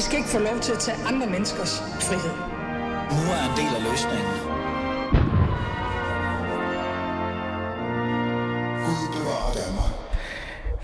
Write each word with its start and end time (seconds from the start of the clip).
skal 0.00 0.18
ikke 0.18 0.28
få 0.28 0.38
lov 0.38 0.60
til 0.60 0.72
at 0.72 0.78
tage 0.78 0.96
andre 1.06 1.26
menneskers 1.26 1.80
frihed. 1.80 2.34
Nu 3.10 3.22
er 3.36 3.42
en 3.50 3.56
del 3.56 3.76
af 3.76 3.82
løsningen. 3.90 4.54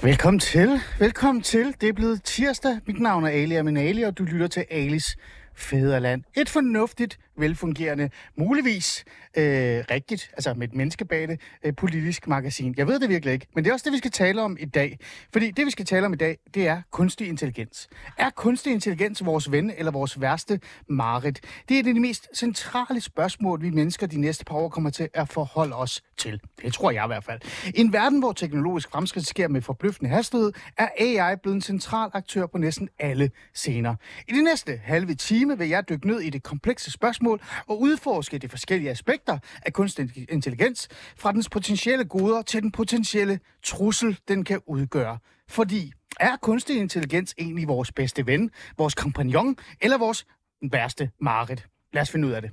Velkommen 0.02 0.40
til. 0.40 0.80
Velkommen 0.98 1.42
til. 1.42 1.74
Det 1.80 1.88
er 1.88 1.92
blevet 1.92 2.24
tirsdag. 2.24 2.78
Mit 2.86 3.00
navn 3.00 3.24
er 3.24 3.28
Ali 3.28 3.54
Aminali, 3.54 4.02
og 4.02 4.18
du 4.18 4.24
lytter 4.24 4.46
til 4.46 4.64
Alis 4.70 5.16
Fæderland. 5.54 6.22
Et 6.36 6.48
fornuftigt, 6.48 7.18
velfungerende, 7.36 8.10
muligvis 8.36 9.04
øh, 9.36 9.44
rigtigt, 9.90 10.30
altså 10.32 10.54
med 10.54 10.68
et 10.68 10.74
menneskebane, 10.74 11.38
øh, 11.64 11.74
politisk 11.74 12.28
magasin. 12.28 12.74
Jeg 12.76 12.86
ved 12.86 13.00
det 13.00 13.08
virkelig 13.08 13.32
ikke, 13.32 13.46
men 13.54 13.64
det 13.64 13.70
er 13.70 13.74
også 13.74 13.84
det, 13.84 13.92
vi 13.92 13.98
skal 13.98 14.10
tale 14.10 14.42
om 14.42 14.56
i 14.60 14.64
dag. 14.64 14.98
Fordi 15.32 15.50
det, 15.50 15.66
vi 15.66 15.70
skal 15.70 15.86
tale 15.86 16.06
om 16.06 16.12
i 16.12 16.16
dag, 16.16 16.38
det 16.54 16.68
er 16.68 16.82
kunstig 16.90 17.28
intelligens. 17.28 17.88
Er 18.18 18.30
kunstig 18.30 18.72
intelligens 18.72 19.24
vores 19.24 19.52
ven 19.52 19.72
eller 19.78 19.92
vores 19.92 20.20
værste 20.20 20.60
mareridt? 20.88 21.40
Det 21.68 21.78
er 21.78 21.82
det 21.82 21.94
de 21.94 22.00
mest 22.00 22.28
centrale 22.34 23.00
spørgsmål, 23.00 23.62
vi 23.62 23.70
mennesker 23.70 24.06
de 24.06 24.20
næste 24.20 24.44
par 24.44 24.56
år 24.56 24.68
kommer 24.68 24.90
til 24.90 25.08
at 25.14 25.28
forholde 25.28 25.76
os 25.76 26.02
til. 26.18 26.40
Det 26.62 26.72
tror 26.72 26.90
jeg 26.90 27.04
i 27.04 27.06
hvert 27.06 27.24
fald. 27.24 27.40
I 27.74 27.80
en 27.80 27.92
verden, 27.92 28.18
hvor 28.18 28.32
teknologisk 28.32 28.90
fremskridt 28.90 29.26
sker 29.26 29.48
med 29.48 29.62
forbløffende 29.62 30.10
hastighed, 30.10 30.52
er 30.78 30.88
AI 30.98 31.36
blevet 31.42 31.54
en 31.54 31.62
central 31.62 32.10
aktør 32.12 32.46
på 32.46 32.58
næsten 32.58 32.88
alle 32.98 33.30
scener. 33.54 33.94
I 34.28 34.32
de 34.32 34.42
næste 34.42 34.80
halve 34.84 35.14
time 35.14 35.58
vil 35.58 35.68
jeg 35.68 35.88
dykke 35.88 36.06
ned 36.06 36.20
i 36.20 36.30
det 36.30 36.42
komplekse 36.42 36.90
spørgsmål 36.90 37.19
og 37.66 37.80
udforske 37.80 38.38
de 38.38 38.48
forskellige 38.48 38.90
aspekter 38.90 39.38
af 39.62 39.72
kunstig 39.72 40.26
intelligens, 40.28 40.88
fra 41.16 41.32
dens 41.32 41.48
potentielle 41.48 42.04
goder 42.04 42.42
til 42.42 42.62
den 42.62 42.72
potentielle 42.72 43.40
trussel, 43.62 44.18
den 44.28 44.44
kan 44.44 44.60
udgøre. 44.66 45.18
Fordi 45.48 45.92
er 46.20 46.36
kunstig 46.36 46.76
intelligens 46.76 47.34
egentlig 47.38 47.68
vores 47.68 47.92
bedste 47.92 48.26
ven, 48.26 48.50
vores 48.78 48.94
kompagnon 48.94 49.56
eller 49.80 49.98
vores 49.98 50.26
værste 50.72 51.10
mareridt? 51.20 51.68
Lad 51.92 52.02
os 52.02 52.10
finde 52.10 52.28
ud 52.28 52.32
af 52.32 52.42
det. 52.42 52.50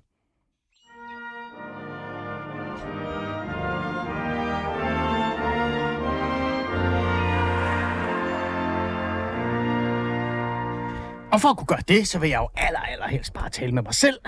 Og 11.32 11.42
for 11.42 11.50
at 11.50 11.58
kunne 11.58 11.68
gøre 11.68 11.84
det, 11.88 12.08
så 12.08 12.20
vil 12.20 12.30
jeg 12.30 12.38
jo 12.38 12.50
aller, 12.56 12.80
aller 12.80 13.08
helst 13.08 13.34
bare 13.34 13.50
tale 13.50 13.72
med 13.72 13.84
mig 13.84 13.94
selv 13.94 14.20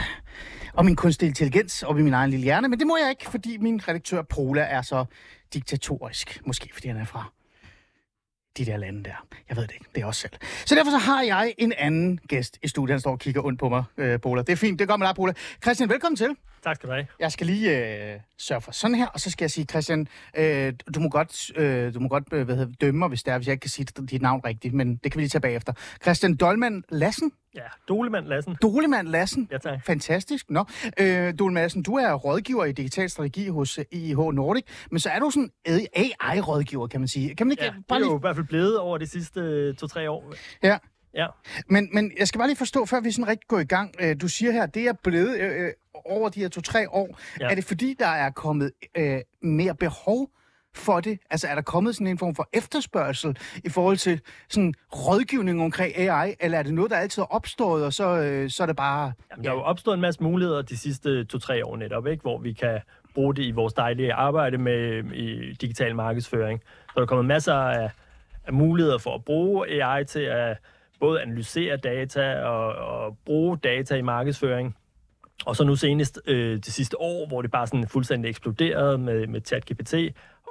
og 0.73 0.85
min 0.85 0.95
kunstig 0.95 1.27
intelligens 1.27 1.83
og 1.83 1.99
i 1.99 2.01
min 2.01 2.13
egen 2.13 2.29
lille 2.29 2.43
hjerne. 2.43 2.67
Men 2.67 2.79
det 2.79 2.87
må 2.87 2.97
jeg 2.97 3.09
ikke, 3.09 3.29
fordi 3.29 3.57
min 3.57 3.87
redaktør 3.87 4.21
Pola 4.21 4.61
er 4.61 4.81
så 4.81 5.05
diktatorisk. 5.53 6.41
Måske 6.45 6.69
fordi 6.73 6.87
han 6.87 6.97
er 6.97 7.05
fra 7.05 7.31
de 8.57 8.65
der 8.65 8.77
lande 8.77 9.03
der. 9.03 9.25
Jeg 9.49 9.57
ved 9.57 9.63
det 9.63 9.73
ikke. 9.73 9.85
Det 9.95 10.01
er 10.01 10.05
også 10.05 10.21
selv. 10.21 10.33
Så 10.65 10.75
derfor 10.75 10.91
så 10.91 10.97
har 10.97 11.21
jeg 11.23 11.53
en 11.57 11.73
anden 11.77 12.19
gæst 12.27 12.57
i 12.63 12.67
studiet. 12.67 12.93
Han 12.93 12.99
står 12.99 13.11
og 13.11 13.19
kigger 13.19 13.45
ondt 13.45 13.59
på 13.59 13.69
mig, 13.69 13.83
øh, 13.97 14.19
Pola. 14.19 14.41
Det 14.41 14.49
er 14.49 14.55
fint. 14.55 14.79
Det 14.79 14.87
går 14.87 14.97
med 14.97 15.07
dig, 15.07 15.15
Pola. 15.15 15.33
Christian, 15.63 15.89
velkommen 15.89 16.15
til. 16.15 16.35
Tak 16.63 16.75
skal 16.75 16.89
du 16.89 16.93
have. 16.93 17.07
Jeg 17.19 17.31
skal 17.31 17.47
lige 17.47 17.77
øh, 18.13 18.19
sørge 18.37 18.61
for 18.61 18.71
sådan 18.71 18.95
her, 18.95 19.07
og 19.07 19.19
så 19.19 19.31
skal 19.31 19.43
jeg 19.43 19.51
sige, 19.51 19.65
Christian, 19.65 20.07
øh, 20.37 20.73
du 20.95 20.99
må 20.99 21.09
godt, 21.09 21.57
øh, 21.57 21.93
du 21.93 21.99
må 21.99 22.07
godt 22.07 22.23
øh, 22.31 22.45
hvad 22.45 22.55
hedder, 22.55 22.73
dømme 22.81 22.99
mig, 22.99 23.07
hvis 23.07 23.23
det 23.23 23.33
er, 23.33 23.37
hvis 23.37 23.47
jeg 23.47 23.53
ikke 23.53 23.61
kan 23.61 23.69
sige 23.69 23.85
dit 23.85 24.21
navn 24.21 24.41
rigtigt, 24.45 24.73
men 24.73 24.95
det 24.95 25.11
kan 25.11 25.19
vi 25.19 25.21
lige 25.21 25.29
tage 25.29 25.41
bagefter. 25.41 25.73
Christian 26.01 26.35
Dolman 26.35 26.83
Lassen? 26.89 27.31
Ja, 27.55 27.63
Dolemand 27.87 28.25
Lassen. 28.25 28.55
Dolemand 28.61 29.07
Lassen? 29.07 29.47
Ja, 29.51 29.57
tak. 29.57 29.85
Fantastisk. 29.85 30.49
Nå. 30.49 30.65
Øh, 30.99 31.33
Dolman 31.39 31.63
Lassen, 31.63 31.83
du 31.83 31.95
er 31.95 32.13
rådgiver 32.13 32.65
i 32.65 32.71
digital 32.71 33.09
strategi 33.09 33.47
hos 33.47 33.79
IH 33.91 34.17
Nordic, 34.17 34.63
men 34.91 34.99
så 34.99 35.09
er 35.09 35.19
du 35.19 35.29
sådan 35.29 35.49
AI-rådgiver, 35.95 36.87
kan 36.87 37.01
man 37.01 37.07
sige. 37.07 37.35
Kan 37.35 37.47
man 37.47 37.51
ikke 37.51 37.63
Ja, 37.63 37.69
det 37.69 37.95
er 37.95 37.99
jo 37.99 38.17
i 38.17 38.19
hvert 38.21 38.35
fald 38.35 38.47
blevet 38.47 38.79
over 38.79 38.97
de 38.97 39.07
sidste 39.07 39.39
øh, 39.39 39.75
to-tre 39.75 40.09
år. 40.09 40.33
Ja. 40.63 40.77
Ja. 41.13 41.27
Men, 41.69 41.89
men 41.93 42.11
jeg 42.19 42.27
skal 42.27 42.39
bare 42.39 42.47
lige 42.47 42.57
forstå, 42.57 42.85
før 42.85 42.99
vi 42.99 43.11
sådan 43.11 43.27
rigtig 43.27 43.47
går 43.47 43.59
i 43.59 43.63
gang. 43.63 43.95
Øh, 43.99 44.15
du 44.21 44.27
siger 44.27 44.51
her, 44.51 44.65
det 44.65 44.87
er 44.87 44.93
blevet 45.03 45.39
øh, 45.39 45.65
øh, 45.65 45.71
over 46.05 46.29
de 46.29 46.39
her 46.39 46.47
to-tre 46.47 46.89
år. 46.89 47.19
Ja. 47.39 47.49
Er 47.49 47.55
det 47.55 47.63
fordi, 47.63 47.95
der 47.99 48.07
er 48.07 48.29
kommet 48.29 48.71
øh, 48.97 49.19
mere 49.41 49.75
behov 49.75 50.29
for 50.79 50.99
det? 50.99 51.19
Altså 51.29 51.47
er 51.47 51.55
der 51.55 51.61
kommet 51.61 51.95
sådan 51.95 52.07
en 52.07 52.17
form 52.17 52.35
for 52.35 52.49
efterspørgsel 52.53 53.37
i 53.63 53.69
forhold 53.69 53.97
til 53.97 54.21
sådan 54.49 54.73
rådgivning 54.93 55.61
omkring 55.61 55.97
AI, 55.97 56.35
eller 56.39 56.57
er 56.57 56.63
det 56.63 56.73
noget, 56.73 56.91
der 56.91 56.97
altid 56.97 57.21
er 57.21 57.25
opstået, 57.25 57.85
og 57.85 57.93
så, 57.93 58.17
øh, 58.17 58.49
så 58.49 58.63
er 58.63 58.67
det 58.67 58.75
bare... 58.75 59.13
Jamen, 59.31 59.43
der 59.45 59.51
er 59.51 59.55
jo 59.55 59.61
opstået 59.61 59.95
en 59.95 60.01
masse 60.01 60.23
muligheder 60.23 60.61
de 60.61 60.77
sidste 60.77 61.23
to-tre 61.23 61.65
år 61.65 61.77
netop, 61.77 62.07
ikke? 62.07 62.21
hvor 62.21 62.37
vi 62.37 62.53
kan 62.53 62.79
bruge 63.13 63.35
det 63.35 63.43
i 63.43 63.51
vores 63.51 63.73
dejlige 63.73 64.13
arbejde 64.13 64.57
med 64.57 65.03
i 65.13 65.53
digital 65.53 65.95
markedsføring. 65.95 66.61
Så 66.87 66.93
der 66.95 67.01
er 67.01 67.05
kommet 67.05 67.25
masser 67.25 67.53
af, 67.53 67.89
af 68.47 68.53
muligheder 68.53 68.97
for 68.97 69.15
at 69.15 69.25
bruge 69.25 69.83
AI 69.83 70.05
til 70.05 70.19
at 70.19 70.57
både 70.99 71.21
analysere 71.21 71.77
data 71.77 72.41
og, 72.43 72.75
og 72.75 73.17
bruge 73.25 73.57
data 73.57 73.95
i 73.95 74.01
markedsføring. 74.01 74.75
Og 75.45 75.55
så 75.55 75.63
nu 75.63 75.75
senest 75.75 76.21
øh, 76.27 76.55
det 76.55 76.65
sidste 76.65 77.01
år, 77.01 77.27
hvor 77.27 77.41
det 77.41 77.51
bare 77.51 77.67
sådan 77.67 77.87
fuldstændig 77.87 78.29
eksploderede 78.29 78.97
med, 78.97 79.27
med 79.27 79.41
ChatGPT, 79.45 79.93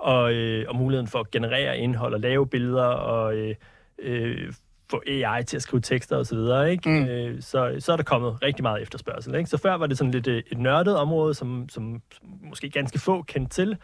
og, 0.01 0.33
øh, 0.33 0.65
og 0.69 0.77
muligheden 0.77 1.09
for 1.09 1.19
at 1.19 1.31
generere 1.31 1.79
indhold 1.79 2.15
og 2.15 2.21
lave 2.21 2.47
billeder 2.47 2.85
og 2.85 3.37
øh, 3.37 3.55
øh, 3.99 4.53
få 4.91 5.03
AI 5.07 5.45
til 5.45 5.57
at 5.57 5.63
skrive 5.63 5.81
tekster 5.81 6.17
osv. 6.17 6.71
Ikke? 6.71 6.89
Mm. 6.89 7.05
Øh, 7.05 7.43
så, 7.43 7.77
så 7.79 7.93
er 7.93 7.97
der 7.97 8.05
kommet 8.05 8.43
rigtig 8.43 8.63
meget 8.63 8.83
efterspørgsel. 8.83 9.35
Ikke? 9.35 9.51
Så 9.51 9.57
før 9.57 9.75
var 9.75 9.87
det 9.87 9.99
sådan 9.99 10.11
lidt 10.11 10.27
øh, 10.27 10.43
et 10.53 10.59
nørdet 10.59 10.97
område, 10.97 11.35
som, 11.35 11.69
som, 11.69 12.03
måske 12.43 12.71
ganske 12.71 12.99
få 12.99 13.23
kendte 13.23 13.55
til, 13.55 13.77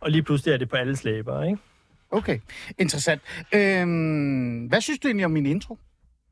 og 0.00 0.10
lige 0.10 0.22
pludselig 0.22 0.52
er 0.52 0.58
det 0.58 0.68
på 0.68 0.76
alle 0.76 0.96
slæber. 0.96 1.42
Ikke? 1.42 1.58
Okay, 2.10 2.38
interessant. 2.78 3.22
Øhm, 3.54 4.66
hvad 4.66 4.80
synes 4.80 4.98
du 4.98 5.08
egentlig 5.08 5.24
om 5.24 5.30
min 5.30 5.46
intro? 5.46 5.78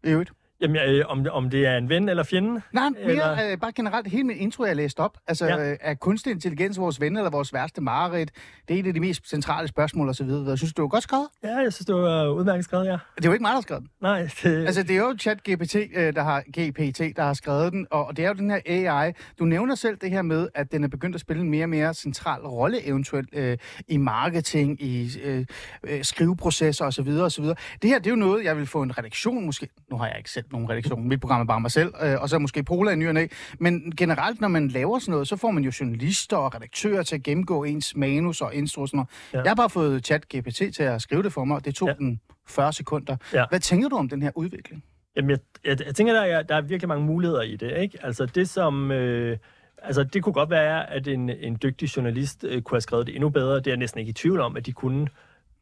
I 0.05 0.09
øvrigt? 0.09 0.31
Jamen, 0.60 0.76
øh, 0.76 1.04
om, 1.09 1.26
om 1.31 1.50
det 1.50 1.66
er 1.66 1.76
en 1.76 1.88
ven 1.88 2.09
eller 2.09 2.22
fjende? 2.22 2.60
Nej, 2.72 2.88
mere 2.88 3.10
Eller- 3.10 3.53
øh, 3.53 3.59
bare 3.59 3.72
generelt 3.72 4.09
hele 4.09 4.25
min 4.25 4.37
intro, 4.37 4.65
jeg 4.65 4.76
læste 4.76 5.00
op. 5.00 5.19
Altså, 5.28 5.47
ja. 5.47 5.71
Øh, 5.71 5.76
er 5.81 5.94
kunstig 5.94 6.31
intelligens 6.32 6.78
vores 6.78 7.00
ven 7.00 7.16
eller 7.16 7.31
vores 7.31 7.53
værste 7.54 7.81
mareridt? 7.81 8.31
Det 8.69 8.76
er 8.76 8.81
et 8.81 8.87
af 8.87 8.94
de 8.94 9.00
mest 9.00 9.31
centrale 9.31 9.69
spørgsmål 9.69 10.09
og 10.09 10.15
så 10.15 10.25
videre. 10.25 10.48
Jeg 10.48 10.59
synes, 10.59 10.75
du 10.75 10.82
var 10.82 10.88
godt 10.88 11.03
skrevet. 11.03 11.28
Ja, 11.44 11.56
jeg 11.56 11.72
synes, 11.72 11.87
det 11.87 11.94
var 11.94 12.28
udmærket 12.28 12.65
skrevet, 12.65 12.87
ja. 12.87 12.93
Det 12.93 13.25
er 13.25 13.28
jo 13.28 13.32
ikke 13.32 13.43
mig, 13.43 13.48
der 13.48 13.54
har 13.54 13.60
skrevet 13.60 13.82
den. 13.82 13.91
Nej, 14.00 14.28
det, 14.43 14.66
Altså, 14.66 14.82
det 14.82 14.91
er 14.91 15.00
jo 15.00 15.16
ChatGPT, 15.21 15.76
øh, 15.76 16.15
der 16.15 16.22
har 16.22 16.41
GPT, 16.41 17.16
der 17.16 17.22
har 17.22 17.34
skrevet 17.34 17.72
den, 17.72 17.87
og 17.91 18.16
det 18.16 18.25
er 18.25 18.28
jo 18.28 18.34
den 18.34 18.50
her 18.50 18.60
AI. 18.66 19.12
Du 19.38 19.44
nævner 19.44 19.75
selv 19.75 19.97
det 19.97 20.10
her 20.10 20.22
med, 20.22 20.48
at 20.54 20.72
den 20.72 20.84
er 20.84 20.88
begyndt 20.88 21.15
at 21.15 21.21
spille 21.21 21.42
en 21.42 21.50
mere 21.50 21.65
og 21.65 21.69
mere 21.69 21.94
central 21.94 22.41
rolle 22.41 22.87
eventuelt 22.87 23.28
øh, 23.32 23.59
i 23.88 23.97
marketing, 23.97 24.82
i 24.82 25.10
øh, 25.25 25.47
øh, 25.82 26.04
skriveprocesser 26.04 26.84
osv. 26.84 27.09
osv. 27.09 27.44
Det 27.44 27.54
her, 27.82 27.98
det 27.98 28.06
er 28.06 28.10
jo 28.10 28.16
noget, 28.16 28.44
jeg 28.44 28.56
vil 28.56 28.66
få 28.66 28.82
en 28.82 28.98
redaktion 28.98 29.47
måske. 29.47 29.69
Nu 29.91 29.97
har 29.97 30.06
jeg 30.06 30.19
ikke 30.19 30.31
selv 30.31 30.44
nogen 30.53 30.71
redaktion. 30.71 31.09
Mit 31.09 31.21
program 31.21 31.41
er 31.41 31.44
bare 31.44 31.61
mig 31.61 31.71
selv, 31.71 31.94
øh, 32.03 32.22
og 32.22 32.28
så 32.28 32.38
måske 32.38 32.62
Pola 32.62 32.91
i 32.91 32.97
ny 32.97 33.09
og 33.09 33.15
næ. 33.15 33.27
Men 33.59 33.93
generelt, 33.97 34.41
når 34.41 34.49
man 34.49 34.69
laver 34.69 34.99
sådan 34.99 35.12
noget, 35.12 35.28
så 35.28 35.37
får 35.37 35.50
man 35.50 35.65
jo 35.65 35.72
journalister 35.81 36.37
og 36.37 36.55
redaktører 36.55 37.03
til 37.03 37.15
at 37.15 37.22
gennemgå 37.22 37.65
ens 37.65 37.97
manus 37.97 38.41
og 38.41 38.55
intro 38.55 38.83
og 38.83 38.89
sådan 38.89 38.97
noget. 38.97 39.09
Ja. 39.33 39.39
Jeg 39.39 39.50
har 39.50 39.55
bare 39.55 39.71
fået 39.71 40.06
ChatGPT 40.06 40.56
til 40.56 40.83
at 40.83 41.03
skrive 41.03 41.22
det 41.22 41.33
for 41.33 41.44
mig, 41.44 41.56
og 41.56 41.65
det 41.65 41.75
tog 41.75 41.89
ja. 41.89 41.94
Den 41.94 42.21
40 42.49 42.72
sekunder. 42.72 43.16
Ja. 43.34 43.44
Hvad 43.49 43.60
tænker 43.60 43.89
du 43.89 43.97
om 43.97 44.09
den 44.09 44.22
her 44.22 44.31
udvikling? 44.34 44.84
Jamen, 45.16 45.31
jeg, 45.31 45.39
jeg, 45.65 45.87
jeg 45.87 45.94
tænker, 45.94 46.12
der 46.12 46.21
er, 46.21 46.43
der 46.43 46.55
er 46.55 46.60
virkelig 46.60 46.89
mange 46.89 47.06
muligheder 47.06 47.43
i 47.43 47.56
det. 47.56 47.78
Ikke? 47.78 47.99
Altså, 48.03 48.27
det 48.27 48.49
som... 48.49 48.91
Øh, 48.91 49.39
altså, 49.83 50.05
det 50.05 50.22
kunne 50.22 50.33
godt 50.33 50.50
være, 50.50 50.91
at 50.91 51.09
en, 51.09 51.31
en 51.31 51.59
dygtig 51.62 51.97
journalist 51.97 52.44
øh, 52.44 52.62
kunne 52.62 52.77
have 52.77 52.81
skrevet 52.81 53.06
det 53.06 53.15
endnu 53.15 53.28
bedre. 53.28 53.56
Det 53.56 53.66
er 53.66 53.71
jeg 53.71 53.77
næsten 53.77 54.00
ikke 54.00 54.10
i 54.10 54.12
tvivl 54.12 54.41
om, 54.41 54.56
at 54.56 54.66
de 54.66 54.72
kunne. 54.72 55.09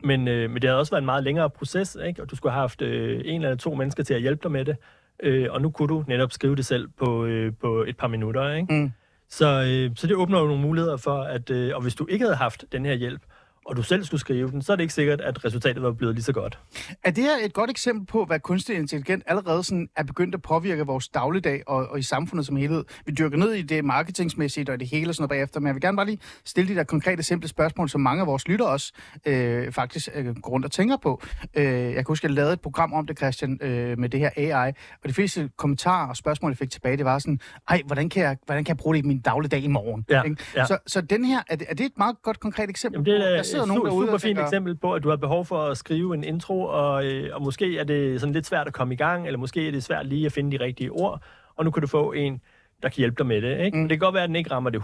Men, 0.04 0.28
øh, 0.28 0.50
men 0.50 0.62
det 0.62 0.64
havde 0.64 0.81
også 0.81 0.92
været 0.92 1.03
en 1.03 1.06
meget 1.06 1.25
længere 1.25 1.50
proces, 1.50 1.97
ikke? 2.06 2.22
og 2.22 2.31
du 2.31 2.36
skulle 2.36 2.53
have 2.53 2.60
haft 2.60 2.82
øh, 2.82 3.20
en 3.25 3.42
eller 3.42 3.56
to 3.56 3.75
mennesker 3.75 4.03
til 4.03 4.14
at 4.14 4.20
hjælpe 4.20 4.42
dig 4.42 4.50
med 4.50 4.64
det. 4.64 4.76
Øh, 5.22 5.47
og 5.50 5.62
nu 5.62 5.70
kunne 5.70 5.88
du 5.88 6.04
netop 6.06 6.32
skrive 6.32 6.56
det 6.56 6.66
selv 6.66 6.88
på, 6.98 7.25
øh, 7.25 7.53
på 7.60 7.84
et 7.88 7.97
par 7.97 8.09
minutter. 8.09 8.53
Ikke? 8.53 8.75
Mm. 8.75 8.92
Så, 9.28 9.47
øh, 9.47 9.97
så 9.97 10.06
det 10.06 10.16
åbner 10.16 10.41
jo 10.41 10.47
nogle 10.47 10.62
muligheder 10.62 10.97
for, 10.97 11.22
at 11.22 11.50
øh, 11.50 11.77
og 11.77 11.83
hvis 11.83 11.95
du 11.95 12.06
ikke 12.06 12.24
havde 12.24 12.36
haft 12.36 12.65
den 12.72 12.84
her 12.86 12.95
hjælp, 12.95 13.22
og 13.68 13.76
du 13.76 13.82
selv 13.82 14.04
skulle 14.04 14.20
skrive 14.20 14.50
den, 14.50 14.62
så 14.62 14.72
er 14.72 14.76
det 14.76 14.82
ikke 14.82 14.94
sikkert, 14.94 15.20
at 15.20 15.44
resultatet 15.44 15.82
var 15.82 15.92
blevet 15.92 16.15
lige 16.15 16.24
så 16.24 16.32
godt. 16.32 16.59
Er 17.04 17.10
det 17.10 17.24
her 17.24 17.36
et 17.44 17.53
godt 17.53 17.70
eksempel 17.70 18.06
på, 18.06 18.24
hvad 18.24 18.41
kunstig 18.41 18.76
intelligens 18.76 19.24
allerede 19.26 19.65
sådan 19.65 19.88
er 19.97 20.03
begyndt 20.03 20.34
at 20.34 20.42
påvirke 20.42 20.86
vores 20.86 21.09
dagligdag 21.09 21.62
og, 21.66 21.88
og 21.88 21.98
i 21.98 22.03
samfundet 22.03 22.47
som 22.47 22.56
helhed? 22.56 22.84
Vi 23.06 23.12
dyrker 23.12 23.36
ned 23.36 23.53
i 23.53 23.62
det 23.62 23.84
marketingsmæssigt 23.84 24.70
og 24.70 24.80
det 24.80 24.88
hele 24.88 25.10
og 25.10 25.15
sådan 25.15 25.22
noget 25.22 25.28
bagefter, 25.28 25.60
men 25.60 25.66
jeg 25.66 25.74
vil 25.74 25.82
gerne 25.82 25.97
bare 25.97 26.06
lige 26.06 26.18
stille 26.44 26.70
de 26.70 26.74
der 26.74 26.84
konkrete, 26.84 27.22
simple 27.22 27.48
spørgsmål, 27.48 27.88
som 27.88 28.00
mange 28.00 28.20
af 28.20 28.26
vores 28.26 28.48
lyttere 28.48 28.68
også 28.68 28.92
øh, 29.26 29.72
faktisk 29.72 30.09
øh, 30.15 30.36
går 30.36 30.50
rundt 30.50 30.66
og 30.66 30.72
tænker 30.72 30.97
på. 30.97 31.22
Øh, 31.54 31.65
jeg 31.65 31.94
kan 31.94 32.04
huske, 32.09 32.24
at 32.24 32.28
jeg 32.28 32.34
lavede 32.34 32.53
et 32.53 32.60
program 32.60 32.92
om 32.92 33.06
det, 33.06 33.18
Christian, 33.18 33.59
øh, 33.62 33.98
med 33.98 34.09
det 34.09 34.20
her 34.20 34.30
AI, 34.36 34.72
og 35.03 35.09
de 35.09 35.15
fleste 35.15 35.50
kommentarer 35.56 36.09
og 36.09 36.16
spørgsmål, 36.16 36.50
jeg 36.50 36.59
fik 36.59 36.70
tilbage, 36.70 36.97
det 36.97 37.04
var 37.04 37.18
sådan, 37.18 37.41
ej, 37.68 37.82
hvordan 37.86 38.09
kan 38.09 38.22
jeg, 38.22 38.36
hvordan 38.47 38.65
kan 38.65 38.68
jeg 38.68 38.76
bruge 38.76 38.97
det 38.97 39.04
i 39.04 39.06
min 39.06 39.20
dagligdag 39.20 39.62
i 39.62 39.68
morgen? 39.68 40.04
Ja, 40.10 40.22
Ikke? 40.22 40.36
ja. 40.56 40.65
Så, 40.65 40.78
så 40.86 41.00
den 41.00 41.24
her, 41.24 41.42
er 41.48 41.56
det, 41.56 41.66
er 41.70 41.74
det 41.74 41.86
et 41.86 41.98
meget 41.98 42.16
godt 42.22 42.41
konkret 42.41 42.70
eksempel 42.70 43.09
Jamen, 43.09 43.22
det 43.22 43.38
er 43.38 43.42
sidder 43.59 43.75
nogen 43.75 43.87
derude 43.87 44.07
super 44.07 44.19
fint 44.19 44.22
tænker, 44.22 44.43
eksempel 44.43 44.77
på, 44.77 44.95
at 44.95 45.03
du 45.03 45.09
har 45.09 45.16
behov 45.16 45.45
for 45.45 45.59
at 45.59 45.77
skrive 45.77 46.15
en 46.15 46.25
intro, 46.25 46.63
og, 46.63 47.07
øh, 47.07 47.31
og 47.34 47.43
måske 47.43 47.78
er 47.78 47.84
det 47.84 48.21
sådan 48.21 48.33
lidt 48.33 48.47
svært 48.47 48.66
at 48.66 48.72
komme 48.72 48.95
i 48.95 48.97
gang, 48.97 49.27
eller 49.27 49.39
måske 49.39 49.69
er 49.69 49.72
det 49.72 49.84
svært 49.84 50.07
lige 50.07 50.27
at 50.27 50.33
finde 50.33 50.59
de 50.59 50.65
rigtige 50.65 50.91
ord, 50.91 51.22
og 51.57 51.65
nu 51.65 51.71
kan 51.71 51.81
du 51.81 51.87
få 51.87 52.13
en 52.13 52.41
der 52.83 52.89
kan 52.89 52.97
hjælpe 52.97 53.19
dig 53.19 53.27
med 53.27 53.43
det. 53.43 53.65
Ikke? 53.65 53.77
Mm. 53.77 53.89
Det 53.89 53.99
kan 53.99 54.07
godt 54.07 54.15
være, 54.15 54.22
at 54.22 54.28
den 54.28 54.37
ikke 54.37 54.51
rammer 54.51 54.71
det 54.71 54.78
100% 54.78 54.83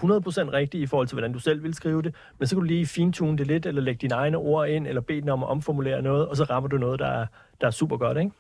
rigtigt 0.53 0.83
i 0.83 0.87
forhold 0.87 1.09
til, 1.09 1.15
hvordan 1.15 1.33
du 1.33 1.39
selv 1.39 1.63
vil 1.63 1.75
skrive 1.75 2.03
det, 2.03 2.15
men 2.39 2.47
så 2.49 2.55
kan 2.55 2.61
du 2.61 2.67
lige 2.67 2.87
fintune 2.87 3.39
det 3.39 3.47
lidt, 3.47 3.67
eller 3.67 3.83
lægge 3.83 3.99
dine 3.99 4.15
egne 4.15 4.37
ord 4.37 4.69
ind, 4.69 4.87
eller 4.87 5.01
bede 5.01 5.21
den 5.21 5.29
om 5.29 5.43
at 5.43 5.49
omformulere 5.49 6.03
noget, 6.03 6.29
og 6.29 6.37
så 6.37 6.45
rammer 6.45 6.69
du 6.69 6.77
noget, 6.77 7.01
der 7.01 7.07
er, 7.07 7.27
der 7.61 7.67
er 7.67 7.71
super 7.71 7.97
godt. 7.97 8.19
Ikke? 8.19 8.31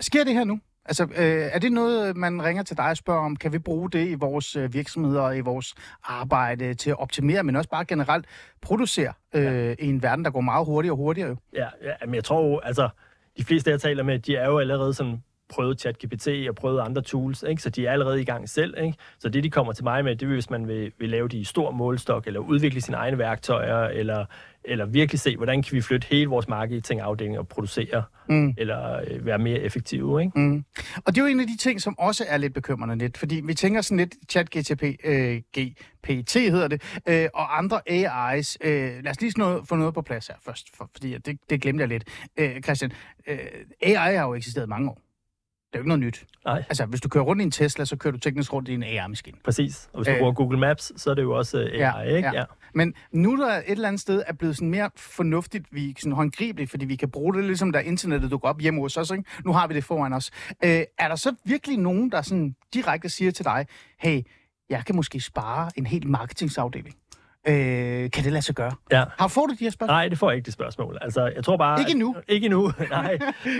Sker 0.00 0.24
det 0.24 0.34
her 0.34 0.44
nu? 0.44 0.60
Altså, 0.84 1.04
øh, 1.04 1.50
er 1.52 1.58
det 1.58 1.72
noget, 1.72 2.16
man 2.16 2.44
ringer 2.44 2.62
til 2.62 2.76
dig 2.76 2.90
og 2.90 2.96
spørger 2.96 3.24
om? 3.24 3.36
Kan 3.36 3.52
vi 3.52 3.58
bruge 3.58 3.90
det 3.90 4.08
i 4.08 4.14
vores 4.14 4.56
øh, 4.56 4.74
virksomheder 4.74 5.20
og 5.20 5.36
i 5.36 5.40
vores 5.40 5.74
arbejde 6.04 6.74
til 6.74 6.90
at 6.90 6.98
optimere, 6.98 7.42
men 7.42 7.56
også 7.56 7.70
bare 7.70 7.84
generelt 7.84 8.26
producere 8.60 9.12
øh, 9.34 9.44
ja. 9.44 9.74
i 9.78 9.86
en 9.86 10.02
verden, 10.02 10.24
der 10.24 10.30
går 10.30 10.40
meget 10.40 10.66
hurtigere 10.66 10.92
og 10.92 10.96
hurtigere? 10.96 11.28
Jo? 11.28 11.36
Ja, 11.52 11.68
ja 11.82 12.06
men 12.06 12.14
jeg 12.14 12.24
tror 12.24 12.48
jo, 12.48 12.58
altså, 12.58 12.88
de 13.36 13.44
fleste, 13.44 13.70
jeg 13.70 13.80
taler 13.80 14.02
med, 14.02 14.18
de 14.18 14.36
er 14.36 14.46
jo 14.46 14.58
allerede 14.58 14.94
sådan 14.94 15.22
prøvet 15.50 15.80
ChatGPT 15.80 16.28
og 16.48 16.54
prøvet 16.54 16.80
andre 16.80 17.02
tools, 17.02 17.44
ikke? 17.48 17.62
så 17.62 17.70
de 17.70 17.86
er 17.86 17.92
allerede 17.92 18.20
i 18.20 18.24
gang 18.24 18.48
selv. 18.48 18.74
Ikke? 18.82 18.98
Så 19.18 19.28
det, 19.28 19.44
de 19.44 19.50
kommer 19.50 19.72
til 19.72 19.84
mig 19.84 20.04
med, 20.04 20.16
det 20.16 20.26
er, 20.28 20.32
hvis 20.32 20.50
man 20.50 20.68
vil, 20.68 20.92
vil 20.98 21.08
lave 21.10 21.28
de 21.28 21.38
i 21.38 21.44
stor 21.44 21.70
målstok, 21.70 22.26
eller 22.26 22.40
udvikle 22.40 22.80
sine 22.80 22.96
egne 22.96 23.18
værktøjer, 23.18 23.88
eller, 23.88 24.24
eller 24.64 24.86
virkelig 24.86 25.20
se, 25.20 25.36
hvordan 25.36 25.62
kan 25.62 25.72
vi 25.76 25.80
flytte 25.80 26.06
hele 26.10 26.26
vores 26.26 26.48
marketingafdeling 26.48 27.38
og 27.38 27.48
producere, 27.48 28.02
Mm. 28.28 28.54
eller 28.58 29.00
øh, 29.10 29.26
være 29.26 29.38
mere 29.38 29.58
effektive. 29.58 30.20
Ikke? 30.22 30.38
Mm. 30.40 30.64
Og 31.04 31.14
det 31.14 31.18
er 31.18 31.22
jo 31.22 31.26
en 31.30 31.40
af 31.40 31.46
de 31.46 31.56
ting, 31.56 31.80
som 31.80 31.98
også 31.98 32.24
er 32.28 32.36
lidt 32.36 32.54
bekymrende 32.54 32.96
lidt, 32.98 33.18
fordi 33.18 33.40
vi 33.44 33.54
tænker 33.54 33.80
sådan 33.80 33.96
lidt 33.98 34.14
chat-GTP, 34.32 34.96
øh, 35.04 35.40
GPT 35.56 36.34
hedder 36.34 36.68
det, 36.68 36.82
øh, 37.08 37.28
og 37.34 37.58
andre 37.58 37.80
AI's. 37.90 38.56
Øh, 38.60 39.04
lad 39.04 39.10
os 39.10 39.20
lige 39.20 39.38
noget, 39.38 39.68
få 39.68 39.76
noget 39.76 39.94
på 39.94 40.02
plads 40.02 40.26
her 40.26 40.34
først, 40.44 40.76
for, 40.76 40.90
fordi 40.92 41.18
det, 41.18 41.38
det 41.50 41.62
glemte 41.62 41.82
jeg 41.82 41.88
lidt. 41.88 42.04
Øh, 42.36 42.60
Christian, 42.62 42.92
øh, 43.26 43.38
AI 43.82 44.16
har 44.16 44.26
jo 44.26 44.34
eksisteret 44.34 44.68
mange 44.68 44.90
år. 44.90 45.00
Det 45.72 45.76
er 45.76 45.78
jo 45.78 45.82
ikke 45.82 45.88
noget 45.88 46.00
nyt. 46.00 46.26
Nej, 46.44 46.64
Altså, 46.68 46.86
hvis 46.86 47.00
du 47.00 47.08
kører 47.08 47.24
rundt 47.24 47.42
i 47.42 47.44
en 47.44 47.50
Tesla, 47.50 47.84
så 47.84 47.96
kører 47.96 48.12
du 48.12 48.18
teknisk 48.18 48.52
rundt 48.52 48.68
i 48.68 48.74
en 48.74 48.82
AI-maskine. 48.82 49.36
præcis. 49.44 49.90
Og 49.92 49.98
hvis 49.98 50.06
du 50.06 50.12
Øh. 50.12 50.18
bruger 50.18 50.32
Google 50.32 50.58
Maps, 50.58 50.92
så 50.96 51.10
er 51.10 51.14
det 51.14 51.22
jo 51.22 51.32
også 51.36 51.58
øh, 51.60 51.64
AI, 51.72 51.78
Ja, 51.78 52.00
ikke? 52.16 52.30
ja. 52.34 52.44
Men 52.74 52.94
nu 53.12 53.36
der 53.36 53.46
et 53.56 53.62
eller 53.66 53.88
andet 53.88 54.00
sted 54.00 54.22
er 54.26 54.32
blevet 54.32 54.56
sådan 54.56 54.70
mere 54.70 54.90
fornuftigt, 54.96 55.66
vi 55.70 55.94
sådan 55.98 56.12
håndgribeligt, 56.12 56.70
fordi 56.70 56.84
vi 56.84 56.96
kan 56.96 57.10
bruge 57.10 57.34
det, 57.34 57.44
ligesom 57.44 57.72
da 57.72 57.78
internettet 57.78 58.30
dukker 58.30 58.48
op 58.48 58.60
hjemme 58.60 58.80
hos 58.80 58.96
os. 58.96 59.10
Ikke? 59.10 59.24
Nu 59.44 59.52
har 59.52 59.66
vi 59.66 59.74
det 59.74 59.84
foran 59.84 60.12
os. 60.12 60.30
Øh, 60.64 60.82
er 60.98 61.08
der 61.08 61.16
så 61.16 61.34
virkelig 61.44 61.76
nogen, 61.78 62.10
der 62.12 62.22
sådan 62.22 62.54
direkte 62.74 63.08
siger 63.08 63.30
til 63.30 63.44
dig, 63.44 63.66
hey, 63.98 64.22
jeg 64.70 64.84
kan 64.86 64.96
måske 64.96 65.20
spare 65.20 65.70
en 65.76 65.86
hel 65.86 66.06
marketingsafdeling? 66.08 66.94
Øh, 67.48 68.10
kan 68.10 68.24
det 68.24 68.32
lade 68.32 68.42
sig 68.42 68.54
gøre? 68.54 68.72
ja. 68.92 69.04
Har 69.18 69.28
får 69.28 69.46
du 69.46 69.52
de 69.58 69.64
her 69.64 69.70
spørgsmål? 69.70 69.94
Nej, 69.94 70.08
det 70.08 70.18
får 70.18 70.30
jeg 70.30 70.36
ikke 70.36 70.46
det 70.46 70.52
spørgsmål. 70.54 70.98
Altså, 71.00 71.32
jeg 71.36 71.44
tror 71.44 71.56
bare... 71.56 71.80
Ikke? 71.80 72.04
At, 72.16 72.24
ikke 72.28 72.44
endnu, 72.44 72.72
nej. 72.90 73.18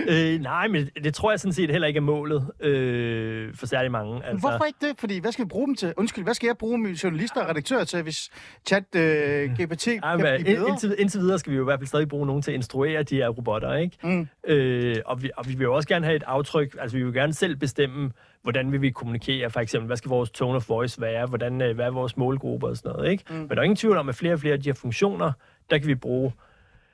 øh, 0.09 0.39
nej, 0.41 0.67
men 0.67 0.89
det 1.03 1.13
tror 1.13 1.31
jeg 1.31 1.39
sådan 1.39 1.53
set 1.53 1.69
heller 1.69 1.87
ikke 1.87 1.97
er 1.97 2.01
målet 2.01 2.49
øh, 2.59 3.55
for 3.55 3.65
særlig 3.65 3.91
mange. 3.91 4.25
Altså, 4.25 4.47
Hvorfor 4.49 4.65
ikke 4.65 4.79
det? 4.81 4.99
Fordi 4.99 5.19
hvad 5.19 5.31
skal 5.31 5.45
vi 5.45 5.47
bruge 5.47 5.67
dem 5.67 5.75
til? 5.75 5.93
Undskyld, 5.97 6.23
hvad 6.23 6.33
skal 6.33 6.47
jeg 6.47 6.57
bruge 6.57 6.77
mine 6.77 6.97
journalister 7.03 7.41
og 7.41 7.49
redaktører 7.49 7.83
til, 7.83 8.01
hvis 8.03 8.29
chat 8.67 8.95
øh, 8.95 9.49
GPT 9.57 9.87
Ja, 9.87 9.99
kan 9.99 10.01
men, 10.17 10.19
blive 10.19 10.37
ind, 10.37 10.45
bedre? 10.57 10.69
indtil, 10.69 10.95
indtil 10.99 11.19
videre 11.19 11.39
skal 11.39 11.51
vi 11.51 11.57
jo 11.57 11.63
i 11.63 11.65
hvert 11.65 11.79
fald 11.79 11.87
stadig 11.87 12.07
bruge 12.09 12.25
nogen 12.27 12.41
til 12.41 12.51
at 12.51 12.55
instruere 12.55 13.03
de 13.03 13.15
her 13.15 13.27
robotter, 13.29 13.73
ikke? 13.75 13.97
Mm. 14.03 14.27
Øh, 14.47 14.95
og, 15.05 15.23
vi, 15.23 15.31
og 15.37 15.47
vi 15.47 15.53
vil 15.53 15.63
jo 15.63 15.73
også 15.75 15.87
gerne 15.87 16.05
have 16.05 16.15
et 16.15 16.23
aftryk, 16.27 16.75
altså 16.79 16.97
vi 16.97 17.03
vil 17.03 17.13
gerne 17.13 17.33
selv 17.33 17.55
bestemme, 17.55 18.11
hvordan 18.43 18.71
vil 18.71 18.81
vi 18.81 18.89
kommunikere, 18.89 19.49
for 19.49 19.59
eksempel, 19.59 19.87
hvad 19.87 19.97
skal 19.97 20.09
vores 20.09 20.29
tone 20.29 20.55
of 20.55 20.69
voice 20.69 21.01
være, 21.01 21.25
hvordan, 21.25 21.61
øh, 21.61 21.75
hvad 21.75 21.85
er 21.85 21.89
vores 21.91 22.17
målgruppe 22.17 22.67
og 22.67 22.77
sådan 22.77 22.91
noget, 22.91 23.11
ikke? 23.11 23.23
Mm. 23.29 23.35
Men 23.35 23.49
der 23.49 23.55
er 23.57 23.61
ingen 23.61 23.75
tvivl 23.77 23.97
om, 23.97 24.09
at 24.09 24.15
flere 24.15 24.33
og 24.33 24.39
flere 24.39 24.53
af 24.53 24.59
de 24.61 24.69
her 24.69 24.73
funktioner, 24.73 25.31
der 25.69 25.77
kan 25.77 25.87
vi 25.87 25.95
bruge 25.95 26.33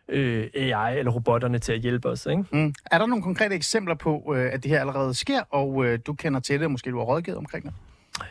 øh, 0.09 0.47
AI 0.55 0.99
eller 0.99 1.11
robotterne 1.11 1.59
til 1.59 1.73
at 1.73 1.79
hjælpe 1.79 2.09
os, 2.09 2.25
ikke? 2.25 2.43
Mm. 2.51 2.73
Er 2.91 2.97
der 2.97 3.05
nogle 3.05 3.23
konkrete 3.23 3.55
eksempler 3.55 3.95
på, 3.95 4.33
øh, 4.37 4.53
at 4.53 4.63
det 4.63 4.71
her 4.71 4.79
allerede 4.79 5.13
sker, 5.13 5.41
og 5.49 5.85
øh, 5.85 5.99
du 6.07 6.13
kender 6.13 6.39
til 6.39 6.59
det, 6.59 6.71
måske 6.71 6.91
du 6.91 6.97
har 6.97 7.05
rådgivet 7.05 7.37
omkring 7.37 7.65
det? 7.65 7.73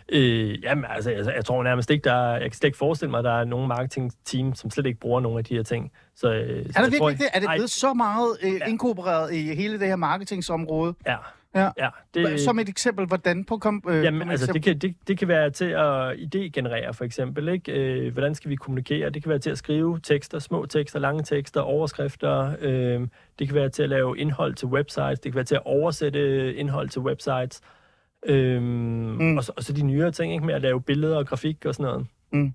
Øh, 0.09 0.63
jamen, 0.65 0.85
altså, 0.89 1.11
jeg, 1.11 1.27
jeg 1.37 1.45
tror 1.45 1.63
nærmest 1.63 1.91
ikke, 1.91 2.05
der 2.05 2.13
er, 2.13 2.33
jeg 2.33 2.41
kan 2.43 2.53
slet 2.53 2.69
ikke 2.69 2.79
forestille 2.79 3.11
mig, 3.11 3.19
at 3.19 3.25
der 3.25 3.41
er 3.41 3.45
nogen 3.45 3.69
marketing-team, 3.69 4.55
som 4.55 4.71
slet 4.71 4.87
ikke 4.87 5.01
bruger 5.01 5.21
nogle 5.21 5.39
af 5.39 5.45
de 5.45 5.55
her 5.57 5.63
ting. 5.63 5.93
Så, 6.17 6.33
øh, 6.33 6.33
så 6.37 6.45
Er 6.45 6.53
jeg 6.53 6.65
det 6.65 6.75
tror 6.75 6.83
virkelig 7.09 7.11
ikke- 7.11 7.23
det? 7.25 7.31
Er 7.35 7.41
det 7.41 7.47
Ej, 7.47 7.57
blevet 7.57 7.71
så 7.71 7.95
meget 7.95 8.37
øh, 8.43 8.53
Ja. 8.55 8.67
inkorporeret 8.67 9.33
i 9.35 9.55
hele 9.55 9.79
det 9.81 9.89
her 9.89 9.97
marketingsområde? 9.97 10.95
Ja. 11.07 11.17
Ja. 11.57 11.71
ja 11.79 11.89
det, 12.15 12.41
Som 12.41 12.59
et 12.59 12.69
eksempel, 12.69 13.07
hvordan 13.07 13.45
på 13.45 13.59
kom, 13.59 13.83
øh, 13.89 14.05
Jamen, 14.05 14.31
altså, 14.31 14.53
det 14.53 14.63
kan, 14.63 14.79
det, 14.79 14.97
det 15.09 15.19
kan 15.19 15.29
være 15.29 15.51
til 15.51 15.65
at 15.65 16.13
idégenerere, 16.13 16.91
for 16.91 17.05
eksempel. 17.05 17.49
Ikke? 17.49 17.73
Øh, 17.73 18.13
hvordan 18.13 18.35
skal 18.35 18.51
vi 18.51 18.57
kommunikere? 18.57 19.11
Det 19.11 19.23
kan 19.23 19.31
være 19.31 19.39
til 19.39 19.51
at 19.51 19.59
skrive 19.59 20.01
tekster, 20.03 20.39
små 20.39 20.67
tekster, 20.67 20.99
lange 20.99 21.23
tekster, 21.23 21.61
overskrifter. 21.61 22.57
Øh, 22.61 23.09
det 23.39 23.49
kan 23.49 23.55
være 23.55 23.69
til 23.69 23.83
at 23.83 23.89
lave 23.89 24.19
indhold 24.19 24.55
til 24.55 24.69
websites. 24.69 25.21
Det 25.21 25.33
kan 25.33 25.35
være 25.35 25.45
til 25.45 25.55
at 25.55 25.63
oversætte 25.65 26.55
indhold 26.55 26.89
til 26.89 27.01
websites. 27.01 27.61
Øh, 28.27 28.63
mm. 28.63 29.37
og, 29.37 29.45
så, 29.45 29.53
og 29.57 29.63
så 29.63 29.73
de 29.73 29.83
nyere 29.83 30.13
ting, 30.13 30.33
ikke? 30.33 30.47
med 30.47 30.55
at 30.55 30.63
lave 30.63 30.83
billeder 30.83 31.17
og 31.17 31.27
grafik 31.27 31.65
og 31.65 31.75
sådan 31.75 31.93
noget. 31.93 32.07
Mm. 32.33 32.55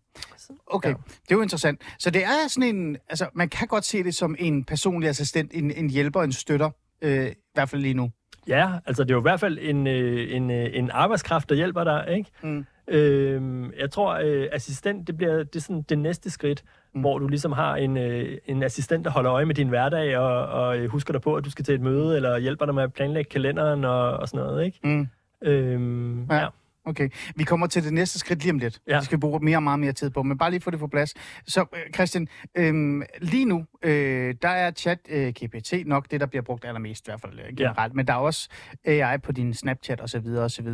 Okay, 0.68 0.90
ja. 0.90 0.96
det 1.24 1.32
er 1.32 1.36
jo 1.36 1.42
interessant. 1.42 1.82
Så 2.00 2.10
det 2.10 2.24
er 2.24 2.48
sådan 2.48 2.76
en, 2.76 2.98
altså 3.10 3.30
man 3.34 3.50
kan 3.50 3.68
godt 3.68 3.86
se 3.86 4.04
det 4.04 4.16
som 4.16 4.36
en 4.40 4.64
personlig 4.64 5.10
assistent, 5.10 5.52
en, 5.54 5.72
en 5.72 5.90
hjælper, 5.90 6.22
en 6.22 6.32
støtter, 6.32 6.70
øh, 7.02 7.28
i 7.28 7.34
hvert 7.54 7.70
fald 7.70 7.82
lige 7.82 7.94
nu. 7.94 8.12
Ja, 8.48 8.70
altså 8.86 9.04
det 9.04 9.12
er 9.12 9.16
jo 9.16 9.22
i 9.22 9.30
hvert 9.30 9.40
fald 9.40 9.58
en, 9.62 9.88
øh, 9.88 10.36
en, 10.36 10.52
øh, 10.52 10.70
en 10.74 10.90
arbejdskraft, 10.94 11.50
der 11.50 11.56
hjælper 11.56 11.84
dig, 11.84 12.06
ikke? 12.10 12.30
Mm. 12.44 12.66
Øhm, 12.88 13.72
jeg 13.80 13.92
tror, 13.92 14.20
øh, 14.24 14.48
assistent, 14.52 15.08
det 15.08 15.18
bliver 15.18 15.38
det 15.44 15.56
er 15.56 15.60
sådan 15.60 15.82
det 15.82 16.00
næste 16.00 16.30
skridt, 16.30 16.64
Mm. 16.94 16.98
mm. 16.98 17.02
hvor 17.02 17.20
du 17.20 17.28
ligesom 17.28 17.52
har 17.52 17.76
en, 17.76 17.98
øh, 17.98 18.38
en 18.46 18.64
assistent, 18.64 19.06
der 19.06 19.12
holder 19.12 19.34
øje 19.34 19.46
med 19.46 19.56
din 19.56 19.68
hverdag, 19.70 20.18
og, 20.18 20.46
og 20.48 20.78
øh, 20.78 20.90
husker 20.90 21.12
dig 21.12 21.22
på, 21.22 21.36
at 21.36 21.46
du 21.46 21.50
skal 21.52 21.66
til 21.66 21.76
et 21.76 21.82
møde, 21.82 22.16
eller 22.16 22.38
hjælper 22.40 22.66
dig 22.66 22.76
med 22.76 22.84
at 22.84 22.94
planlægge 22.94 23.30
kalenderen 23.30 23.86
og, 23.86 24.12
og 24.14 24.28
sådan 24.28 24.46
noget, 24.46 24.66
ikke? 24.66 24.80
Mm. 24.84 25.08
Øhm, 25.42 26.26
Ja. 26.30 26.36
ja. 26.36 26.48
Okay, 26.86 27.10
vi 27.36 27.44
kommer 27.44 27.68
til 27.68 27.84
det 27.84 27.94
næste 27.94 28.20
skridt 28.20 28.42
lige 28.42 28.52
om 28.52 28.60
lidt. 28.60 28.82
Ja. 28.88 28.96
Det 28.96 29.06
skal 29.06 29.16
vi 29.16 29.20
bruge 29.20 29.40
mere 29.40 29.58
og 29.58 29.64
meget 29.64 29.80
mere 29.80 29.92
tid 29.92 30.10
på, 30.10 30.24
men 30.24 30.38
bare 30.38 30.50
lige 30.50 30.62
få 30.62 30.72
det 30.72 30.80
på 30.80 30.88
plads. 30.88 31.14
Så 31.48 31.66
øh, 31.76 31.94
Christian, 31.94 32.28
øh, 32.58 33.02
lige 33.22 33.46
nu, 33.46 33.66
øh, 33.84 34.36
der 34.42 34.50
er 34.50 34.72
chat 34.72 35.00
øh, 35.10 35.34
GPT 35.34 35.74
nok 35.86 36.12
det, 36.12 36.20
der 36.20 36.26
bliver 36.26 36.42
brugt 36.42 36.66
allermest, 36.66 37.08
i 37.08 37.12
hvert 37.12 37.22
fald 37.22 37.40
øh, 37.40 37.56
generelt, 37.58 37.94
ja. 37.94 37.96
men 37.96 38.08
der 38.08 38.14
er 38.14 38.18
også 38.18 38.50
AI 38.86 39.18
på 39.18 39.32
din 39.32 39.54
Snapchat 39.54 40.02
osv. 40.02 40.28
osv. 40.28 40.68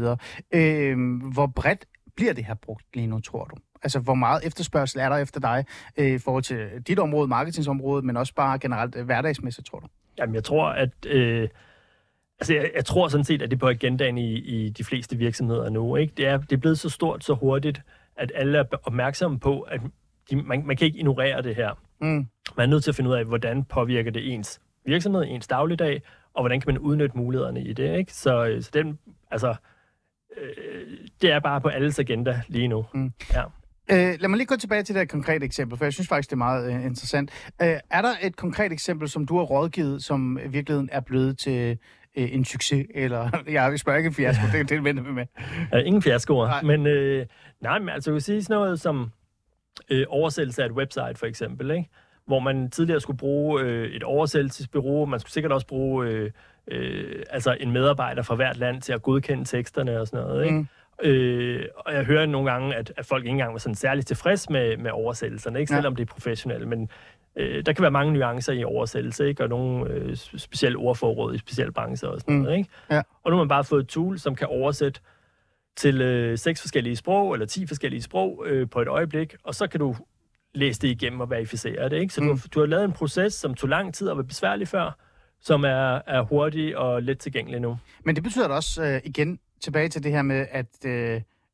Øh, 0.54 0.98
hvor 1.34 1.48
bredt 1.48 1.86
bliver 2.16 2.34
det 2.34 2.46
her 2.46 2.54
brugt 2.54 2.86
lige 2.94 3.08
nu, 3.08 3.20
tror 3.20 3.46
du? 3.46 3.56
Altså, 3.84 4.00
hvor 4.00 4.16
meget 4.16 4.46
efterspørgsel 4.46 5.00
er 5.00 5.10
der 5.10 5.18
efter 5.18 5.40
dig 5.40 5.66
øh, 5.98 6.08
i 6.08 6.18
forhold 6.18 6.44
til 6.44 6.70
dit 6.88 7.00
område, 7.00 7.28
marketingsområdet, 7.28 8.06
men 8.06 8.18
også 8.18 8.34
bare 8.34 8.60
generelt 8.60 8.96
øh, 8.96 9.06
hverdagsmæssigt, 9.06 9.68
tror 9.68 9.80
du? 9.80 9.88
Jamen, 10.18 10.36
jeg 10.36 10.44
tror, 10.44 10.68
at... 10.68 11.06
Øh, 11.06 11.50
altså, 12.40 12.54
jeg, 12.54 12.72
jeg 12.76 12.86
tror 12.86 13.08
sådan 13.08 13.24
set, 13.24 13.42
at 13.42 13.50
det 13.50 13.56
er 13.56 13.60
på 13.60 13.68
agendaen 13.68 14.18
i, 14.18 14.34
i 14.34 14.70
de 14.70 14.84
fleste 14.84 15.18
virksomheder 15.18 15.70
nu, 15.70 15.96
ikke? 15.96 16.14
Det 16.18 16.28
er, 16.28 16.38
det 16.38 16.52
er 16.52 16.58
blevet 16.58 16.80
så 16.80 16.90
stort, 16.90 17.24
så 17.24 17.34
hurtigt, 17.34 17.82
at 18.18 18.32
alle 18.36 18.58
er 18.58 18.64
opmærksomme 18.84 19.40
på, 19.40 19.62
at 19.62 19.82
de, 20.30 20.36
man, 20.36 20.66
man 20.66 20.78
kan 20.78 20.86
ikke 20.86 20.98
ignorere 20.98 21.42
det 21.42 21.56
her. 21.56 21.72
Mm. 22.02 22.08
Man 22.08 22.28
er 22.58 22.66
nødt 22.66 22.84
til 22.84 22.92
at 22.92 22.96
finde 22.96 23.10
ud 23.10 23.16
af, 23.16 23.26
hvordan 23.26 23.64
påvirker 23.64 24.12
det 24.12 24.34
ens 24.34 24.62
virksomhed, 24.86 25.24
ens 25.28 25.48
dagligdag, 25.48 26.02
og 26.34 26.42
hvordan 26.42 26.62
kan 26.62 26.74
man 26.74 26.78
udnytte 26.78 27.18
mulighederne 27.18 27.64
i 27.64 27.74
det, 27.74 27.98
ikke? 27.98 28.14
Så, 28.14 28.46
øh, 28.46 28.62
så 28.64 28.70
den, 28.74 29.00
altså, 29.32 29.56
øh, 30.38 30.98
det 31.22 31.32
er 31.32 31.40
bare 31.40 31.62
på 31.62 31.68
alles 31.68 32.00
agenda 32.00 32.42
lige 32.48 32.68
nu. 32.68 32.86
Mm. 32.94 33.12
Ja. 33.34 33.44
Øh, 33.92 34.20
lad 34.20 34.28
mig 34.30 34.38
lige 34.38 34.48
gå 34.48 34.56
tilbage 34.56 34.84
til 34.84 34.96
det 34.96 35.00
her 35.00 35.06
konkrete 35.06 35.46
eksempel, 35.46 35.78
for 35.78 35.86
jeg 35.86 35.94
synes 35.94 36.08
faktisk, 36.08 36.30
det 36.30 36.34
er 36.34 36.38
meget 36.38 36.74
øh, 36.74 36.86
interessant. 36.86 37.32
Øh, 37.62 37.80
er 37.90 38.02
der 38.02 38.14
et 38.22 38.36
konkret 38.36 38.72
eksempel, 38.72 39.10
som 39.10 39.26
du 39.26 39.38
har 39.38 39.44
rådgivet, 39.44 40.04
som 40.04 40.40
i 40.46 40.48
virkeligheden 40.48 40.90
er 40.92 41.00
blevet 41.00 41.38
til 41.38 41.78
øh, 42.18 42.34
en 42.36 42.46
succes? 42.46 42.86
Eller, 42.96 43.30
jeg 43.48 43.80
spørger 43.80 43.98
ikke 43.98 44.08
en 44.08 44.14
fiasko, 44.14 44.44
det 44.52 44.70
det, 44.70 44.84
venter 44.84 45.04
vi 45.04 45.12
med. 45.12 45.26
Uh, 45.74 45.80
ingen 45.86 46.02
fiaskoer. 46.02 46.48
Nej. 46.48 46.62
Men, 46.62 46.88
øh, 46.88 47.26
nej, 47.62 47.80
men 47.80 47.90
altså, 47.90 48.10
jeg 48.10 48.14
vil 48.14 48.22
sige 48.22 48.44
sådan 48.44 48.56
noget 48.56 48.80
som 48.80 49.12
øh, 49.90 50.06
oversættelse 50.10 50.62
af 50.62 50.66
et 50.66 50.72
website, 50.72 51.16
for 51.16 51.26
eksempel, 51.26 51.72
ikke? 51.72 51.90
hvor 52.28 52.40
man 52.40 52.70
tidligere 52.70 53.02
skulle 53.02 53.18
bruge 53.18 53.62
øh, 53.62 53.90
et 53.92 54.04
oversættelsesbureau, 54.04 55.06
man 55.06 55.20
skulle 55.20 55.32
sikkert 55.32 55.52
også 55.52 55.68
bruge 55.68 56.08
øh, 56.08 56.32
øh, 56.68 57.24
altså 57.30 57.58
en 57.60 57.72
medarbejder 57.72 58.22
fra 58.22 58.36
hvert 58.36 58.58
land 58.58 58.82
til 58.82 58.94
at 58.94 59.02
godkende 59.02 59.46
teksterne 59.46 60.00
og 60.00 60.08
sådan 60.08 60.26
noget. 60.26 60.46
Ikke? 60.46 60.58
Mm. 60.58 60.68
Øh, 61.04 61.66
og 61.76 61.94
jeg 61.94 62.04
hører 62.04 62.26
nogle 62.26 62.52
gange, 62.52 62.76
at, 62.76 62.94
at 62.98 63.06
folk 63.06 63.24
ikke 63.24 63.32
engang 63.32 63.54
var 63.54 63.60
sådan 63.60 63.76
særligt 63.76 64.08
tilfreds 64.08 64.50
med, 64.50 64.78
med 64.78 64.92
oversættelserne, 64.92 65.60
ikke? 65.60 65.74
Ja. 65.74 65.78
selvom 65.78 65.96
det 65.96 66.04
er 66.10 66.14
professionelt, 66.14 66.68
men 66.68 66.90
øh, 67.38 67.66
der 67.66 67.74
kan 67.74 67.82
være 67.82 67.92
mange 67.92 68.14
nuancer 68.14 68.54
i 68.54 68.64
oversættelse, 68.64 69.28
ikke? 69.28 69.44
og 69.44 69.50
nogle 69.50 69.90
øh, 69.94 70.16
specielle 70.38 70.78
ordforråd 70.78 71.36
i 71.36 71.38
specielle 71.38 71.74
brancher 71.74 72.10
og 72.10 72.20
sådan 72.20 72.36
Mm. 72.36 72.42
noget. 72.42 72.58
Ikke? 72.58 72.70
Ja. 72.92 73.02
Og 73.24 73.32
nu 73.32 73.38
har 73.38 73.44
man 73.44 73.48
bare 73.50 73.64
fået 73.64 73.82
et 73.84 73.88
tool, 73.88 74.20
som 74.20 74.36
kan 74.36 74.48
oversætte 74.48 75.00
til 75.76 76.02
øh, 76.02 76.38
seks 76.38 76.62
forskellige 76.62 76.96
sprog, 76.96 77.34
eller 77.34 77.46
ti 77.46 77.68
forskellige 77.68 78.02
sprog 78.02 78.44
øh, 78.48 78.70
på 78.70 78.82
et 78.82 78.88
øjeblik, 78.88 79.36
og 79.44 79.56
så 79.56 79.68
kan 79.68 79.80
du 79.80 79.96
læse 80.54 80.82
det 80.82 80.88
igennem 80.88 81.20
og 81.22 81.30
verificere 81.30 81.90
det. 81.90 81.98
Ikke? 81.98 82.14
Så 82.14 82.22
Mm. 82.22 82.28
du, 82.28 82.34
har, 82.34 82.48
du 82.54 82.60
har 82.60 82.68
lavet 82.68 82.86
en 82.86 82.94
proces, 82.94 83.34
som 83.34 83.54
tog 83.54 83.70
lang 83.70 83.94
tid 83.94 84.08
og 84.10 84.18
var 84.18 84.24
besværlig 84.24 84.68
før, 84.68 84.98
som 85.42 85.64
er, 85.64 86.02
er 86.08 86.22
hurtig 86.22 86.78
og 86.78 87.04
let 87.04 87.20
tilgængelig 87.20 87.60
nu. 87.60 87.78
Men 88.06 88.16
det 88.16 88.24
betyder 88.24 88.48
da 88.48 88.54
også, 88.54 88.84
øh, 88.84 89.02
igen, 89.04 89.40
tilbage 89.62 89.90
til 89.90 90.04
det 90.04 90.12
her 90.12 90.22
med, 90.22 90.46
at 90.52 90.68
øh, 90.86 90.92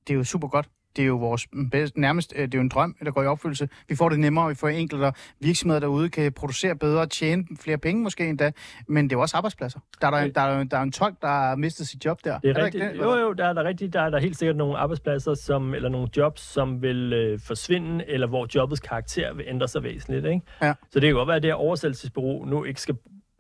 det 0.08 0.14
er 0.14 0.14
jo 0.14 0.24
super 0.24 0.48
godt, 0.48 0.68
det 0.96 1.02
er 1.02 1.06
jo 1.06 1.16
vores 1.16 1.48
bedst, 1.72 1.98
nærmest, 1.98 2.34
øh, 2.36 2.42
det 2.42 2.54
er 2.54 2.58
jo 2.58 2.62
en 2.62 2.70
drøm, 2.70 2.96
der 3.06 3.12
går 3.12 3.24
i 3.24 3.26
opfyldelse. 3.26 3.70
Vi 3.90 3.96
får 3.96 4.10
det 4.10 4.20
nemmere, 4.20 4.50
vi 4.50 4.56
får 4.56 4.68
enklere 4.68 5.14
virksomheder 5.40 5.80
derude, 5.80 6.10
kan 6.10 6.34
producere 6.34 6.76
bedre, 6.76 7.06
tjene 7.06 7.46
flere 7.62 7.78
penge 7.78 8.04
måske 8.04 8.30
endda, 8.30 8.52
men 8.88 9.06
det 9.06 9.12
er 9.12 9.18
jo 9.18 9.22
også 9.22 9.38
arbejdspladser. 9.38 9.80
Der 10.02 10.08
er 10.08 10.12
der, 10.12 10.28
der, 10.28 10.42
er, 10.42 10.64
der 10.64 10.78
er 10.78 10.82
en 10.82 10.92
tolk, 10.92 11.22
der 11.22 11.28
har 11.28 11.56
mistet 11.56 11.88
sit 11.88 12.06
job 12.06 12.20
der. 12.24 12.40
Det 12.40 12.50
er, 12.50 12.54
der 12.54 12.66
rigtigt. 12.66 12.84
det? 12.94 12.98
Jo, 12.98 13.18
jo, 13.18 13.34
der 13.34 13.46
er 13.46 13.54
der 13.54 13.64
rigtigt. 13.64 13.94
Der 13.94 14.02
er 14.02 14.10
der 14.10 14.20
helt 14.20 14.38
sikkert 14.38 14.56
nogle 14.56 14.78
arbejdspladser, 14.78 15.34
som, 15.34 15.74
eller 15.74 15.90
nogle 15.90 16.08
jobs, 16.18 16.42
som 16.42 16.82
vil 16.82 17.14
øh, 17.14 17.40
forsvinde, 17.40 18.06
eller 18.08 18.28
hvor 18.28 18.48
jobbets 18.56 18.82
karakter 18.82 19.34
vil 19.34 19.46
ændre 19.48 19.68
sig 19.68 19.84
væsentligt. 19.84 20.26
Ikke? 20.26 20.42
Ja. 20.62 20.74
Så 20.92 21.00
det 21.00 21.08
kan 21.08 21.14
godt 21.14 21.28
være, 21.28 21.38
at 21.38 21.44
det 21.44 21.50
her 21.50 21.56
oversættelsesbureau 21.56 22.46
nu 22.46 22.64
ikke 22.64 22.82
skal, 22.82 22.96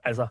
altså, 0.06 0.28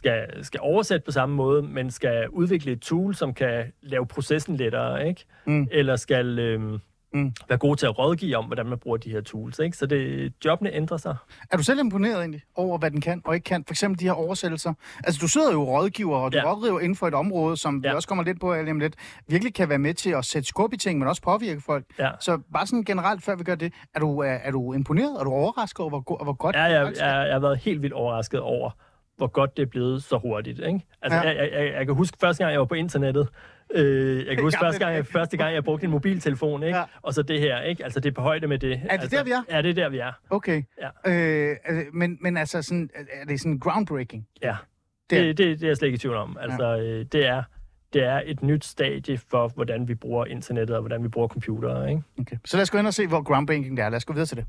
skal, 0.00 0.44
skal 0.44 0.60
oversætte 0.62 1.04
på 1.04 1.12
samme 1.12 1.34
måde, 1.34 1.62
men 1.62 1.90
skal 1.90 2.28
udvikle 2.28 2.72
et 2.72 2.80
tool, 2.80 3.14
som 3.14 3.34
kan 3.34 3.64
lave 3.82 4.06
processen 4.06 4.56
lettere, 4.56 5.08
ikke? 5.08 5.24
Mm. 5.44 5.68
Eller 5.70 5.96
skal 5.96 6.38
øh, 6.38 6.78
Mm. 7.14 7.32
være 7.48 7.58
god 7.58 7.76
til 7.76 7.86
at 7.86 7.98
rådgive 7.98 8.36
om, 8.36 8.44
hvordan 8.44 8.66
man 8.66 8.78
bruger 8.78 8.96
de 8.96 9.10
her 9.10 9.20
tools. 9.20 9.58
Ikke? 9.58 9.76
Så 9.76 9.86
det, 9.86 10.32
jobbene 10.44 10.72
ændrer 10.74 10.96
sig. 10.96 11.16
Er 11.50 11.56
du 11.56 11.62
selv 11.62 11.80
imponeret 11.80 12.18
egentlig 12.18 12.42
over, 12.54 12.78
hvad 12.78 12.90
den 12.90 13.00
kan 13.00 13.22
og 13.24 13.34
ikke 13.34 13.44
kan? 13.44 13.64
For 13.66 13.72
eksempel 13.72 14.00
de 14.00 14.04
her 14.04 14.12
oversættelser. 14.12 14.74
Altså, 15.04 15.18
du 15.22 15.28
sidder 15.28 15.52
jo 15.52 15.62
rådgiver, 15.64 16.16
og 16.16 16.32
du 16.32 16.38
ja. 16.38 16.52
Rådgiver 16.54 16.80
inden 16.80 16.96
for 16.96 17.06
et 17.08 17.14
område, 17.14 17.56
som 17.56 17.80
ja. 17.84 17.90
vi 17.90 17.94
også 17.96 18.08
kommer 18.08 18.24
lidt 18.24 18.40
på 18.40 18.54
lige 18.54 18.70
om 18.70 18.80
lidt, 18.80 18.94
virkelig 19.28 19.54
kan 19.54 19.68
være 19.68 19.78
med 19.78 19.94
til 19.94 20.10
at 20.10 20.24
sætte 20.24 20.48
skub 20.48 20.72
i 20.72 20.76
ting, 20.76 20.98
men 20.98 21.08
også 21.08 21.22
påvirke 21.22 21.60
folk. 21.60 21.84
Ja. 21.98 22.10
Så 22.20 22.38
bare 22.52 22.66
sådan 22.66 22.84
generelt, 22.84 23.22
før 23.24 23.36
vi 23.36 23.44
gør 23.44 23.54
det, 23.54 23.72
er 23.94 24.00
du, 24.00 24.18
er, 24.18 24.26
er 24.32 24.50
du 24.50 24.72
imponeret? 24.72 25.16
Er 25.20 25.24
du 25.24 25.30
overrasket 25.30 25.80
over, 25.80 25.88
hvor, 25.90 26.00
go- 26.00 26.24
hvor 26.24 26.32
godt 26.32 26.56
Ja, 26.56 26.64
det 26.64 26.70
jeg, 26.74 26.92
jeg, 26.98 27.20
er? 27.20 27.24
jeg 27.24 27.34
har 27.34 27.40
været 27.40 27.58
helt 27.58 27.82
vildt 27.82 27.94
overrasket 27.94 28.40
over, 28.40 28.70
hvor 29.20 29.26
godt 29.26 29.56
det 29.56 29.62
er 29.62 29.66
blevet 29.66 30.02
så 30.02 30.18
hurtigt. 30.18 30.58
Ikke? 30.58 30.80
Altså, 31.02 31.18
Ja. 31.18 31.30
ja. 31.30 31.42
jeg, 31.42 31.50
jeg, 31.52 31.72
jeg 31.72 31.86
kan 31.86 31.94
huske 31.94 32.16
første 32.20 32.44
gang, 32.44 32.52
jeg 32.52 32.60
var 32.60 32.66
på 32.66 32.74
internettet. 32.74 33.28
Øh, 33.74 34.26
jeg 34.26 34.34
kan 34.36 34.44
huske 34.48 34.58
første 34.62 34.78
gang, 34.84 34.96
jeg, 34.96 35.06
første 35.06 35.36
gang, 35.36 35.54
jeg 35.54 35.64
brugte 35.64 35.84
en 35.84 35.90
mobiltelefon. 35.90 36.62
Ikke? 36.62 36.76
Ja. 36.76 36.80
Ja. 36.82 36.86
Og 37.02 37.14
så 37.14 37.22
det 37.22 37.40
her. 37.40 37.60
Ikke? 37.60 37.84
Altså, 37.84 38.00
det 38.00 38.08
er 38.10 38.14
på 38.14 38.22
højde 38.22 38.46
med 38.46 38.58
det. 38.58 38.70
det 38.82 38.86
altså, 38.90 39.16
der, 39.16 39.24
vi 39.24 39.30
er? 39.30 39.42
Ja, 39.50 39.62
det 39.62 39.70
er 39.70 39.74
der, 39.74 39.88
vi 39.88 39.98
er. 39.98 40.12
Okay. 40.30 40.62
Ja. 40.80 41.12
Øh, 41.12 41.56
altså, 41.64 41.84
men, 41.92 42.18
men 42.20 42.36
altså, 42.36 42.62
sådan, 42.62 42.90
er 43.22 43.26
det 43.26 43.40
sådan 43.40 43.58
groundbreaking? 43.58 44.26
Ja. 44.42 44.56
Det 45.10 45.18
er- 45.18 45.22
Det, 45.22 45.38
det, 45.38 45.60
det 45.60 45.62
er 45.62 45.68
jeg 45.68 45.76
slet 45.76 45.86
ikke 45.88 45.96
i 45.96 45.98
tvivl 45.98 46.16
om. 46.16 46.36
Altså, 46.40 46.76
øh, 46.78 47.04
det, 47.12 47.26
er, 47.26 47.42
det 47.92 48.02
er 48.04 48.22
et 48.26 48.42
nyt 48.42 48.64
stadie 48.64 49.18
for, 49.30 49.48
hvordan 49.48 49.88
vi 49.88 49.94
bruger 49.94 50.24
internettet 50.26 50.76
og 50.76 50.82
hvordan 50.82 51.02
vi 51.02 51.08
bruger 51.08 51.28
computere. 51.28 51.90
Ikke? 51.90 52.02
Okay. 52.20 52.36
Så 52.44 52.56
lad 52.56 52.62
os 52.62 52.70
gå 52.70 52.78
ind 52.78 52.86
og 52.86 52.94
se, 52.94 53.06
hvor 53.06 53.22
groundbreaking 53.22 53.76
det 53.76 53.84
er. 53.84 53.88
Lad 53.88 53.96
os 53.96 54.04
gå 54.04 54.12
videre 54.12 54.26
til 54.26 54.36
det. 54.36 54.46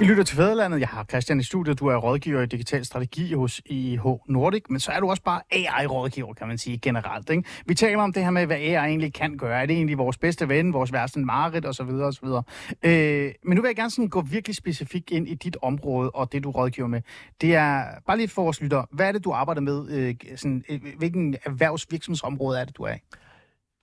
I 0.00 0.04
lytter 0.04 0.24
til 0.24 0.36
Fæderlandet. 0.36 0.80
Jeg 0.80 0.88
har 0.88 1.04
Christian 1.04 1.40
i 1.40 1.42
studiet. 1.42 1.80
Du 1.80 1.86
er 1.86 1.96
rådgiver 1.96 2.42
i 2.42 2.46
digital 2.46 2.84
strategi 2.84 3.32
hos 3.32 3.62
IH 3.66 4.00
Nordic, 4.28 4.62
men 4.68 4.80
så 4.80 4.92
er 4.92 5.00
du 5.00 5.10
også 5.10 5.22
bare 5.22 5.40
AI-rådgiver, 5.50 6.34
kan 6.34 6.48
man 6.48 6.58
sige 6.58 6.78
generelt. 6.78 7.30
Ikke? 7.30 7.44
Vi 7.66 7.74
taler 7.74 8.02
om 8.02 8.12
det 8.12 8.24
her 8.24 8.30
med, 8.30 8.46
hvad 8.46 8.56
AI 8.56 8.74
egentlig 8.74 9.14
kan 9.14 9.36
gøre. 9.36 9.62
Er 9.62 9.66
det 9.66 9.76
egentlig 9.76 9.98
vores 9.98 10.18
bedste 10.18 10.48
ven, 10.48 10.72
vores 10.72 10.92
værste 10.92 11.20
mareridt 11.20 11.66
osv. 11.66 11.82
osv. 11.82 12.26
Øh, 12.82 13.32
men 13.44 13.56
nu 13.56 13.62
vil 13.62 13.68
jeg 13.68 13.76
gerne 13.76 13.90
sådan 13.90 14.08
gå 14.08 14.20
virkelig 14.20 14.56
specifikt 14.56 15.10
ind 15.10 15.28
i 15.28 15.34
dit 15.34 15.56
område 15.62 16.10
og 16.10 16.32
det, 16.32 16.44
du 16.44 16.50
rådgiver 16.50 16.88
med. 16.88 17.02
Det 17.40 17.54
er 17.54 17.84
bare 18.06 18.16
lige 18.16 18.28
for 18.28 18.42
vores 18.42 18.60
lytter. 18.60 18.84
Hvad 18.90 19.08
er 19.08 19.12
det, 19.12 19.24
du 19.24 19.32
arbejder 19.32 19.60
med? 19.60 19.90
Øh, 19.90 20.14
sådan, 20.36 20.64
øh, 20.68 20.80
hvilken 20.98 21.36
erhvervsvirksomhedsområde 21.44 22.60
er 22.60 22.64
det, 22.64 22.76
du 22.76 22.82
er 22.82 22.94
i? 22.94 22.98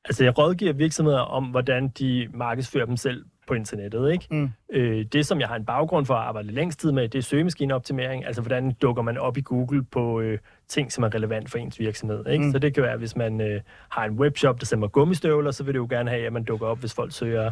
Altså, 0.08 0.24
jeg 0.24 0.38
rådgiver 0.38 0.74
virksomheder 0.74 1.20
om, 1.20 1.44
hvordan 1.46 1.88
de 1.88 2.28
markedsfører 2.34 2.86
dem 2.86 2.98
selv 2.98 3.26
på 3.48 3.54
internettet. 3.54 4.12
Ikke? 4.12 4.26
Mm. 4.32 4.50
Øh, 4.74 5.06
det, 5.06 5.26
som 5.26 5.40
jeg 5.40 5.48
har 5.48 5.56
en 5.56 5.66
baggrund 5.66 6.06
for 6.06 6.14
at 6.14 6.24
arbejde 6.28 6.52
længst 6.52 6.80
tid 6.80 6.92
med, 6.92 7.10
det 7.10 7.18
er 7.20 7.24
søgemaskineoptimering. 7.24 8.26
Altså, 8.26 8.42
hvordan 8.42 8.72
dukker 8.82 9.02
man 9.04 9.18
op 9.18 9.38
i 9.38 9.42
Google 9.42 9.84
på 9.84 10.20
øh, 10.22 10.40
ting, 10.68 10.92
som 10.92 11.04
er 11.04 11.16
relevant 11.16 11.52
for 11.52 11.58
ens 11.58 11.80
virksomhed. 11.80 12.28
Ikke? 12.28 12.46
Mm. 12.46 12.52
Så 12.52 12.60
det 12.60 12.74
kan 12.74 12.84
være, 12.84 12.98
hvis 12.98 13.16
man 13.16 13.42
øh, 13.42 13.62
har 13.90 14.06
en 14.06 14.12
webshop, 14.12 14.60
der 14.60 14.66
sælger 14.66 14.88
gummistøvler, 14.88 15.52
så 15.52 15.64
vil 15.64 15.74
det 15.74 15.78
jo 15.80 15.88
gerne 15.90 16.10
have, 16.10 16.26
at 16.26 16.34
man 16.34 16.44
dukker 16.44 16.68
op, 16.68 16.80
hvis 16.80 16.94
folk 16.94 17.12
søger 17.12 17.52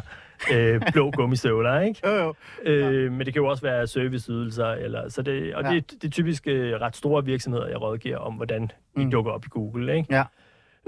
øh, 0.52 0.80
blå 0.92 1.10
gummistøvler. 1.16 1.80
Ikke? 1.80 2.00
Jo, 2.08 2.14
jo. 2.14 2.34
Øh, 2.70 3.12
men 3.12 3.26
det 3.26 3.34
kan 3.34 3.42
jo 3.42 3.48
også 3.48 3.62
være 3.62 3.86
serviceydelser. 3.86 4.66
Eller, 4.66 5.08
så 5.08 5.22
det, 5.22 5.54
og 5.54 5.62
Ja. 5.62 5.68
ja. 5.68 5.74
det, 5.74 5.90
det 5.90 6.04
er 6.04 6.10
typisk 6.10 6.46
øh, 6.46 6.72
ret 6.80 6.96
store 6.96 7.24
virksomheder, 7.24 7.66
jeg 7.66 7.80
rådgiver 7.82 8.16
om, 8.18 8.34
hvordan 8.34 8.62
de 8.96 9.04
Mm. 9.04 9.10
dukker 9.10 9.32
op 9.32 9.44
i 9.44 9.48
Google. 9.50 9.96
Ikke? 9.96 10.14
Ja. 10.14 10.24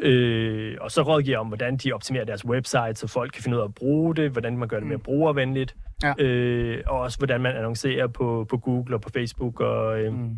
Øh, 0.03 0.77
og 0.81 0.91
så 0.91 1.03
rådgiver 1.03 1.39
om, 1.39 1.47
hvordan 1.47 1.77
de 1.77 1.93
optimerer 1.93 2.25
deres 2.25 2.45
website, 2.45 2.95
så 2.95 3.07
folk 3.07 3.33
kan 3.33 3.43
finde 3.43 3.57
ud 3.57 3.63
af 3.63 3.67
at 3.67 3.75
bruge 3.75 4.15
det, 4.17 4.31
hvordan 4.31 4.59
man 4.59 4.69
gør 4.69 4.79
det 4.79 4.89
mere 4.89 4.99
brugervenligt, 4.99 5.77
Ja. 6.03 6.15
øh, 6.19 6.83
og 6.87 6.99
også 7.01 7.19
hvordan 7.19 7.41
man 7.41 7.57
annoncerer 7.57 8.07
på, 8.07 8.47
på 8.51 8.57
Google 8.59 8.97
og 8.97 9.01
på 9.01 9.09
Facebook 9.15 9.61
og 9.61 10.01
øh, 10.01 10.13
Mm. 10.13 10.31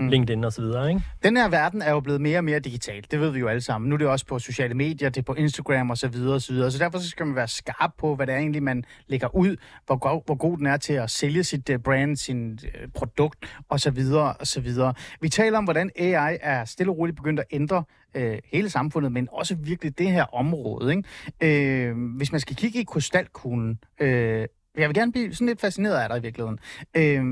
Mm. 0.00 0.08
LinkedIn 0.08 0.44
og 0.44 0.52
så 0.52 0.62
videre. 0.62 0.88
Ikke? 0.88 1.02
Den 1.22 1.36
her 1.36 1.48
verden 1.48 1.82
er 1.82 1.90
jo 1.90 2.00
blevet 2.00 2.20
mere 2.20 2.38
og 2.38 2.44
mere 2.44 2.60
digital. 2.60 3.04
Det 3.10 3.20
ved 3.20 3.30
vi 3.30 3.38
jo 3.38 3.48
alle 3.48 3.60
sammen. 3.60 3.88
Nu 3.88 3.94
er 3.94 3.98
det 3.98 4.06
også 4.06 4.26
på 4.26 4.38
sociale 4.38 4.74
medier, 4.74 5.08
det 5.08 5.20
er 5.20 5.24
på 5.24 5.34
Instagram 5.34 5.90
og 5.90 5.98
så 5.98 6.08
videre 6.08 6.34
og 6.34 6.42
så 6.42 6.52
videre. 6.52 6.70
Så 6.70 6.78
derfor 6.78 6.98
skal 6.98 7.26
man 7.26 7.36
være 7.36 7.48
skarp 7.48 7.90
på, 7.98 8.14
hvad 8.14 8.26
det 8.26 8.34
er 8.34 8.38
egentlig, 8.38 8.62
man 8.62 8.84
lægger 9.06 9.36
ud, 9.36 9.56
hvor 9.86 9.96
god, 9.96 10.22
hvor 10.26 10.34
god 10.34 10.58
den 10.58 10.66
er 10.66 10.76
til 10.76 10.92
at 10.92 11.10
sælge 11.10 11.44
sit 11.44 11.70
uh, 11.70 11.76
brand, 11.76 12.16
sin 12.16 12.52
uh, 12.52 12.90
produkt 12.94 13.38
og 13.68 13.80
så 13.80 13.90
videre 13.90 14.32
og 14.32 14.46
så 14.46 14.60
videre. 14.60 14.94
Vi 15.20 15.28
taler 15.28 15.58
om, 15.58 15.64
hvordan 15.64 15.90
AI 15.96 16.38
er 16.40 16.64
stille 16.64 16.92
og 16.92 16.98
roligt 16.98 17.16
begyndt 17.16 17.40
at 17.40 17.46
ændre 17.50 17.84
uh, 18.18 18.22
hele 18.52 18.70
samfundet, 18.70 19.12
men 19.12 19.28
også 19.32 19.54
virkelig 19.54 19.98
det 19.98 20.10
her 20.10 20.34
område. 20.34 21.02
Ikke? 21.40 21.92
Uh, 21.92 22.16
hvis 22.16 22.32
man 22.32 22.40
skal 22.40 22.56
kigge 22.56 22.80
i 22.80 22.84
krystalkuglen, 22.84 23.78
uh, 24.02 24.44
jeg 24.78 24.88
vil 24.88 24.94
gerne 24.94 25.12
blive 25.12 25.34
sådan 25.34 25.46
lidt 25.46 25.60
fascineret 25.60 25.96
af 25.96 26.08
dig 26.08 26.18
i 26.18 26.22
virkeligheden. 26.22 26.58
Øh, 26.96 27.24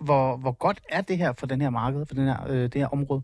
hvor, 0.00 0.36
hvor 0.36 0.52
godt 0.52 0.80
er 0.88 1.00
det 1.00 1.18
her 1.18 1.32
for 1.32 1.46
den 1.46 1.60
her 1.60 1.70
marked, 1.70 2.06
for 2.06 2.14
den 2.14 2.26
her, 2.26 2.46
øh, 2.48 2.62
det 2.62 2.74
her 2.74 2.88
område? 2.88 3.22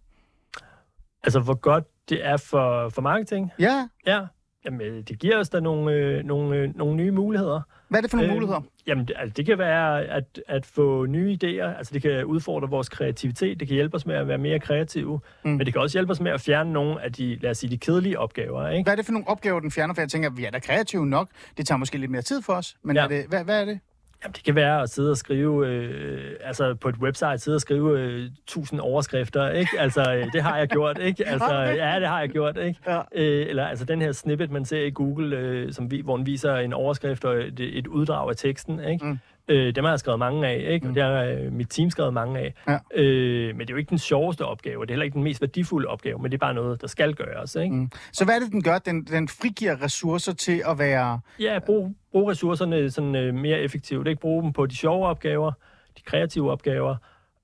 Altså, 1.23 1.41
hvor 1.41 1.55
godt 1.55 1.85
det 2.09 2.27
er 2.27 2.37
for, 2.37 2.89
for 2.89 3.03
marketing. 3.03 3.51
Ja, 3.59 3.89
Ja, 4.07 4.21
jamen, 4.65 4.81
øh, 4.81 5.03
det 5.09 5.19
giver 5.19 5.39
os 5.39 5.49
da 5.49 5.61
nogle, 5.61 5.93
øh, 5.93 6.25
nogle, 6.25 6.57
øh, 6.57 6.77
nogle 6.77 6.97
nye 6.97 7.11
muligheder. 7.11 7.61
Hvad 7.95 7.99
er 7.99 8.03
det 8.03 8.11
for 8.11 8.17
nogle 8.17 8.33
øh, 8.33 8.35
muligheder? 8.35 8.61
Jamen, 8.87 9.09
det, 9.09 9.17
altså, 9.19 9.35
det 9.37 9.47
kan 9.47 9.59
være 9.59 10.05
at, 10.05 10.41
at 10.49 10.67
få 10.67 11.07
nye 11.07 11.39
idéer. 11.43 11.79
Altså, 11.79 11.95
det 11.95 12.03
kan 12.03 12.25
udfordre 12.25 12.69
vores 12.69 12.89
kreativitet. 12.89 13.61
Det 13.61 13.69
kan 13.69 13.75
hjælpe 13.75 13.95
os 13.95 14.07
med 14.07 14.15
at 14.15 14.29
være 14.29 14.39
mere 14.39 14.59
kreative. 14.59 15.21
Mm. 15.45 15.51
Men 15.51 15.61
det 15.61 15.73
kan 15.73 15.83
også 15.83 15.99
hjælpe 15.99 16.11
os 16.11 16.21
med 16.21 16.33
at 16.33 16.41
fjerne 16.41 16.73
nogle 16.73 17.03
af 17.03 17.13
de, 17.13 17.39
lad 17.41 17.51
os 17.51 17.59
sige, 17.59 17.71
de 17.71 17.79
kedelige 17.79 18.19
opgaver. 18.19 18.69
Ikke? 18.69 18.83
Hvad 18.83 18.93
er 18.93 18.97
det 18.97 19.05
for 19.05 19.13
nogle 19.13 19.29
opgaver, 19.29 19.61
den 19.61 19.71
fjerner? 19.71 19.95
For 19.95 20.03
jeg 20.03 20.09
tænker, 20.09 20.31
vi 20.31 20.45
er 20.45 20.51
da 20.51 20.59
kreative 20.59 21.07
nok. 21.07 21.29
Det 21.57 21.67
tager 21.67 21.79
måske 21.79 21.99
lidt 21.99 22.11
mere 22.11 22.23
tid 22.23 22.43
for 22.43 22.53
os. 22.53 22.77
Men. 22.83 22.97
Ja. 22.97 23.03
er 23.05 23.09
det, 23.09 23.25
hvad, 23.29 23.45
hvad 23.45 23.61
er 23.61 23.65
det? 23.65 23.81
Jamen, 24.25 24.33
det 24.33 24.45
kan 24.45 24.55
være 24.55 24.83
at 24.83 24.91
sidde 24.91 25.11
og 25.11 25.17
skrive, 25.17 25.69
øh, 25.69 26.37
altså 26.41 26.75
på 26.75 26.89
et 26.89 26.97
website, 26.97 27.39
sidde 27.39 27.55
og 27.55 27.61
skrive 27.61 28.01
øh, 28.01 28.31
tusind 28.47 28.81
overskrifter, 28.81 29.51
ikke? 29.51 29.71
Altså, 29.79 30.15
øh, 30.15 30.33
det 30.33 30.43
har 30.43 30.59
jeg 30.59 30.69
gjort, 30.69 30.99
ikke? 30.99 31.25
Altså, 31.35 31.65
det? 31.65 31.77
ja, 31.77 32.01
det 32.01 32.09
har 32.09 32.21
jeg 32.21 32.29
gjort, 32.29 32.57
ikke? 32.57 32.81
Ja. 32.87 33.01
Øh, 33.15 33.47
eller 33.49 33.67
altså 33.67 33.85
den 33.85 34.01
her 34.01 34.13
snippet, 34.13 34.51
man 34.51 34.65
ser 34.65 34.81
i 34.81 34.91
Google, 34.91 35.37
øh, 35.37 35.73
som 35.73 35.91
vi, 35.91 36.01
hvor 36.05 36.17
den 36.17 36.27
viser 36.27 36.57
en 36.57 36.73
overskrift 36.73 37.25
og 37.25 37.37
et, 37.37 37.61
et 37.61 37.87
uddrag 37.87 38.29
af 38.31 38.37
teksten, 38.37 38.85
ikke? 38.85 39.07
Mm. 39.07 39.19
Mm. 39.49 39.55
Øh, 39.55 39.75
dem 39.75 39.85
har 39.85 39.93
jeg 39.93 39.99
skrevet 39.99 40.19
mange 40.19 40.49
af, 40.49 40.73
ikke? 40.73 40.85
Mm. 40.85 40.91
Og 40.91 40.95
det 40.95 41.03
har 41.03 41.23
øh, 41.23 41.53
mit 41.53 41.69
team 41.71 41.91
skrevet 41.91 42.15
mange 42.15 42.39
af. 42.41 42.55
Ja. 42.69 43.03
Øh, 43.03 43.57
men 43.57 43.61
det 43.61 43.71
er 43.71 43.75
jo 43.75 43.79
ikke 43.79 43.91
den 43.91 43.99
sjoveste 43.99 44.45
opgave, 44.45 44.81
det 44.81 44.91
er 44.91 44.93
heller 44.93 45.05
ikke 45.05 45.15
den 45.15 45.23
mest 45.25 45.41
værdifulde 45.41 45.89
opgave, 45.89 46.19
men 46.19 46.31
det 46.31 46.37
er 46.37 46.47
bare 46.47 46.55
noget, 46.55 46.81
der 46.81 46.87
skal 46.87 47.15
gøres, 47.15 47.55
ikke? 47.55 47.75
Mm. 47.75 47.91
Så 48.13 48.25
hvad 48.25 48.35
er 48.35 48.39
det, 48.39 48.53
den 48.53 48.63
gør? 48.63 48.79
Den, 48.79 49.05
den 49.05 49.29
frigiver 49.29 49.83
ressourcer 49.83 50.33
til 50.33 50.63
at 50.69 50.79
være... 50.79 51.21
Ja, 51.41 51.59
brug, 51.67 51.95
brug 52.13 52.31
ressourcerne 52.31 52.91
sådan, 52.91 53.15
øh, 53.15 53.35
mere 53.35 53.59
effektivt. 53.59 54.09
Ikke 54.09 54.21
bruge 54.21 54.43
dem 54.43 54.53
på 54.53 54.67
de 54.67 54.77
sjove 54.77 55.07
opgaver, 55.07 55.53
de 55.99 56.03
kreative 56.03 56.51
opgaver, 56.51 56.97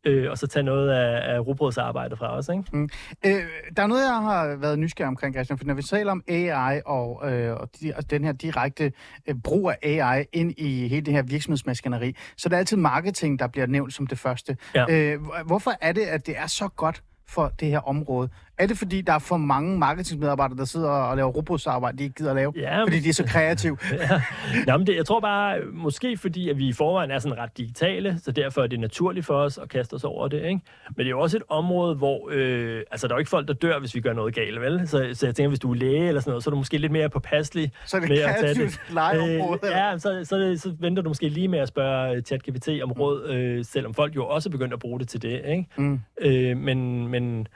øh, 0.05 0.31
og 0.31 0.39
så 0.39 0.47
tage 0.47 0.63
noget 0.63 0.91
af, 0.91 1.35
af 1.35 1.41
rugbrødsarbejdet 1.47 2.19
fra 2.19 2.37
os. 2.37 2.49
Ikke? 2.49 2.89
Øh, 3.27 3.43
der 3.77 3.83
er 3.83 3.87
noget, 3.87 4.03
jeg 4.03 4.15
har 4.15 4.57
været 4.57 4.79
nysgerrig 4.79 5.09
omkring, 5.09 5.35
Christian, 5.35 5.59
for 5.59 5.65
når 5.65 5.75
vi 5.75 5.83
taler 5.83 6.13
om 6.13 6.23
AI 6.29 6.81
og, 6.87 7.33
øh, 7.33 7.57
og, 7.57 7.69
de, 7.81 7.93
og 7.97 8.11
den 8.11 8.25
her 8.25 8.33
direkte 8.33 8.93
øh, 9.29 9.35
brug 9.45 9.71
af 9.71 9.77
AI 9.83 10.25
ind 10.33 10.53
i 10.59 10.89
hele 10.89 11.07
det 11.07 11.15
her 11.15 11.23
virksomhedsmaskineri, 11.23 12.17
så 12.37 12.47
er 12.47 12.51
det 12.51 12.57
altid 12.57 12.77
marketing, 12.77 13.39
der 13.39 13.47
bliver 13.47 13.67
nævnt 13.67 13.95
som 13.95 14.07
det 14.07 14.19
første. 14.19 14.57
Ja. 14.75 14.85
Øh, 14.91 15.21
hvor- 15.23 15.45
hvorfor 15.47 15.73
er 15.81 15.93
det, 15.93 16.03
at 16.03 16.27
det 16.27 16.39
er 16.39 16.47
så 16.47 16.69
godt 16.69 17.03
for 17.29 17.49
det 17.61 17.69
her 17.69 17.79
område? 17.89 18.29
Er 18.61 18.67
det, 18.67 18.79
fordi 18.79 19.01
der 19.01 19.13
er 19.13 19.19
for 19.19 19.37
mange 19.37 19.79
marketingmedarbejdere, 19.79 20.59
der 20.59 20.65
sidder 20.65 20.89
og 20.91 21.17
laver 21.17 21.31
robotsarbejde, 21.31 21.99
de 21.99 22.03
ikke 22.03 22.15
gider 22.15 22.31
at 22.31 22.37
lave, 22.37 22.53
Ja, 22.57 22.83
fordi 22.83 23.01
de 23.01 23.09
er 23.09 23.13
så 23.13 23.25
kreative? 23.27 23.77
Nå, 24.67 24.77
men 24.77 24.87
det, 24.87 24.97
jeg 24.97 25.07
tror 25.07 25.21
bare, 25.21 25.59
måske 25.73 26.17
fordi, 26.17 26.49
at 26.51 26.59
vi 26.59 26.69
i 26.69 26.73
forvejen 26.73 27.11
er 27.11 27.19
sådan 27.19 27.39
ret 27.39 27.59
digitale, 27.59 28.19
så 28.25 28.33
derfor 28.33 28.63
er 28.63 28.67
det 28.67 28.81
naturligt 28.81 29.27
for 29.27 29.35
os 29.35 29.59
at 29.59 29.69
kaste 29.69 29.95
os 29.95 30.05
over 30.05 30.29
det. 30.29 30.37
Ikke? 30.37 30.61
Men 30.89 30.97
det 30.99 31.05
er 31.05 31.11
jo 31.11 31.21
også 31.21 31.37
et 31.37 31.43
område, 31.49 31.95
hvor 31.95 32.29
øh, 32.33 32.83
altså, 32.91 33.07
der 33.09 33.15
er 33.15 33.17
jo 33.17 33.19
ikke 33.19 33.31
folk, 33.31 33.49
der 33.49 33.55
dør, 33.55 33.79
hvis 33.79 33.95
vi 33.95 34.01
gør 34.01 34.13
noget 34.13 34.35
galt, 34.35 34.61
vel? 34.61 34.89
Så, 34.89 35.09
så 35.13 35.27
jeg 35.27 35.35
tænker, 35.35 35.49
hvis 35.49 35.61
du 35.61 35.71
er 35.71 35.75
læge 35.75 36.09
eller 36.09 36.21
sådan 36.21 36.31
noget, 36.31 36.45
så 36.45 36.51
er 36.51 36.53
du 36.53 36.57
måske 36.59 36.79
lidt 36.79 36.93
mere 36.93 37.09
påpasselig 37.09 37.73
Så 37.87 37.97
er 37.97 38.01
det 38.01 38.09
med 38.09 38.19
kreativt 38.25 38.81
legeområde. 38.93 39.61
Øh, 39.65 39.71
ja, 39.71 39.99
så, 39.99 40.21
så, 40.25 40.37
det- 40.37 40.61
så 40.63 40.75
venter 40.81 41.03
du 41.03 41.09
måske 41.11 41.29
lige 41.29 41.49
med 41.49 41.59
at 41.59 41.69
spørge 41.69 42.17
øh, 42.17 42.23
ChatGPT 42.23 42.69
om 42.83 42.93
råd, 42.93 43.29
øh, 43.31 43.65
selvom 43.65 43.95
folk 43.95 44.17
jo 44.17 44.27
også 44.27 44.49
er 44.49 44.51
begyndt 44.51 44.73
at 44.73 44.79
bruge 44.79 45.01
det 45.01 45.09
til 45.09 45.23
det. 45.23 45.41
Ikke? 45.49 45.67
Mm. 45.77 46.01
Øh, 46.21 46.57
men, 46.57 47.09
men 47.09 47.47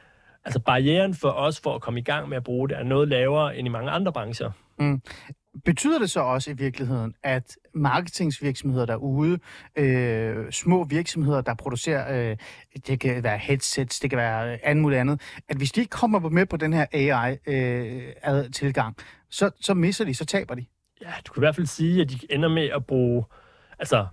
altså 0.45 0.61
barrieren 0.61 1.15
for 1.15 1.31
os 1.31 1.61
for 1.61 1.75
at 1.75 1.81
komme 1.81 2.01
i 2.01 2.03
gang 2.03 2.29
med 2.29 2.37
at 2.37 2.45
bruge 2.45 2.69
det 2.69 2.79
er 2.79 2.83
noget 2.83 3.09
lavere 3.09 3.57
end 3.57 3.69
i 3.69 3.71
mange 3.71 3.91
andre 3.91 4.13
brancher. 4.13 4.51
Betyder 5.65 5.99
det 5.99 6.11
så 6.11 6.21
også 6.21 6.51
i 6.51 6.55
virkeligheden, 6.55 7.15
at 7.23 7.57
marketingsvirksomheder 7.75 8.87
derude, 8.87 9.39
øh, 9.77 10.53
små 10.53 10.85
virksomheder, 10.85 11.41
der 11.41 11.55
producerer, 11.55 12.31
øh, 12.31 12.37
det 12.87 13.01
kan 13.01 13.23
være 13.23 13.39
headsets, 13.39 14.01
det 14.01 14.11
kan 14.11 14.17
være 14.17 14.67
alt 14.67 14.79
muligt 14.79 15.01
andet, 15.01 15.21
at 15.49 15.57
hvis 15.57 15.73
de 15.73 15.81
ikke 15.81 15.91
kommer 15.91 16.29
med 16.29 16.47
på 16.47 16.57
den 16.57 16.73
her 16.73 16.87
AI-tilgang, 16.93 18.95
øh, 18.99 19.05
så, 19.31 19.51
så 19.61 19.75
misser 19.75 20.05
de, 20.05 20.15
så 20.15 20.25
taber 20.25 20.55
de? 20.55 20.65
Ja, 21.01 21.13
du 21.27 21.33
kan 21.33 21.41
i 21.41 21.45
hvert 21.45 21.55
fald 21.55 21.67
sige, 21.67 22.03
at 22.03 22.11
de 22.11 22.19
ender 22.31 22.49
med 22.49 22.69
at 22.69 22.87
bruge, 22.87 23.25
altså 23.79 24.07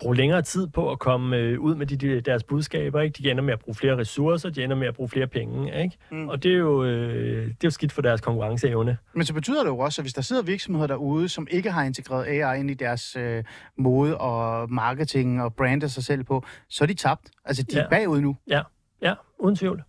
bruge 0.00 0.16
længere 0.16 0.42
tid 0.42 0.66
på 0.66 0.90
at 0.90 0.98
komme 0.98 1.36
øh, 1.36 1.60
ud 1.60 1.74
med 1.74 1.86
de, 1.86 1.96
de, 1.96 2.20
deres 2.20 2.44
budskaber. 2.44 3.00
Ikke? 3.00 3.22
De 3.22 3.30
ender 3.30 3.42
med 3.42 3.52
at 3.52 3.58
bruge 3.58 3.74
flere 3.74 3.96
ressourcer, 3.96 4.50
de 4.50 4.64
ender 4.64 4.76
med 4.76 4.86
at 4.86 4.94
bruge 4.94 5.08
flere 5.08 5.26
penge. 5.26 5.82
Ikke? 5.82 5.96
Mm. 6.10 6.28
Og 6.28 6.42
det 6.42 6.52
er, 6.52 6.56
jo, 6.56 6.84
øh, 6.84 7.46
det 7.46 7.50
er 7.50 7.54
jo 7.64 7.70
skidt 7.70 7.92
for 7.92 8.02
deres 8.02 8.20
konkurrenceevne. 8.20 8.96
Men 9.14 9.26
så 9.26 9.34
betyder 9.34 9.62
det 9.62 9.70
jo 9.70 9.78
også, 9.78 10.00
at 10.00 10.04
hvis 10.04 10.12
der 10.12 10.22
sidder 10.22 10.42
virksomheder 10.42 10.86
derude, 10.86 11.28
som 11.28 11.46
ikke 11.50 11.70
har 11.70 11.82
integreret 11.82 12.26
AI 12.26 12.60
ind 12.60 12.70
i 12.70 12.74
deres 12.74 13.16
øh, 13.16 13.44
måde 13.78 14.18
og 14.18 14.72
marketing 14.72 15.42
og 15.42 15.54
brander 15.54 15.86
sig 15.86 16.04
selv 16.04 16.24
på, 16.24 16.44
så 16.68 16.84
er 16.84 16.86
de 16.86 16.94
tabt. 16.94 17.30
Altså, 17.44 17.62
de 17.62 17.76
ja. 17.76 17.84
er 17.84 17.88
bagud 17.88 18.20
nu. 18.20 18.36
Ja, 18.48 18.62
ja, 19.02 19.14
uden 19.38 19.56
tvivl. 19.56 19.82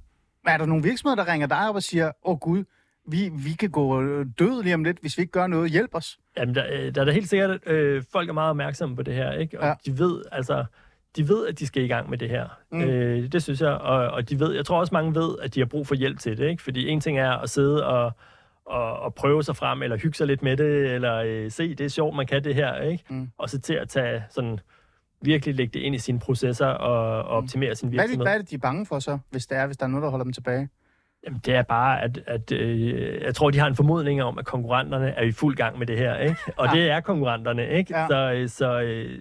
Er 0.47 0.57
der 0.57 0.65
nogle 0.65 0.83
virksomheder, 0.83 1.23
der 1.23 1.31
ringer 1.31 1.47
dig 1.47 1.69
op 1.69 1.75
og 1.75 1.83
siger, 1.83 2.05
åh 2.05 2.11
oh, 2.31 2.37
gud, 2.39 2.63
vi, 3.07 3.31
vi 3.33 3.53
kan 3.59 3.69
gå 3.69 4.03
død 4.23 4.63
lige 4.63 4.73
om 4.73 4.83
lidt, 4.83 4.97
hvis 5.01 5.17
vi 5.17 5.21
ikke 5.21 5.31
gør 5.31 5.47
noget. 5.47 5.71
Hjælp 5.71 5.89
os. 5.93 6.19
Jamen, 6.37 6.55
der, 6.55 6.63
øh, 6.71 6.95
der 6.95 7.01
er 7.01 7.05
da 7.05 7.11
helt 7.11 7.29
sikkert, 7.29 7.67
øh, 7.67 8.03
folk 8.11 8.29
er 8.29 8.33
meget 8.33 8.49
opmærksomme 8.49 8.95
på 8.95 9.03
det 9.03 9.13
her, 9.13 9.31
ikke? 9.31 9.59
Og 9.59 9.67
ja. 9.67 9.73
de 9.85 9.99
ved, 9.99 10.21
altså, 10.31 10.65
de 11.15 11.29
ved, 11.29 11.47
at 11.47 11.59
de 11.59 11.67
skal 11.67 11.83
i 11.83 11.87
gang 11.87 12.09
med 12.09 12.17
det 12.17 12.29
her. 12.29 12.47
Mm. 12.71 12.81
Øh, 12.81 13.31
det 13.31 13.43
synes 13.43 13.61
jeg, 13.61 13.71
og, 13.71 14.07
og 14.07 14.29
de 14.29 14.39
ved, 14.39 14.53
jeg 14.53 14.65
tror 14.65 14.79
også 14.79 14.93
mange 14.93 15.15
ved, 15.15 15.35
at 15.41 15.55
de 15.55 15.59
har 15.59 15.65
brug 15.65 15.87
for 15.87 15.95
hjælp 15.95 16.19
til 16.19 16.37
det, 16.37 16.49
ikke? 16.49 16.63
Fordi 16.63 16.87
en 16.87 17.01
ting 17.01 17.19
er 17.19 17.31
at 17.31 17.49
sidde 17.49 17.85
og, 17.87 18.11
og, 18.65 18.99
og 18.99 19.13
prøve 19.13 19.43
sig 19.43 19.55
frem, 19.55 19.83
eller 19.83 19.97
hygge 19.97 20.17
sig 20.17 20.27
lidt 20.27 20.43
med 20.43 20.57
det, 20.57 20.93
eller 20.93 21.15
øh, 21.15 21.51
se, 21.51 21.75
det 21.75 21.85
er 21.85 21.89
sjovt, 21.89 22.15
man 22.15 22.27
kan 22.27 22.43
det 22.43 22.55
her, 22.55 22.81
ikke? 22.81 23.03
Mm. 23.09 23.29
Og 23.37 23.49
så 23.49 23.59
til 23.59 23.73
at 23.73 23.89
tage 23.89 24.23
sådan 24.29 24.59
virkelig 25.21 25.55
lægge 25.55 25.79
det 25.79 25.79
ind 25.79 25.95
i 25.95 25.99
sine 25.99 26.19
processer 26.19 26.67
og, 26.67 27.23
og 27.23 27.41
mm. 27.41 27.43
optimere 27.43 27.75
sin 27.75 27.91
virksomhed. 27.91 27.97
Hvad 27.97 28.03
er, 28.03 28.17
det, 28.17 28.25
hvad 28.25 28.33
er 28.33 28.37
det, 28.37 28.49
de 28.49 28.55
er 28.55 28.59
bange 28.59 28.85
for 28.85 28.99
så, 28.99 29.17
hvis, 29.29 29.47
det 29.47 29.57
er, 29.57 29.65
hvis 29.65 29.77
der 29.77 29.85
er 29.85 29.89
noget, 29.89 30.03
der 30.03 30.09
holder 30.09 30.23
dem 30.23 30.33
tilbage? 30.33 30.69
Jamen, 31.25 31.41
det 31.45 31.55
er 31.55 31.61
bare, 31.61 32.01
at, 32.01 32.19
at 32.27 32.51
øh, 32.51 33.21
jeg 33.21 33.35
tror, 33.35 33.51
de 33.51 33.59
har 33.59 33.67
en 33.67 33.75
formodning 33.75 34.23
om, 34.23 34.37
at 34.37 34.45
konkurrenterne 34.45 35.09
er 35.09 35.23
i 35.23 35.31
fuld 35.31 35.55
gang 35.55 35.79
med 35.79 35.87
det 35.87 35.97
her, 35.97 36.17
ikke? 36.17 36.35
Og 36.57 36.67
ja. 36.67 36.73
det 36.73 36.91
er 36.91 36.99
konkurrenterne, 36.99 37.69
ikke? 37.69 37.97
Ja. 37.97 38.07
Så, 38.07 38.31
øh, 38.33 38.49
så, 38.49 38.81
øh, 38.81 39.19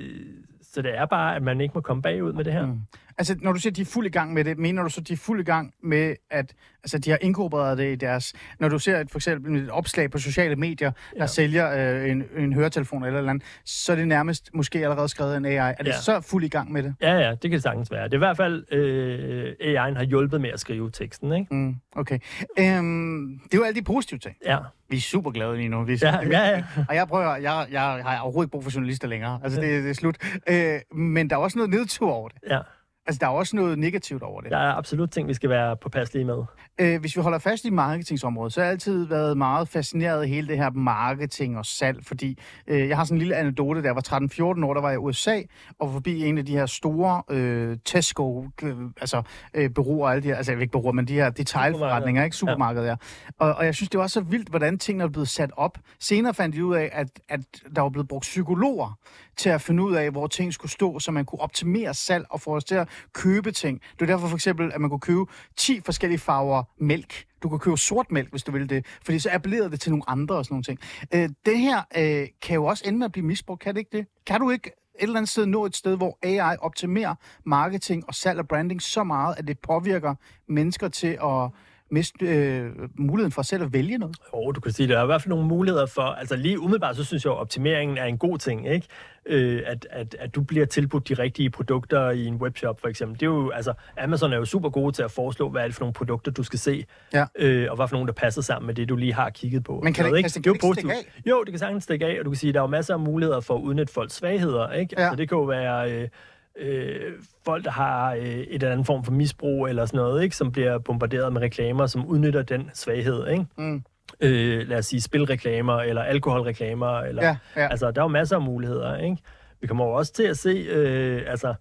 så 0.62 0.82
det 0.82 0.98
er 0.98 1.06
bare, 1.06 1.36
at 1.36 1.42
man 1.42 1.60
ikke 1.60 1.72
må 1.74 1.80
komme 1.80 2.02
bagud 2.02 2.32
med 2.32 2.44
det 2.44 2.52
her. 2.52 2.66
Mm. 2.66 2.80
Altså, 3.18 3.36
når 3.42 3.52
du 3.52 3.58
siger, 3.58 3.70
at 3.70 3.76
de 3.76 3.80
er 3.80 3.86
fuld 3.86 4.06
i 4.06 4.10
gang 4.10 4.32
med 4.32 4.44
det, 4.44 4.58
mener 4.58 4.82
du 4.82 4.88
så, 4.88 5.00
at 5.00 5.08
de 5.08 5.12
er 5.12 5.16
fuld 5.16 5.40
i 5.40 5.44
gang 5.44 5.74
med, 5.82 6.14
at 6.30 6.54
altså, 6.84 6.98
de 6.98 7.10
har 7.10 7.18
inkorporeret 7.20 7.78
det 7.78 7.92
i 7.92 7.94
deres... 7.94 8.32
Når 8.60 8.68
du 8.68 8.78
ser 8.78 9.00
et, 9.00 9.10
for 9.10 9.18
eksempel 9.18 9.62
et 9.62 9.70
opslag 9.70 10.10
på 10.10 10.18
sociale 10.18 10.56
medier, 10.56 10.90
der 10.90 11.18
ja. 11.18 11.26
sælger 11.26 11.94
øh, 12.02 12.10
en, 12.10 12.24
en 12.36 12.52
høretelefon 12.52 13.04
eller 13.04 13.18
eller 13.18 13.30
andet, 13.30 13.46
så 13.64 13.92
er 13.92 13.96
det 13.96 14.08
nærmest 14.08 14.50
måske 14.54 14.78
allerede 14.78 15.08
skrevet 15.08 15.36
en 15.36 15.44
AI. 15.44 15.56
Er 15.56 15.72
det 15.72 15.86
ja. 15.86 16.00
så 16.00 16.20
fuld 16.20 16.44
i 16.44 16.48
gang 16.48 16.72
med 16.72 16.82
det? 16.82 16.94
Ja, 17.00 17.14
ja, 17.14 17.30
det 17.30 17.40
kan 17.40 17.52
det 17.52 17.62
sagtens 17.62 17.90
være. 17.90 18.04
Det 18.04 18.12
er 18.12 18.16
i 18.16 18.18
hvert 18.18 18.36
fald, 18.36 18.72
øh, 18.72 19.52
AI'en 19.60 19.96
har 19.96 20.04
hjulpet 20.04 20.40
med 20.40 20.50
at 20.50 20.60
skrive 20.60 20.90
teksten, 20.90 21.32
ikke? 21.32 21.54
Mm, 21.54 21.76
okay. 21.96 22.18
Øhm, 22.58 23.40
det 23.44 23.54
er 23.54 23.58
jo 23.58 23.64
alle 23.64 23.80
de 23.80 23.84
positive 23.84 24.18
ting. 24.18 24.36
Ja. 24.46 24.58
Vi 24.88 24.96
er 24.96 25.00
super 25.00 25.30
glade 25.30 25.56
lige 25.56 25.68
nu. 25.68 25.84
Vi 25.84 25.98
ja, 26.02 26.18
ja, 26.30 26.48
ja. 26.48 26.64
Og 26.88 26.94
jeg 26.94 27.08
prøver, 27.08 27.36
jeg, 27.36 27.66
jeg 27.70 27.80
har 27.80 28.18
overhovedet 28.18 28.46
ikke 28.46 28.50
brug 28.50 28.64
for 28.64 28.70
journalister 28.74 29.08
længere. 29.08 29.40
Altså, 29.44 29.60
det, 29.60 29.82
det 29.82 29.90
er 29.90 29.94
slut. 29.94 30.16
Øh, 30.48 30.98
men 30.98 31.30
der 31.30 31.36
er 31.36 31.40
også 31.40 31.58
noget 31.58 31.70
nedtur 31.70 32.10
over 32.10 32.28
det. 32.28 32.38
Ja. 32.50 32.58
Altså, 33.06 33.18
der 33.20 33.26
er 33.26 33.30
også 33.30 33.56
noget 33.56 33.78
negativt 33.78 34.22
over 34.22 34.40
det. 34.40 34.50
Der 34.50 34.56
er 34.56 34.74
absolut 34.74 35.10
ting, 35.10 35.28
vi 35.28 35.34
skal 35.34 35.50
være 35.50 35.76
påpasselige 35.76 36.24
med. 36.24 36.42
Øh, 36.80 37.00
hvis 37.00 37.16
vi 37.16 37.22
holder 37.22 37.38
fast 37.38 37.64
i 37.64 37.70
marketingsområdet, 37.70 38.52
så 38.52 38.60
har 38.60 38.64
jeg 38.64 38.72
altid 38.72 39.06
været 39.06 39.36
meget 39.38 39.68
fascineret 39.68 40.22
af 40.22 40.28
hele 40.28 40.48
det 40.48 40.56
her 40.56 40.70
marketing 40.70 41.58
og 41.58 41.66
salg, 41.66 42.06
fordi 42.06 42.38
øh, 42.66 42.88
jeg 42.88 42.96
har 42.96 43.04
sådan 43.04 43.16
en 43.16 43.18
lille 43.18 43.36
anekdote, 43.36 43.82
da 43.82 43.86
jeg 43.86 43.94
var 43.94 44.02
13-14 44.08 44.64
år, 44.64 44.74
der 44.74 44.80
var 44.80 44.88
jeg 44.88 44.94
i 44.94 44.98
USA, 44.98 45.40
og 45.78 45.92
forbi 45.92 46.24
en 46.24 46.38
af 46.38 46.46
de 46.46 46.52
her 46.52 46.66
store 46.66 47.22
øh, 47.30 47.78
Tesco, 47.84 48.48
øh, 48.62 48.76
altså 49.00 49.22
øh, 49.54 49.70
bureauer, 49.74 50.08
alle 50.08 50.22
de 50.22 50.28
her, 50.28 50.36
altså 50.36 50.52
ikke 50.52 50.72
bureauer, 50.72 50.92
men 50.92 51.08
de 51.08 51.14
her 51.14 51.30
detailforretninger, 51.30 52.24
ikke? 52.24 52.36
Supermarkeder, 52.36 52.86
ja. 52.86 52.96
Og, 53.38 53.54
og 53.54 53.64
jeg 53.64 53.74
synes, 53.74 53.88
det 53.88 54.00
var 54.00 54.06
så 54.06 54.20
vildt, 54.20 54.48
hvordan 54.48 54.78
tingene 54.78 55.04
er 55.04 55.08
blevet 55.08 55.28
sat 55.28 55.50
op. 55.56 55.78
Senere 56.00 56.34
fandt 56.34 56.56
de 56.56 56.64
ud 56.64 56.74
af, 56.74 56.90
at, 56.92 57.08
at 57.28 57.40
der 57.76 57.82
var 57.82 57.88
blevet 57.88 58.08
brugt 58.08 58.22
psykologer 58.22 58.98
til 59.36 59.50
at 59.50 59.60
finde 59.60 59.82
ud 59.82 59.94
af, 59.94 60.10
hvor 60.10 60.26
ting 60.26 60.52
skulle 60.52 60.72
stå, 60.72 60.98
så 60.98 61.12
man 61.12 61.24
kunne 61.24 61.40
optimere 61.40 61.94
salg 61.94 62.24
og 62.30 62.40
få 62.40 62.56
os 62.56 62.64
til 62.64 62.74
at 62.74 62.88
købe 63.12 63.52
ting. 63.52 63.80
Det 63.92 64.02
er 64.02 64.06
derfor 64.06 64.28
for 64.28 64.36
eksempel, 64.36 64.72
at 64.74 64.80
man 64.80 64.90
kunne 64.90 65.00
købe 65.00 65.24
10 65.56 65.80
forskellige 65.80 66.18
farver 66.18 66.62
mælk. 66.78 67.24
Du 67.42 67.48
kan 67.48 67.58
købe 67.58 67.76
sort 67.76 68.12
mælk, 68.12 68.30
hvis 68.30 68.42
du 68.42 68.52
ville 68.52 68.68
det, 68.68 68.86
fordi 69.04 69.18
så 69.18 69.28
appellerede 69.32 69.70
det 69.70 69.80
til 69.80 69.90
nogle 69.92 70.02
andre 70.06 70.34
og 70.34 70.44
sådan 70.44 70.54
nogle 70.54 70.64
ting. 70.64 70.78
Øh, 71.14 71.28
det 71.46 71.58
her 71.58 71.82
øh, 71.96 72.28
kan 72.42 72.54
jo 72.54 72.64
også 72.64 72.84
ende 72.86 72.98
med 72.98 73.04
at 73.04 73.12
blive 73.12 73.26
misbrugt, 73.26 73.60
kan 73.60 73.74
det 73.74 73.80
ikke 73.80 73.96
det? 73.96 74.06
Kan 74.26 74.40
du 74.40 74.50
ikke 74.50 74.70
et 74.94 75.02
eller 75.02 75.16
andet 75.16 75.28
sted 75.28 75.46
nå 75.46 75.64
et 75.64 75.76
sted, 75.76 75.96
hvor 75.96 76.18
AI 76.22 76.56
optimerer 76.60 77.14
marketing 77.44 78.04
og 78.08 78.14
salg 78.14 78.38
og 78.38 78.48
branding 78.48 78.82
så 78.82 79.04
meget, 79.04 79.34
at 79.38 79.48
det 79.48 79.58
påvirker 79.58 80.14
mennesker 80.48 80.88
til 80.88 81.18
at 81.22 81.50
miste 81.94 82.26
øh, 82.26 82.70
muligheden 82.98 83.32
for 83.32 83.42
selv 83.42 83.62
at 83.62 83.72
vælge 83.72 83.98
noget? 83.98 84.16
Jo, 84.34 84.52
du 84.52 84.60
kan 84.60 84.72
sige, 84.72 84.88
der 84.88 84.98
er 84.98 85.02
i 85.02 85.06
hvert 85.06 85.22
fald 85.22 85.30
nogle 85.30 85.46
muligheder 85.46 85.86
for, 85.86 86.02
altså 86.02 86.36
lige 86.36 86.60
umiddelbart, 86.60 86.96
så 86.96 87.04
synes 87.04 87.24
jeg, 87.24 87.32
at 87.32 87.38
optimeringen 87.38 87.98
er 87.98 88.04
en 88.04 88.18
god 88.18 88.38
ting, 88.38 88.68
ikke? 88.68 88.86
Øh, 89.26 89.62
at, 89.66 89.86
at, 89.90 90.16
at 90.18 90.34
du 90.34 90.42
bliver 90.42 90.66
tilbudt 90.66 91.08
de 91.08 91.14
rigtige 91.14 91.50
produkter 91.50 92.10
i 92.10 92.26
en 92.26 92.34
webshop, 92.34 92.80
for 92.80 92.88
eksempel. 92.88 93.20
Det 93.20 93.26
er 93.26 93.30
jo, 93.30 93.50
altså, 93.50 93.72
Amazon 93.98 94.32
er 94.32 94.36
jo 94.36 94.44
super 94.44 94.70
gode 94.70 94.92
til 94.92 95.02
at 95.02 95.10
foreslå, 95.10 95.48
hvad 95.48 95.62
er 95.62 95.66
det 95.66 95.74
for 95.74 95.80
nogle 95.82 95.92
produkter, 95.92 96.32
du 96.32 96.42
skal 96.42 96.58
se, 96.58 96.84
ja. 97.12 97.26
øh, 97.38 97.66
og 97.70 97.76
hvad 97.76 97.88
for 97.88 97.96
nogle, 97.96 98.06
der 98.06 98.12
passer 98.12 98.42
sammen 98.42 98.66
med 98.66 98.74
det, 98.74 98.88
du 98.88 98.96
lige 98.96 99.14
har 99.14 99.30
kigget 99.30 99.64
på. 99.64 99.80
Men 99.84 99.92
kan 99.92 100.04
det, 100.04 100.16
ikke, 100.16 100.28
det, 100.28 100.44
det, 100.44 100.62
det 100.62 100.78
ikke 100.78 100.92
af? 100.92 101.20
Jo, 101.26 101.44
det 101.44 101.52
kan 101.52 101.58
sagtens 101.58 101.84
stikke 101.84 102.06
af, 102.06 102.18
og 102.18 102.24
du 102.24 102.30
kan 102.30 102.36
sige, 102.36 102.48
at 102.48 102.54
der 102.54 102.60
er 102.60 102.64
jo 102.64 102.68
masser 102.68 102.94
af 102.94 103.00
muligheder 103.00 103.40
for 103.40 103.54
at 103.56 103.60
udnytte 103.60 103.92
folks 103.92 104.14
svagheder, 104.14 104.72
ikke? 104.72 104.94
Ja. 104.98 105.02
Altså, 105.02 105.16
det 105.16 105.28
kan 105.28 105.38
jo 105.38 105.44
være... 105.44 105.92
Øh, 105.92 106.08
øh, 106.58 107.12
folk, 107.44 107.64
der 107.64 107.70
har 107.70 108.14
øh, 108.14 108.22
et 108.24 108.54
eller 108.54 108.72
andet 108.72 108.86
form 108.86 109.04
for 109.04 109.12
misbrug 109.12 109.68
eller 109.68 109.86
sådan 109.86 109.98
noget, 109.98 110.22
ikke, 110.22 110.36
som 110.36 110.52
bliver 110.52 110.78
bombarderet 110.78 111.32
med 111.32 111.42
reklamer, 111.42 111.86
som 111.86 112.06
udnytter 112.06 112.42
den 112.42 112.70
svaghed. 112.74 113.28
Ikke? 113.28 113.46
Mm. 113.58 113.84
Øh, 114.20 114.68
lad 114.68 114.78
os 114.78 114.86
sige 114.86 115.00
spilreklamer 115.00 115.80
eller 115.80 116.02
alkoholreklamer. 116.02 117.00
Eller, 117.00 117.24
ja, 117.24 117.36
ja. 117.56 117.68
Altså, 117.68 117.90
der 117.90 118.00
er 118.00 118.04
jo 118.04 118.08
masser 118.08 118.36
af 118.36 118.42
muligheder. 118.42 118.96
Ikke? 118.96 119.16
Vi 119.60 119.66
kommer 119.66 119.84
jo 119.84 119.92
også 119.92 120.12
til 120.12 120.22
at 120.22 120.38
se 120.38 120.66
øh, 120.70 121.22
altså, 121.26 121.54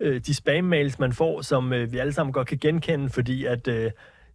øh, 0.00 0.20
de 0.26 0.34
spam-mails, 0.34 0.96
man 0.98 1.12
får, 1.12 1.42
som 1.42 1.72
øh, 1.72 1.92
vi 1.92 1.98
alle 1.98 2.12
sammen 2.12 2.32
godt 2.32 2.48
kan 2.48 2.58
genkende, 2.58 3.10
fordi 3.10 3.44
at... 3.44 3.68
Øh, 3.68 3.90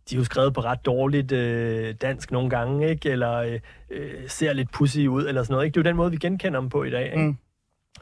de 0.10 0.16
er 0.16 0.20
jo 0.20 0.24
skrevet 0.24 0.54
på 0.54 0.62
ret 0.62 0.86
dårligt 0.86 1.32
øh, 1.32 1.96
dansk 2.02 2.32
nogle 2.32 2.50
gange, 2.50 2.90
ikke? 2.90 3.10
eller 3.10 3.34
øh, 3.34 3.60
øh, 3.90 4.14
ser 4.28 4.54
lidt 4.54 4.72
pussy 4.72 5.00
ud, 5.00 5.28
eller 5.28 5.44
sådan 5.44 5.54
noget. 5.54 5.66
Ikke? 5.66 5.74
Det 5.74 5.80
er 5.80 5.84
jo 5.84 5.90
den 5.90 5.98
måde, 5.98 6.12
vi 6.12 6.18
genkender 6.18 6.60
dem 6.60 6.70
på 6.70 6.84
i 6.84 6.90
dag. 6.90 7.06
Ikke? 7.06 7.18
Mm. 7.18 7.38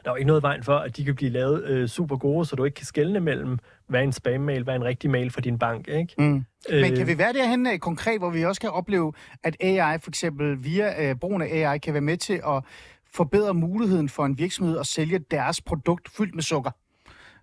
Der 0.04 0.10
er 0.10 0.14
jo 0.14 0.16
ikke 0.16 0.26
noget 0.26 0.42
vejen 0.42 0.62
for, 0.62 0.76
at 0.76 0.96
de 0.96 1.04
kan 1.04 1.14
blive 1.14 1.30
lavet 1.30 1.64
øh, 1.64 1.88
super 1.88 2.16
gode, 2.16 2.46
så 2.46 2.56
du 2.56 2.64
ikke 2.64 2.74
kan 2.74 2.86
skelne 2.86 3.20
mellem, 3.20 3.58
hvad 3.86 4.02
en 4.02 4.12
spam-mail, 4.12 4.62
hvad 4.62 4.76
en 4.76 4.84
rigtig 4.84 5.10
mail 5.10 5.30
fra 5.30 5.40
din 5.40 5.58
bank, 5.58 5.88
ikke? 5.88 6.14
Mm. 6.18 6.44
Øh, 6.70 6.80
Men 6.80 6.96
kan 6.96 7.06
vi 7.06 7.18
være 7.18 7.32
derhen 7.32 7.66
øh, 7.66 7.78
konkret, 7.78 8.18
hvor 8.18 8.30
vi 8.30 8.44
også 8.44 8.60
kan 8.60 8.70
opleve, 8.70 9.12
at 9.44 9.56
AI 9.60 9.98
for 9.98 10.10
eksempel 10.10 10.64
via 10.64 11.08
øh, 11.10 11.16
brugen 11.16 11.42
af 11.42 11.46
AI 11.46 11.78
kan 11.78 11.94
være 11.94 12.00
med 12.00 12.16
til 12.16 12.40
at 12.46 12.64
forbedre 13.14 13.54
muligheden 13.54 14.08
for 14.08 14.24
en 14.26 14.38
virksomhed 14.38 14.78
at 14.78 14.86
sælge 14.86 15.18
deres 15.18 15.60
produkt 15.60 16.08
fyldt 16.16 16.34
med 16.34 16.42
sukker, 16.42 16.70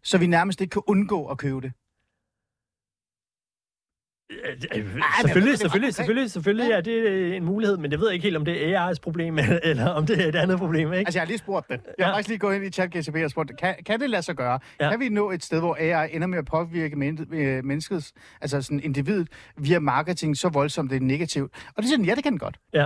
så 0.03 0.17
vi 0.17 0.27
nærmest 0.27 0.61
ikke 0.61 0.71
kan 0.71 0.81
undgå 0.87 1.25
at 1.25 1.37
købe 1.37 1.61
det? 1.61 1.71
Selvfølgelig, 5.21 5.57
selvfølgelig, 5.57 5.93
selvfølgelig, 5.95 6.31
selvfølgelig 6.31 6.71
er 6.71 6.81
det 6.81 7.35
en 7.35 7.45
mulighed, 7.45 7.77
men 7.77 7.91
jeg 7.91 7.99
ved 7.99 8.11
ikke 8.11 8.23
helt, 8.23 8.37
om 8.37 8.45
det 8.45 8.73
er 8.73 8.89
AI's 8.89 8.99
problem, 9.01 9.39
eller 9.63 9.87
om 9.87 10.05
det 10.05 10.23
er 10.23 10.27
et 10.27 10.35
andet 10.35 10.57
problem. 10.57 10.93
Ikke? 10.93 10.97
Altså, 10.97 11.19
jeg 11.19 11.21
har 11.21 11.27
lige 11.27 11.37
spurgt 11.37 11.67
den. 11.69 11.79
Jeg 11.97 12.05
har 12.05 12.11
ja. 12.11 12.15
faktisk 12.15 12.29
lige 12.29 12.39
gået 12.39 12.55
ind 12.55 12.65
i 12.65 12.69
ChatGPT 12.69 13.23
og 13.23 13.29
spurgt, 13.31 13.51
kan, 13.59 13.75
kan 13.85 13.99
det 13.99 14.09
lade 14.09 14.21
sig 14.21 14.35
gøre? 14.35 14.59
Ja. 14.81 14.89
Kan 14.89 14.99
vi 14.99 15.09
nå 15.09 15.31
et 15.31 15.43
sted, 15.43 15.59
hvor 15.59 15.77
AI 15.79 16.15
ender 16.15 16.27
med 16.27 16.37
at 16.37 16.45
påvirke 16.45 16.95
men- 16.95 17.27
øh, 17.33 17.65
menneskets, 17.65 18.13
altså 18.41 18.61
sådan 18.61 18.79
individet, 18.83 19.27
via 19.57 19.79
marketing 19.79 20.37
så 20.37 20.49
voldsomt, 20.49 20.89
det 20.91 20.95
er 20.95 20.99
negativt? 21.05 21.51
Og 21.67 21.73
det 21.77 21.85
siger 21.85 21.97
den, 21.97 22.05
ja, 22.05 22.15
det 22.15 22.23
kan 22.23 22.31
den 22.31 22.39
godt. 22.39 22.57
Ja. 22.73 22.85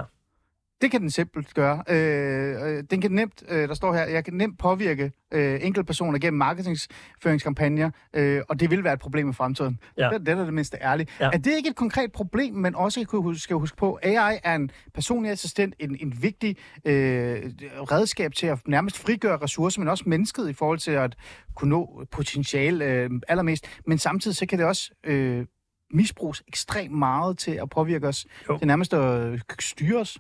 Det 0.83 0.91
kan 0.91 1.01
den 1.01 1.09
simpelt 1.09 1.53
gøre. 1.53 1.83
Øh, 1.89 2.77
øh, 2.77 2.83
den 2.91 3.01
kan 3.01 3.11
nemt, 3.11 3.43
øh, 3.47 3.67
der 3.67 3.73
står 3.73 3.93
her, 3.93 4.05
jeg 4.05 4.25
kan 4.25 4.33
nemt 4.33 4.59
påvirke 4.59 5.11
øh, 5.31 5.59
enkeltpersoner 5.61 6.19
gennem 6.19 6.37
marketingføringskampagner, 6.37 7.91
øh, 8.13 8.41
og 8.49 8.59
det 8.59 8.71
vil 8.71 8.83
være 8.83 8.93
et 8.93 8.99
problem 8.99 9.29
i 9.29 9.33
fremtiden. 9.33 9.79
Ja. 9.97 10.09
Det, 10.09 10.25
det 10.25 10.29
er 10.29 10.45
det 10.45 10.53
mindste 10.53 10.77
ærligt. 10.81 11.09
Ja. 11.19 11.25
Er 11.25 11.37
det 11.37 11.57
ikke 11.57 11.69
et 11.69 11.75
konkret 11.75 12.11
problem, 12.11 12.53
men 12.53 12.75
også 12.75 13.33
skal 13.37 13.55
huske 13.55 13.77
på, 13.77 13.99
AI 14.03 14.39
er 14.43 14.55
en 14.55 14.71
personlig 14.93 15.31
assistent, 15.31 15.75
en, 15.79 15.97
en 15.99 16.17
vigtig 16.21 16.57
øh, 16.85 16.93
redskab 17.91 18.33
til 18.33 18.47
at 18.47 18.67
nærmest 18.67 18.97
frigøre 18.97 19.37
ressourcer, 19.37 19.81
men 19.81 19.87
også 19.87 20.03
mennesket 20.07 20.49
i 20.49 20.53
forhold 20.53 20.79
til 20.79 20.91
at 20.91 21.15
kunne 21.55 21.69
nå 21.69 22.05
potentiale 22.11 22.85
øh, 22.85 23.09
allermest. 23.27 23.67
Men 23.87 23.97
samtidig 23.97 24.37
så 24.37 24.45
kan 24.45 24.59
det 24.59 24.67
også 24.67 24.91
øh, 25.03 25.45
misbruges 25.93 26.43
ekstremt 26.47 26.97
meget 26.97 27.37
til 27.37 27.51
at 27.51 27.69
påvirke 27.69 28.07
os, 28.07 28.25
jo. 28.49 28.57
til 28.57 28.67
nærmest 28.67 28.93
at 28.93 29.39
styre 29.59 29.99
os. 29.99 30.17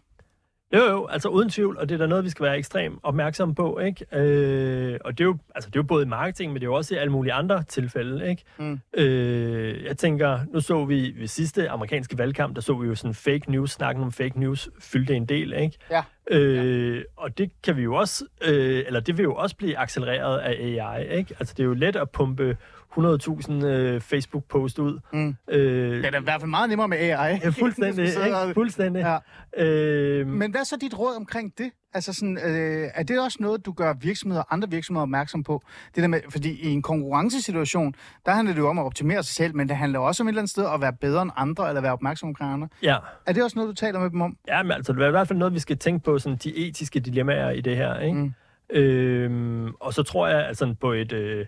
Jo, 0.73 0.83
jo, 0.83 1.07
altså 1.07 1.29
uden 1.29 1.49
tvivl, 1.49 1.77
og 1.77 1.89
det 1.89 1.95
er 1.95 1.99
da 1.99 2.07
noget, 2.07 2.23
vi 2.23 2.29
skal 2.29 2.45
være 2.45 2.57
ekstremt 2.57 2.99
opmærksomme 3.03 3.55
på, 3.55 3.79
ikke? 3.79 4.05
Øh, 4.11 4.99
og 5.05 5.17
det 5.17 5.23
er, 5.23 5.25
jo, 5.25 5.37
altså, 5.55 5.69
det 5.69 5.75
er 5.75 5.79
jo 5.79 5.83
både 5.83 6.03
i 6.03 6.07
marketing, 6.07 6.51
men 6.51 6.61
det 6.61 6.67
er 6.67 6.69
jo 6.71 6.73
også 6.73 6.95
i 6.95 6.97
alle 6.97 7.11
mulige 7.11 7.33
andre 7.33 7.63
tilfælde, 7.63 8.29
ikke? 8.29 8.43
Mm. 8.57 8.79
Øh, 8.93 9.83
jeg 9.83 9.97
tænker, 9.97 10.39
nu 10.53 10.59
så 10.59 10.85
vi 10.85 11.13
ved 11.17 11.27
sidste 11.27 11.69
amerikanske 11.69 12.17
valgkamp, 12.17 12.55
der 12.55 12.61
så 12.61 12.73
vi 12.73 12.87
jo 12.87 12.95
sådan 12.95 13.13
fake 13.13 13.51
news, 13.51 13.71
snakken 13.71 14.03
om 14.03 14.11
fake 14.11 14.39
news, 14.39 14.69
fyldte 14.79 15.15
en 15.15 15.25
del, 15.25 15.53
ikke? 15.53 15.77
Ja. 15.91 16.03
Øh, 16.31 17.03
og 17.17 17.37
det 17.37 17.51
kan 17.63 17.77
vi 17.77 17.81
jo 17.81 17.95
også, 17.95 18.25
øh, 18.41 18.83
eller 18.87 18.99
det 18.99 19.17
vil 19.17 19.23
jo 19.23 19.35
også 19.35 19.55
blive 19.55 19.77
accelereret 19.77 20.37
af 20.37 20.51
AI, 20.51 21.17
ikke? 21.17 21.35
Altså, 21.39 21.53
det 21.57 21.63
er 21.63 21.67
jo 21.67 21.73
let 21.73 21.95
at 21.95 22.09
pumpe 22.09 22.57
100.000 22.97 23.65
øh, 23.65 24.01
Facebook-post 24.01 24.79
ud. 24.79 24.99
Mm. 25.13 25.35
Øh, 25.49 25.97
Det 25.97 26.05
er 26.05 26.11
da 26.11 26.19
i 26.19 26.23
hvert 26.23 26.41
fald 26.41 26.49
meget 26.49 26.69
nemmere 26.69 26.87
med 26.87 26.97
AI. 26.97 27.39
ja, 27.43 27.49
fuldstændig, 27.49 28.05
ikke? 28.25 28.53
Fuldstændig. 28.53 29.17
Ja. 29.57 29.63
Øh, 29.65 30.27
Men 30.27 30.51
hvad 30.51 30.61
er 30.61 30.65
så 30.65 30.77
dit 30.81 30.99
råd 30.99 31.15
omkring 31.15 31.53
det? 31.57 31.71
Altså 31.95 32.13
sådan, 32.13 32.37
øh, 32.45 32.89
er 32.95 33.03
det 33.03 33.19
også 33.19 33.37
noget, 33.41 33.65
du 33.65 33.71
gør 33.71 33.93
virksomheder 34.01 34.43
andre 34.53 34.69
virksomheder 34.69 35.01
opmærksom 35.01 35.43
på? 35.43 35.61
Det 35.95 36.01
der 36.01 36.07
med, 36.07 36.19
fordi 36.29 36.59
i 36.61 36.67
en 36.69 36.81
konkurrencesituation, 36.81 37.93
der 38.25 38.31
handler 38.31 38.53
det 38.53 38.59
jo 38.61 38.69
om 38.69 38.79
at 38.79 38.85
optimere 38.85 39.23
sig 39.23 39.35
selv, 39.35 39.55
men 39.55 39.69
det 39.69 39.77
handler 39.77 39.99
også 39.99 40.23
om 40.23 40.27
et 40.27 40.31
eller 40.31 40.41
andet 40.41 40.49
sted 40.51 40.65
at 40.73 40.81
være 40.81 40.93
bedre 40.93 41.21
end 41.21 41.31
andre, 41.35 41.67
eller 41.67 41.81
være 41.81 41.91
opmærksom 41.93 42.29
omkring 42.29 42.53
andre. 42.53 42.67
ja. 42.83 42.97
Er 43.25 43.33
det 43.33 43.43
også 43.43 43.59
noget, 43.59 43.69
du 43.69 43.73
taler 43.75 43.99
med 43.99 44.09
dem 44.09 44.21
om? 44.21 44.37
Ja, 44.47 44.63
men 44.63 44.71
altså, 44.71 44.93
det 44.93 45.01
er 45.01 45.07
i 45.07 45.11
hvert 45.11 45.27
fald 45.27 45.39
noget, 45.39 45.53
vi 45.53 45.59
skal 45.59 45.77
tænke 45.77 46.03
på, 46.05 46.19
sådan 46.19 46.37
de 46.43 46.55
etiske 46.67 46.99
dilemmaer 46.99 47.49
i 47.49 47.61
det 47.61 47.77
her, 47.77 47.99
ikke? 47.99 48.17
Mm. 48.17 48.33
Mm. 48.73 48.79
Øhm, 48.79 49.73
og 49.79 49.93
så 49.93 50.03
tror 50.03 50.27
jeg, 50.27 50.47
altså 50.47 50.75
på 50.81 50.91
et 50.91 51.11
øh, 51.13 51.45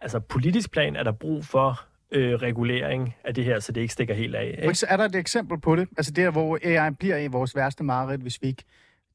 altså, 0.00 0.20
politisk 0.20 0.70
plan 0.70 0.96
er 0.96 1.02
der 1.02 1.12
brug 1.12 1.44
for 1.44 1.80
øh, 2.10 2.34
regulering 2.34 3.14
af 3.24 3.34
det 3.34 3.44
her, 3.44 3.60
så 3.60 3.72
det 3.72 3.80
ikke 3.80 3.92
stikker 3.92 4.14
helt 4.14 4.34
af. 4.34 4.46
Ikke? 4.46 4.68
eksempel, 4.68 4.92
er 4.92 4.96
der 4.96 5.04
et 5.04 5.14
eksempel 5.14 5.60
på 5.60 5.76
det? 5.76 5.88
Altså 5.96 6.12
der, 6.12 6.30
hvor 6.30 6.58
AI 6.64 6.90
bliver 6.90 7.16
i 7.16 7.26
vores 7.26 7.56
værste 7.56 7.84
mareridt, 7.84 8.20
hvis 8.20 8.42
vi 8.42 8.46
ikke 8.46 8.64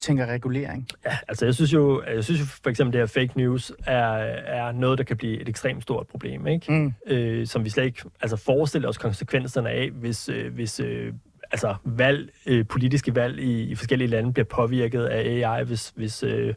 tænker 0.01 0.25
regulering. 0.25 0.87
Ja, 1.05 1.17
altså 1.27 1.45
jeg 1.45 1.55
synes 1.55 1.73
jo, 1.73 2.03
jeg 2.03 2.23
synes 2.23 2.41
jo 2.41 2.45
for 2.45 2.69
eksempel, 2.69 2.93
det 2.93 3.01
her 3.01 3.05
fake 3.05 3.37
news 3.37 3.71
er, 3.87 4.13
er 4.45 4.71
noget, 4.71 4.97
der 4.97 5.03
kan 5.03 5.17
blive 5.17 5.41
et 5.41 5.49
ekstremt 5.49 5.83
stort 5.83 6.07
problem, 6.07 6.47
ikke? 6.47 6.71
Mm. 6.71 6.93
Øh, 7.07 7.47
som 7.47 7.65
vi 7.65 7.69
slet 7.69 7.85
ikke 7.85 8.03
altså, 8.21 8.37
forestiller 8.37 8.89
os 8.89 8.97
konsekvenserne 8.97 9.69
af, 9.69 9.89
hvis, 9.91 10.29
øh, 10.29 10.53
hvis 10.53 10.79
øh, 10.79 11.13
altså, 11.51 11.75
valg, 11.83 12.29
øh, 12.45 12.67
politiske 12.67 13.15
valg 13.15 13.39
i, 13.39 13.63
i 13.63 13.75
forskellige 13.75 14.07
lande 14.07 14.33
bliver 14.33 14.45
påvirket 14.45 15.03
af 15.05 15.19
AI, 15.19 15.63
hvis, 15.63 15.93
hvis 15.95 16.23
øh, 16.23 16.53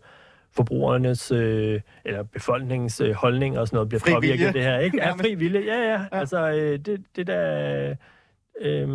forbrugernes 0.56 1.32
øh, 1.32 1.80
eller 2.04 2.22
befolkningens 2.22 3.00
øh, 3.00 3.12
holdninger 3.14 3.60
og 3.60 3.66
sådan 3.68 3.76
noget 3.76 3.88
bliver 3.88 4.00
Fri 4.00 4.12
påvirket 4.12 4.38
vilje. 4.38 4.52
det 4.52 4.62
her. 4.62 4.78
Ikke? 4.78 4.96
Ja, 4.96 5.10
fri 5.12 5.34
vilje. 5.34 5.60
Ja, 5.60 5.74
ja. 5.74 5.82
Ja. 5.92 5.92
ja. 5.92 6.06
Altså, 6.12 6.50
øh, 6.50 6.78
det, 6.78 7.04
det 7.16 7.26
der... 7.26 7.94
Øh, 8.60 8.88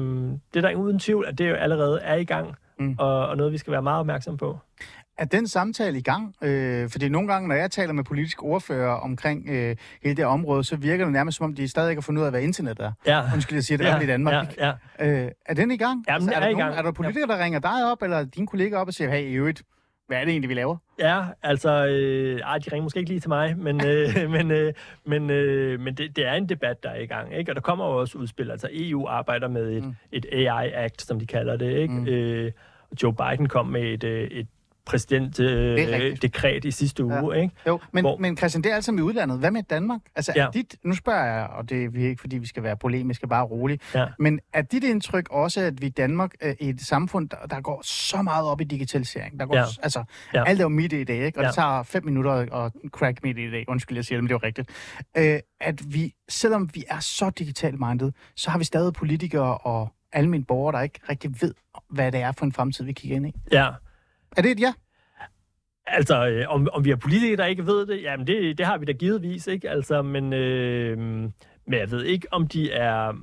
det 0.54 0.63
der 0.63 0.69
er 0.69 0.76
uden 0.76 1.00
tvivl, 1.00 1.26
at 1.28 1.38
det 1.38 1.50
jo 1.50 1.54
allerede 1.56 2.00
er 2.02 2.15
i 2.15 2.24
gang, 2.24 2.56
Mm. 2.80 2.95
og, 3.00 3.28
og 3.28 3.38
noget, 3.38 3.54
vi 3.54 3.58
skal 3.58 3.71
være 3.71 3.82
meget 3.82 4.00
opmærksom 4.00 4.38
på. 4.38 4.58
Er 5.17 5.26
den 5.26 5.47
samtale 5.47 5.97
i 5.97 6.02
gang? 6.02 6.36
Øh, 6.43 6.89
fordi 6.89 7.10
nogle 7.10 7.28
gange, 7.28 7.47
når 7.47 7.56
jeg 7.56 7.71
taler 7.71 7.93
med 7.93 8.04
politiske 8.04 8.43
ordfører 8.43 8.91
omkring 8.93 9.50
øh, 9.50 9.76
hele 10.04 10.15
det 10.15 10.26
område, 10.26 10.63
så 10.63 10.76
virker 10.76 11.06
det 11.06 11.13
nærmest 11.13 11.38
som 11.38 11.43
om, 11.43 11.54
de 11.56 11.67
stadig 11.67 11.89
ikke 11.89 12.00
har 12.00 12.04
fundet 12.04 12.21
ud 12.21 12.26
af, 12.26 12.32
hvad 12.32 12.41
internet 12.41 12.80
er. 12.80 12.91
Ja. 13.08 13.21
Undskyld, 13.34 13.56
jeg 13.56 13.63
siger 13.63 13.78
det, 13.78 13.86
ja, 13.86 14.00
i 14.00 14.06
Danmark. 14.06 14.58
Ja, 14.58 14.71
ja. 15.00 15.24
Øh, 15.24 15.32
er 15.45 15.54
den 15.54 15.71
i 15.71 15.78
gang? 15.78 16.06
Jamen, 16.08 16.30
er, 16.30 16.34
den 16.34 16.41
der 16.41 16.45
er 16.45 16.50
i 16.50 16.54
nogen- 16.54 16.65
gang. 16.67 16.78
er 16.78 16.82
der 16.82 16.91
politikere, 16.91 17.28
der 17.38 17.43
ringer 17.43 17.60
dig 17.60 17.91
op, 17.91 18.02
eller 18.04 18.24
dine 18.24 18.47
kolleger 18.47 18.78
op 18.78 18.88
og 18.88 18.93
siger, 18.93 19.12
hey, 19.12 19.21
i 19.21 19.34
øvrigt, 19.34 19.63
hvad 20.12 20.19
er 20.19 20.26
det 20.26 20.32
egentlig, 20.32 20.50
vi 20.50 20.54
laver? 20.54 20.78
Ja, 21.00 21.24
altså, 21.43 21.88
øh, 21.88 22.39
ej, 22.39 22.58
de 22.58 22.69
ringer 22.71 22.84
måske 22.84 23.00
ikke 23.00 23.10
lige 23.10 23.19
til 23.19 23.30
mig, 23.30 23.58
men, 23.58 23.86
øh, 23.88 24.10
men, 24.36 24.52
øh, 24.52 24.74
men, 25.06 25.30
øh, 25.30 25.80
men 25.80 25.93
det, 25.95 26.15
det 26.15 26.26
er 26.28 26.34
en 26.34 26.50
debat, 26.50 26.84
der 26.84 26.89
er 26.89 27.00
i 27.00 27.06
gang, 27.06 27.36
ikke? 27.38 27.52
Og 27.52 27.56
der 27.56 27.62
kommer 27.62 27.86
jo 27.86 28.00
også 28.00 28.17
udspil. 28.17 28.52
Altså, 28.52 28.67
EU 28.71 29.08
arbejder 29.08 29.47
med 29.47 29.71
et, 29.71 29.84
Mm. 29.84 29.95
et 30.12 30.26
AI-act, 30.32 31.02
som 31.02 31.19
de 31.19 31.26
kalder 31.28 31.56
det, 31.58 31.78
ikke? 31.78 31.93
Mm. 31.93 32.08
Øh, 32.08 32.52
Joe 33.04 33.13
Biden 33.13 33.47
kom 33.47 33.65
med 33.67 33.82
et, 33.84 34.04
øh, 34.04 34.28
et 34.32 34.47
præsident 34.86 35.38
Det 35.38 35.80
er 36.44 36.54
øh, 36.54 36.62
i 36.65 36.72
sidste 36.72 37.06
uge, 37.06 37.41
ikke? 37.41 37.56
Jo, 37.67 37.80
men, 37.91 38.04
Hvor- 38.06 38.17
men 38.17 38.38
Christian, 38.38 38.63
det 38.63 38.72
er 38.72 38.76
altså 38.76 38.91
i 38.91 39.02
udlandet. 39.02 39.39
Hvad 39.39 39.52
med 39.52 39.63
Danmark? 39.63 40.00
Altså, 40.15 40.34
er 40.36 40.41
Ja. 40.44 40.48
dit, 40.54 40.76
nu 40.84 40.96
spørger 40.96 41.26
jeg, 41.26 41.48
og 41.48 41.70
det 41.70 41.84
er 41.84 42.10
ikke, 42.10 42.22
fordi 42.22 42.38
vi 42.38 42.46
skal 42.48 42.63
være 42.63 42.78
polemiske, 42.78 43.28
bare 43.28 43.44
rolig, 43.44 43.80
Ja. 43.96 44.06
men 44.20 44.39
er 44.54 44.62
dit 44.62 44.84
indtryk 44.84 45.28
også, 45.32 45.62
at 45.62 45.82
vi 45.82 45.86
i 45.88 45.89
Danmark 45.89 46.32
er 46.41 46.54
et 46.60 46.82
samfund, 46.82 47.30
der, 47.30 47.38
der 47.50 47.62
går 47.62 47.82
så 47.86 48.22
meget 48.22 48.46
op 48.46 48.62
i 48.62 48.63
digitalisering? 48.63 49.39
Der 49.39 49.46
går, 49.46 49.56
Ja. 49.58 49.63
altså, 49.84 50.04
Ja. 50.34 50.44
alt 50.48 50.60
er 50.60 50.63
jo 50.63 50.70
midt 50.70 50.94
i 50.94 51.04
dag, 51.04 51.26
ikke? 51.26 51.39
Og 51.39 51.44
Ja. 51.44 51.48
det 51.48 51.56
tager 51.56 51.84
fem 51.84 52.06
minutter 52.06 52.32
at 52.65 52.72
crack 52.89 53.24
midt 53.24 53.38
i 53.38 53.52
dag. 53.52 53.65
Undskyld, 53.67 53.98
jeg 53.98 54.06
siger 54.06 54.17
det, 54.17 54.24
men 54.24 54.30
det 54.30 54.36
er 54.36 54.39
jo 54.44 54.48
rigtigt. 54.48 54.70
Øh, 55.17 55.39
at 55.62 55.94
vi, 55.94 56.13
selvom 56.30 56.70
vi 56.74 56.84
er 56.89 57.00
så 57.00 57.30
digitalt 57.30 57.80
minded, 57.80 58.12
så 58.36 58.50
har 58.52 58.58
vi 58.58 58.63
stadig 58.63 58.94
politikere 58.94 59.58
og 59.58 59.94
almindelige 60.13 60.46
borgere, 60.46 60.76
der 60.78 60.82
ikke 60.82 61.00
rigtig 61.10 61.41
ved, 61.41 61.54
hvad 61.89 62.12
det 62.12 62.20
er 62.22 62.32
for 62.32 62.46
en 62.46 62.52
fremtid, 62.54 62.86
vi 62.86 62.94
kigger 62.94 63.15
ind 63.17 63.28
i. 63.28 63.34
Ja. 63.52 63.67
Er 64.38 64.41
det 64.41 64.52
et 64.52 64.60
ja? 64.60 64.74
Altså, 65.88 66.28
øh, 66.28 66.46
om, 66.50 66.67
om 66.74 66.86
vi 66.86 66.89
har 66.89 66.98
politikere, 66.98 67.38
der 67.38 67.46
ikke 67.46 67.65
ved 67.65 67.86
det, 67.88 68.02
jamen 68.04 68.28
det, 68.28 68.58
det 68.58 68.65
har 68.65 68.78
vi 68.78 68.86
da 68.86 68.91
givetvis, 68.91 69.48
ikke? 69.48 69.70
Altså, 69.70 70.02
men, 70.02 70.34
øh, 70.34 70.98
men 70.98 71.80
jeg 71.80 71.91
ved 71.91 72.04
ikke, 72.04 72.28
om 72.32 72.48
de 72.48 72.72
er... 72.72 73.13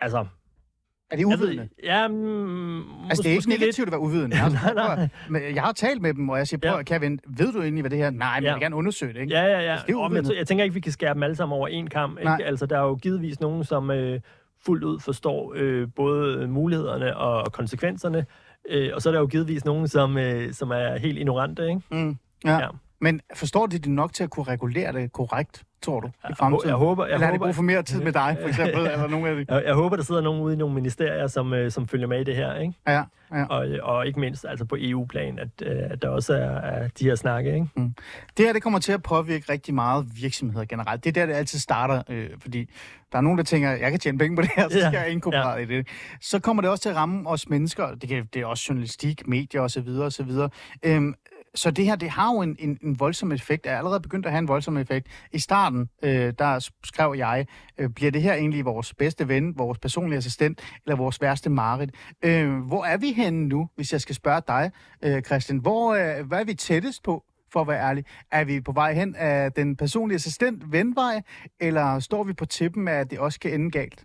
Altså, 0.00 0.18
Er 0.18 1.16
det 1.16 1.18
jeg 1.18 1.26
uvidende? 1.26 1.68
ja, 1.84 2.08
mm, 2.08 3.04
Altså, 3.04 3.22
det 3.22 3.30
er 3.30 3.34
ikke 3.36 3.48
negativt 3.48 3.88
at 3.88 3.92
være 3.92 4.00
uvidende. 4.00 4.36
Jeg 4.36 4.44
har, 4.44 4.72
Nej, 4.74 4.96
nej. 4.96 5.08
Men 5.30 5.54
jeg 5.54 5.62
har 5.62 5.72
talt 5.72 6.02
med 6.02 6.14
dem, 6.14 6.28
og 6.28 6.38
jeg 6.38 6.46
siger, 6.48 6.60
prøv, 6.70 6.76
Ja. 6.76 6.82
Kevin, 6.82 7.20
ved 7.26 7.52
du 7.52 7.62
egentlig, 7.62 7.82
hvad 7.82 7.90
det 7.90 7.98
her 7.98 8.06
er? 8.06 8.10
Nej, 8.10 8.40
men 8.40 8.44
jeg 8.44 8.50
Ja. 8.50 8.54
vil 8.54 8.60
gerne 8.62 8.76
undersøge 8.76 9.12
det, 9.14 9.20
ikke? 9.20 9.34
Ja, 9.34 9.42
ja, 9.44 9.60
ja. 9.60 9.70
Altså, 9.70 9.86
det 9.86 9.92
er 9.92 9.96
uvidende. 9.96 10.30
jeg, 10.30 10.38
jeg 10.38 10.46
tænker 10.46 10.64
ikke, 10.64 10.74
vi 10.74 10.80
kan 10.80 10.92
skære 10.92 11.14
dem 11.14 11.22
alle 11.22 11.36
sammen 11.36 11.56
over 11.58 11.68
en 11.68 11.86
kamp. 11.90 12.18
Nej. 12.24 12.34
Ikke? 12.36 12.44
Altså, 12.48 12.66
der 12.66 12.78
er 12.78 12.82
jo 12.82 12.94
givetvis 12.94 13.40
nogen, 13.40 13.64
som 13.64 13.90
øh, 13.90 14.20
fuldt 14.64 14.84
ud 14.84 15.00
forstår 15.00 15.52
øh, 15.56 15.88
både 15.96 16.46
mulighederne 16.48 17.16
og 17.16 17.52
konsekvenserne. 17.52 18.26
Øh, 18.68 18.90
og 18.94 19.02
så 19.02 19.08
er 19.08 19.12
der 19.12 19.20
jo 19.20 19.26
givetvis 19.26 19.64
nogen, 19.64 19.88
som, 19.88 20.18
øh, 20.18 20.52
som 20.52 20.70
er 20.70 20.98
helt 20.98 21.18
ignorante. 21.18 21.68
Ikke? 21.68 21.80
Mm, 21.90 22.16
ja. 22.44 22.58
ja. 22.58 22.68
Ja. 23.02 23.04
Men 23.04 23.20
forstår 23.34 23.66
de 23.66 23.78
det 23.78 23.88
nok 23.90 24.12
til 24.12 24.24
at 24.24 24.30
kunne 24.30 24.44
regulere 24.44 24.92
det 24.92 25.12
korrekt, 25.12 25.62
tror 25.82 26.00
du, 26.00 26.08
i 26.08 26.34
fremtiden? 26.38 26.68
jeg 26.68 26.76
håber, 26.76 27.04
jeg 27.06 27.14
Eller 27.14 27.26
har 27.26 27.32
de 27.32 27.38
brug 27.38 27.54
for 27.54 27.62
mere 27.62 27.82
tid 27.82 28.02
med 28.02 28.12
dig, 28.12 28.36
for 28.40 28.48
eksempel? 28.48 28.80
eller 28.86 29.06
nogle 29.08 29.28
af 29.28 29.36
de? 29.36 29.54
jeg, 29.54 29.62
jeg 29.66 29.74
håber, 29.74 29.96
der 29.96 30.02
sidder 30.02 30.20
nogen 30.20 30.42
ude 30.42 30.54
i 30.54 30.56
nogle 30.56 30.74
ministerier, 30.74 31.26
som, 31.26 31.54
øh, 31.54 31.70
som 31.70 31.88
følger 31.88 32.06
med 32.06 32.20
i 32.20 32.24
det 32.24 32.36
her. 32.36 32.54
Ikke? 32.54 32.74
Ja, 32.86 33.02
ja. 33.34 33.44
Og, 33.44 33.66
og 33.82 34.06
ikke 34.06 34.20
mindst 34.20 34.46
altså 34.48 34.64
på 34.64 34.76
EU-plan, 34.78 35.38
at, 35.38 35.48
øh, 35.62 35.76
at 35.90 36.02
der 36.02 36.08
også 36.08 36.34
er, 36.34 36.38
er 36.60 36.88
de 36.98 37.04
her 37.04 37.14
snakke. 37.14 37.54
Ikke? 37.54 37.66
Det 38.36 38.46
her, 38.46 38.52
det 38.52 38.62
kommer 38.62 38.78
til 38.78 38.92
at 38.92 39.02
påvirke 39.02 39.52
rigtig 39.52 39.74
meget 39.74 40.06
virksomheder 40.22 40.64
generelt. 40.64 41.04
Det 41.04 41.16
er 41.16 41.20
der, 41.20 41.26
det 41.26 41.34
altid 41.34 41.58
starter, 41.58 42.02
øh, 42.08 42.30
fordi 42.38 42.70
der 43.12 43.18
er 43.18 43.22
nogen, 43.22 43.38
der 43.38 43.44
tænker, 43.44 43.70
jeg 43.70 43.90
kan 43.90 44.00
tjene 44.00 44.18
penge 44.18 44.36
på 44.36 44.42
det 44.42 44.50
her, 44.56 44.68
så 44.68 44.78
Ja, 44.78 44.88
skal 44.88 44.98
jeg 44.98 45.10
inkorporere 45.10 45.50
ja. 45.50 45.56
i 45.56 45.64
det. 45.64 45.86
Så 46.20 46.38
kommer 46.38 46.60
det 46.60 46.70
også 46.70 46.82
til 46.82 46.88
at 46.88 46.96
ramme 46.96 47.28
os 47.28 47.48
mennesker. 47.48 47.94
Det, 47.94 48.08
kan, 48.08 48.28
det 48.34 48.42
er 48.42 48.46
også 48.46 48.66
journalistik, 48.68 49.28
medier 49.28 49.60
osv. 49.60 49.88
osv. 49.88 50.30
Øhm, 50.82 51.14
så 51.54 51.70
det 51.70 51.84
her, 51.84 51.96
det 51.96 52.10
har 52.10 52.32
jo 52.32 52.40
en, 52.40 52.56
en, 52.58 52.78
en 52.82 53.00
voldsom 53.00 53.32
effekt. 53.32 53.64
Det 53.64 53.72
er 53.72 53.78
allerede 53.78 54.00
begyndt 54.00 54.26
at 54.26 54.32
have 54.32 54.38
en 54.38 54.48
voldsom 54.48 54.76
effekt. 54.76 55.08
I 55.32 55.38
starten, 55.38 55.88
øh, 56.02 56.32
der 56.38 56.68
skrev 56.84 57.14
jeg, 57.16 57.46
øh, 57.78 57.88
bliver 57.88 58.10
det 58.10 58.22
her 58.22 58.34
egentlig 58.34 58.64
vores 58.64 58.94
bedste 58.94 59.28
ven, 59.28 59.58
vores 59.58 59.78
personlige 59.78 60.18
assistent, 60.18 60.60
eller 60.86 60.96
vores 60.96 61.20
værste 61.20 61.50
mareridt? 61.50 61.90
Øh, 62.24 62.58
hvor 62.58 62.84
er 62.84 62.96
vi 62.96 63.12
henne 63.12 63.48
nu, 63.48 63.68
hvis 63.76 63.92
jeg 63.92 64.00
skal 64.00 64.14
spørge 64.14 64.42
dig, 64.48 64.70
øh, 65.02 65.22
Christian? 65.22 65.58
Hvor, 65.58 65.94
øh, 65.94 66.26
hvad 66.26 66.40
er 66.40 66.44
vi 66.44 66.54
tættest 66.54 67.02
på? 67.02 67.24
for 67.52 67.60
at 67.60 67.68
være 67.68 67.88
ærlig. 67.88 68.04
Er 68.30 68.44
vi 68.44 68.60
på 68.60 68.72
vej 68.72 68.94
hen 68.94 69.14
af 69.14 69.52
den 69.52 69.76
personlige 69.76 70.14
assistent 70.14 70.72
venvej, 70.72 71.22
eller 71.60 71.98
står 71.98 72.24
vi 72.24 72.32
på 72.32 72.44
tippen 72.44 72.88
af, 72.88 72.94
at 72.94 73.10
det 73.10 73.18
også 73.18 73.40
kan 73.40 73.54
ende 73.54 73.70
galt? 73.70 74.04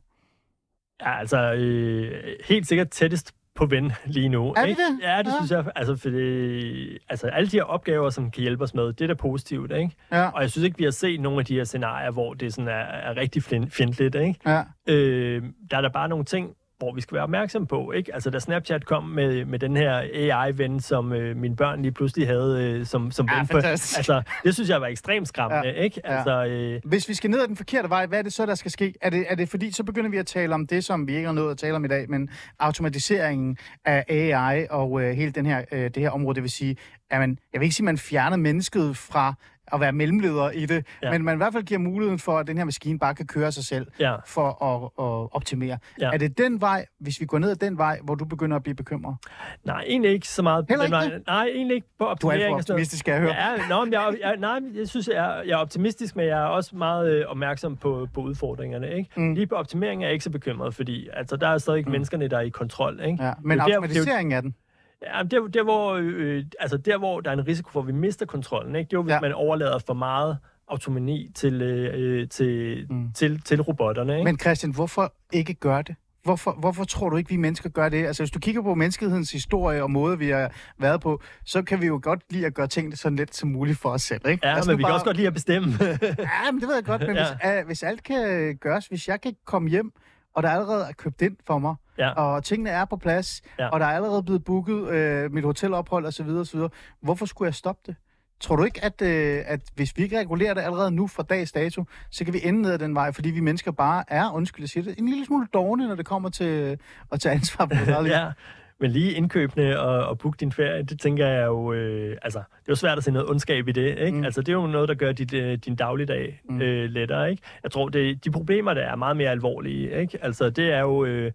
Ja, 1.02 1.20
altså 1.20 1.54
øh, 1.54 2.36
helt 2.46 2.68
sikkert 2.68 2.90
tættest 2.90 3.36
på 3.58 3.65
ven 3.65 3.91
lige 4.06 4.30
nu. 4.30 4.54
Er 4.58 4.63
vi 4.63 4.70
ikke? 4.70 4.82
det? 4.82 5.00
Ja, 5.04 5.17
det 5.17 5.28
Ja. 5.28 5.32
synes 5.39 5.52
jeg. 5.52 5.65
Altså, 5.76 5.96
fordi, 5.96 6.98
altså, 7.10 7.28
alle 7.28 7.50
de 7.50 7.58
her 7.58 7.63
opgaver, 7.63 8.10
som 8.10 8.32
kan 8.32 8.41
hjælpe 8.41 8.63
os 8.63 8.74
med, 8.74 8.84
det 8.93 9.02
er 9.02 9.08
da 9.08 9.13
positivt, 9.13 9.72
ikke? 9.72 9.91
Ja, 10.12 10.28
Og 10.30 10.41
jeg 10.41 10.52
synes 10.52 10.65
ikke, 10.65 10.78
vi 10.78 10.84
har 10.84 10.91
set 10.91 11.22
nogle 11.22 11.39
af 11.39 11.46
de 11.46 11.54
her 11.56 11.63
scenarier, 11.63 12.12
hvor 12.12 12.34
det 12.34 12.54
sådan 12.54 12.67
er, 12.67 12.72
er 12.74 13.17
rigtig 13.17 13.43
fjendtligt, 13.43 14.15
ikke? 14.15 14.36
ja. 14.46 14.62
Øh, 14.88 15.43
der 15.72 15.78
er 15.78 15.82
der 15.82 15.89
bare 15.89 16.10
nogle 16.10 16.26
ting, 16.26 16.50
hvor 16.80 16.94
vi 16.96 17.02
skal 17.02 17.16
være 17.16 17.24
opmærksom 17.24 17.68
på, 17.68 17.92
ikke? 17.92 18.13
Altså, 18.13 18.30
da 18.30 18.40
Snapchat 18.40 18.86
kom 18.86 19.04
med, 19.04 19.46
med 19.46 19.60
den 19.60 19.78
her 19.78 19.98
AI-ven, 20.13 20.80
som 20.80 21.13
øh, 21.13 21.38
mine 21.38 21.56
børn 21.56 21.82
lige 21.82 21.92
pludselig 21.92 22.28
havde 22.28 22.63
øh, 22.80 22.86
som, 22.86 23.12
som 23.12 23.28
Ja, 23.32 23.38
ven. 23.40 23.48
på- 23.48 23.58
altså, 23.58 24.22
det 24.44 24.54
synes 24.54 24.70
jeg 24.70 24.82
var 24.82 24.88
ekstremt 24.88 25.28
skræmmende, 25.28 25.68
Ja, 25.68 25.74
ikke? 25.74 26.02
ja. 26.06 26.16
Altså, 26.18 26.46
øh, 26.46 26.82
Hvis 26.86 27.10
vi 27.10 27.13
skal 27.13 27.30
ned 27.30 27.42
ad 27.42 27.48
den 27.48 27.56
forkerte 27.56 27.90
vej, 27.90 28.06
hvad 28.06 28.20
er 28.20 28.24
det 28.24 28.34
så, 28.34 28.46
der 28.46 28.56
skal 28.56 28.72
ske? 28.72 28.94
Er 29.02 29.10
det, 29.10 29.26
er 29.30 29.36
det 29.36 29.50
fordi, 29.50 29.72
så 29.72 29.84
begynder 29.84 30.10
vi 30.10 30.18
at 30.18 30.26
tale 30.26 30.54
om 30.56 30.68
det, 30.68 30.84
som 30.86 31.08
vi 31.08 31.16
ikke 31.16 31.26
har 31.26 31.34
nået 31.34 31.52
at 31.52 31.58
tale 31.58 31.76
om 31.76 31.86
i 31.86 31.88
dag, 31.88 32.10
men 32.10 32.30
automatiseringen 32.60 33.58
af 33.86 34.06
AI 34.08 34.68
og 34.70 35.02
øh, 35.02 35.16
hele 35.16 35.32
den 35.32 35.46
her, 35.46 35.62
øh, 35.72 35.84
det 35.84 35.98
her 35.98 36.10
område, 36.10 36.36
det 36.36 36.44
vil 36.44 36.52
sige, 36.52 36.78
at 37.10 37.20
man, 37.20 37.38
jeg 37.54 37.60
vil 37.62 37.66
ikke 37.66 37.76
sige, 37.76 37.84
at 37.84 37.86
man 37.86 37.98
fjerner 37.98 38.38
mennesket 38.38 38.98
fra 38.98 39.34
at 39.73 39.80
være 39.80 39.91
mellemleder 39.91 40.51
i 40.51 40.65
det, 40.65 40.86
ja. 41.03 41.12
Men 41.12 41.23
man 41.23 41.36
i 41.36 41.38
hvert 41.38 41.53
fald 41.53 41.63
giver 41.63 41.80
muligheden 41.80 42.19
for, 42.19 42.39
at 42.39 42.47
den 42.47 42.58
her 42.58 42.65
maskine 42.65 42.99
bare 42.99 43.15
kan 43.15 43.27
køre 43.27 43.51
sig 43.51 43.65
selv 43.65 43.88
ja. 43.99 44.15
for 44.25 44.63
at, 44.63 44.84
at 45.06 45.30
optimere. 45.36 45.77
Ja. 46.01 46.10
Er 46.13 46.17
det 46.17 46.38
den 46.38 46.62
vej, 46.62 46.86
hvis 46.99 47.21
vi 47.21 47.25
går 47.25 47.39
ned 47.39 47.49
ad 47.49 47.56
den 47.56 47.77
vej, 47.77 47.99
hvor 48.03 48.15
du 48.15 48.25
begynder 48.25 48.56
at 48.58 48.63
blive 48.63 48.75
bekymret? 48.75 49.15
Nej, 49.63 49.84
egentlig 49.88 50.12
ikke 50.12 50.27
så 50.27 50.41
meget. 50.41 50.65
Heller 50.69 50.86
ikke 50.86 50.95
vej. 50.95 51.19
Nej, 51.27 51.47
egentlig 51.56 51.75
ikke 51.75 51.88
på 51.99 52.03
Du 52.03 52.06
er 52.06 52.08
alt 52.10 52.19
for 52.21 52.27
optimering. 52.30 52.56
optimistisk, 52.56 52.99
skal 52.99 53.12
jeg 53.12 53.21
høre. 53.21 53.36
Ja, 53.36 53.67
nå, 53.69 53.84
men 53.84 53.93
jeg, 53.93 54.13
jeg, 54.21 54.38
nej, 54.38 54.60
jeg 54.75 54.88
synes, 54.88 55.08
jeg 55.08 55.15
er, 55.15 55.43
jeg 55.43 55.51
er 55.51 55.58
optimistisk, 55.58 56.15
men 56.15 56.25
jeg 56.25 56.39
er 56.39 56.45
også 56.45 56.75
meget 56.75 57.12
øh, 57.12 57.25
opmærksom 57.27 57.75
på, 57.75 58.08
på 58.13 58.21
udfordringerne. 58.21 58.93
Ikke? 58.93 59.10
Mm. 59.15 59.34
Lige 59.34 59.47
på 59.47 59.56
optimering 59.56 60.03
er 60.03 60.08
jeg 60.08 60.13
ikke 60.13 60.23
så 60.23 60.30
bekymret, 60.30 60.75
fordi 60.75 61.10
altså, 61.13 61.36
der 61.36 61.47
er 61.47 61.58
stadig 61.58 61.86
mm. 61.86 61.91
menneskerne, 61.91 62.27
der 62.27 62.38
er 62.38 62.41
i 62.41 62.49
kontrol. 62.49 62.99
Ikke? 63.06 63.23
Ja, 63.23 63.34
men 63.41 63.60
er 63.60 63.63
automatiseringen 63.63 64.32
af 64.32 64.41
den. 64.41 64.56
Ja, 65.02 65.24
der, 65.24 65.48
der, 65.48 65.64
hvor, 65.64 65.94
øh, 66.02 66.44
altså 66.60 66.78
der, 66.78 66.98
hvor 66.98 67.22
der 67.22 67.30
er 67.30 67.34
en 67.34 67.48
risiko 67.48 67.70
for, 67.72 67.80
at 67.80 67.88
vi 67.88 67.92
mister 67.92 68.26
kontrollen, 68.26 68.76
ikke? 68.76 68.88
det 68.88 68.94
er 68.94 68.98
jo, 68.98 69.04
hvis 69.04 69.12
Ja. 69.14 69.20
man 69.20 69.34
overlader 69.34 69.80
for 69.88 69.94
meget 69.94 70.38
autonomi 70.68 71.32
til, 71.36 71.62
øh, 71.62 72.30
til, 72.30 72.86
Mm. 72.90 73.12
til, 73.14 73.42
til 73.42 73.62
robotterne. 73.62 74.14
Ikke? 74.14 74.24
Men 74.24 74.40
Christian, 74.40 74.72
hvorfor 74.74 75.14
ikke 75.34 75.54
gøre 75.54 75.82
det? 75.82 75.96
Hvorfor, 76.24 76.52
hvorfor 76.60 76.84
tror 76.84 77.10
du 77.10 77.16
ikke, 77.18 77.30
vi 77.30 77.36
mennesker 77.36 77.70
gør 77.70 77.90
det? 77.90 78.06
Altså, 78.06 78.24
hvis 78.24 78.32
du 78.32 78.40
kigger 78.40 78.62
på 78.62 78.76
menneskehedens 78.76 79.32
historie 79.32 79.84
og 79.84 79.92
måde, 79.92 80.18
vi 80.20 80.30
har 80.30 80.52
været 80.80 81.02
på, 81.02 81.22
så 81.46 81.62
kan 81.62 81.82
vi 81.82 81.86
jo 81.88 82.00
godt 82.04 82.20
lide 82.30 82.46
at 82.46 82.54
gøre 82.54 82.68
tingene 82.68 82.96
så 82.96 83.10
let 83.10 83.36
som 83.36 83.50
muligt 83.50 83.78
for 83.78 83.90
os 83.90 84.02
selv, 84.02 84.22
ikke? 84.28 84.48
Ja, 84.48 84.56
altså, 84.56 84.72
men 84.72 84.78
vi 84.78 84.84
kan 84.84 84.94
også 84.94 85.06
godt 85.06 85.18
lide 85.18 85.28
at 85.28 85.34
bestemme. 85.34 85.68
Ja, 86.20 86.52
men 86.52 86.60
det 86.62 86.68
ved 86.68 86.76
jeg 86.76 86.84
godt, 86.86 87.02
men 87.08 87.16
Ja. 87.16 87.26
hvis, 87.26 87.62
uh, 87.62 87.66
hvis 87.68 87.84
alt 87.84 88.04
kan 88.04 88.56
gøres, 88.62 88.88
hvis 88.88 89.08
jeg 89.08 89.22
kan 89.22 89.34
komme 89.46 89.70
hjem, 89.70 89.92
og 90.36 90.44
der 90.44 90.50
allerede 90.50 90.86
er 90.90 90.94
købt 90.94 91.22
ind 91.22 91.38
for 91.48 91.58
mig, 91.60 91.76
Ja. 91.98 92.10
og 92.12 92.44
tingene 92.44 92.70
er 92.70 92.86
på 92.86 92.98
plads, 92.98 93.42
Ja. 93.60 93.68
og 93.68 93.80
der 93.80 93.86
er 93.86 93.90
allerede 93.96 94.24
blevet 94.24 94.44
booket 94.44 94.88
øh, 94.90 95.32
mit 95.34 95.44
hotelophold 95.44 96.06
osv., 96.06 96.30
osv., 96.30 96.60
hvorfor 97.02 97.26
skulle 97.26 97.48
jeg 97.48 97.56
stoppe 97.56 97.82
det? 97.88 97.96
Tror 98.40 98.56
du 98.56 98.64
ikke, 98.64 98.86
at, 98.86 99.02
øh, 99.02 99.44
at 99.46 99.60
hvis 99.76 99.98
vi 99.98 100.04
ikke 100.04 100.20
regulerer 100.20 100.54
det 100.54 100.62
allerede 100.62 100.92
nu 100.92 101.08
fra 101.08 101.24
dags 101.24 101.52
dato, 101.52 101.84
så 102.12 102.26
kan 102.26 102.34
vi 102.34 102.40
ende 102.44 102.62
ned 102.62 102.72
ad 102.72 102.80
den 102.80 102.96
vej, 102.96 103.12
fordi 103.12 103.30
vi 103.30 103.40
mennesker 103.40 103.72
bare 103.72 104.04
er, 104.08 104.32
undskyld 104.34 104.64
jeg 104.64 104.70
siger 104.70 104.84
det, 104.84 105.00
en 105.00 105.10
lille 105.10 105.26
smule 105.26 105.48
dårlige, 105.54 105.88
når 105.88 105.96
det 105.96 106.06
kommer 106.06 106.30
til 106.30 106.78
at 107.12 107.20
tage 107.20 107.36
ansvar 107.36 107.66
på 107.66 107.74
liv. 108.04 108.12
ja, 108.12 108.32
men 108.80 108.92
lige 108.92 109.12
indkøbene 109.12 109.80
og, 109.80 110.08
og 110.08 110.18
booke 110.18 110.38
din 110.40 110.52
ferie, 110.52 110.84
det 110.84 111.00
tænker 111.00 111.28
jeg 111.28 111.46
jo, 111.46 111.74
øh, 111.74 112.18
altså, 112.22 112.40
det 112.40 112.46
er 112.68 112.70
jo 112.70 112.76
svært 112.76 112.98
at 112.98 113.04
se 113.04 113.12
noget 113.12 113.30
ondskab 113.30 113.68
i 113.68 113.72
det, 113.72 113.98
ikke? 114.00 114.18
Mm. 114.18 114.24
Altså, 114.24 114.42
det 114.42 114.50
er 114.50 114.54
jo 114.54 114.68
noget, 114.68 114.90
der 114.90 114.96
gør 114.96 115.12
dit, 115.12 115.34
øh, 115.34 115.58
din 115.58 115.76
dagligdag 115.76 116.42
Mm. 116.50 116.62
øh, 116.62 116.90
lettere, 116.90 117.32
ikke? 117.32 117.44
Jeg 117.64 117.72
tror, 117.72 117.90
det, 117.90 118.26
de 118.26 118.32
problemer, 118.32 118.74
der 118.74 118.82
er 118.82 118.96
meget 118.96 119.18
mere 119.18 119.30
alvorlige, 119.30 120.02
ikke? 120.02 120.18
Altså, 120.22 120.50
det 120.50 120.74
er 120.74 120.80
jo, 120.80 121.06
øh, 121.06 121.32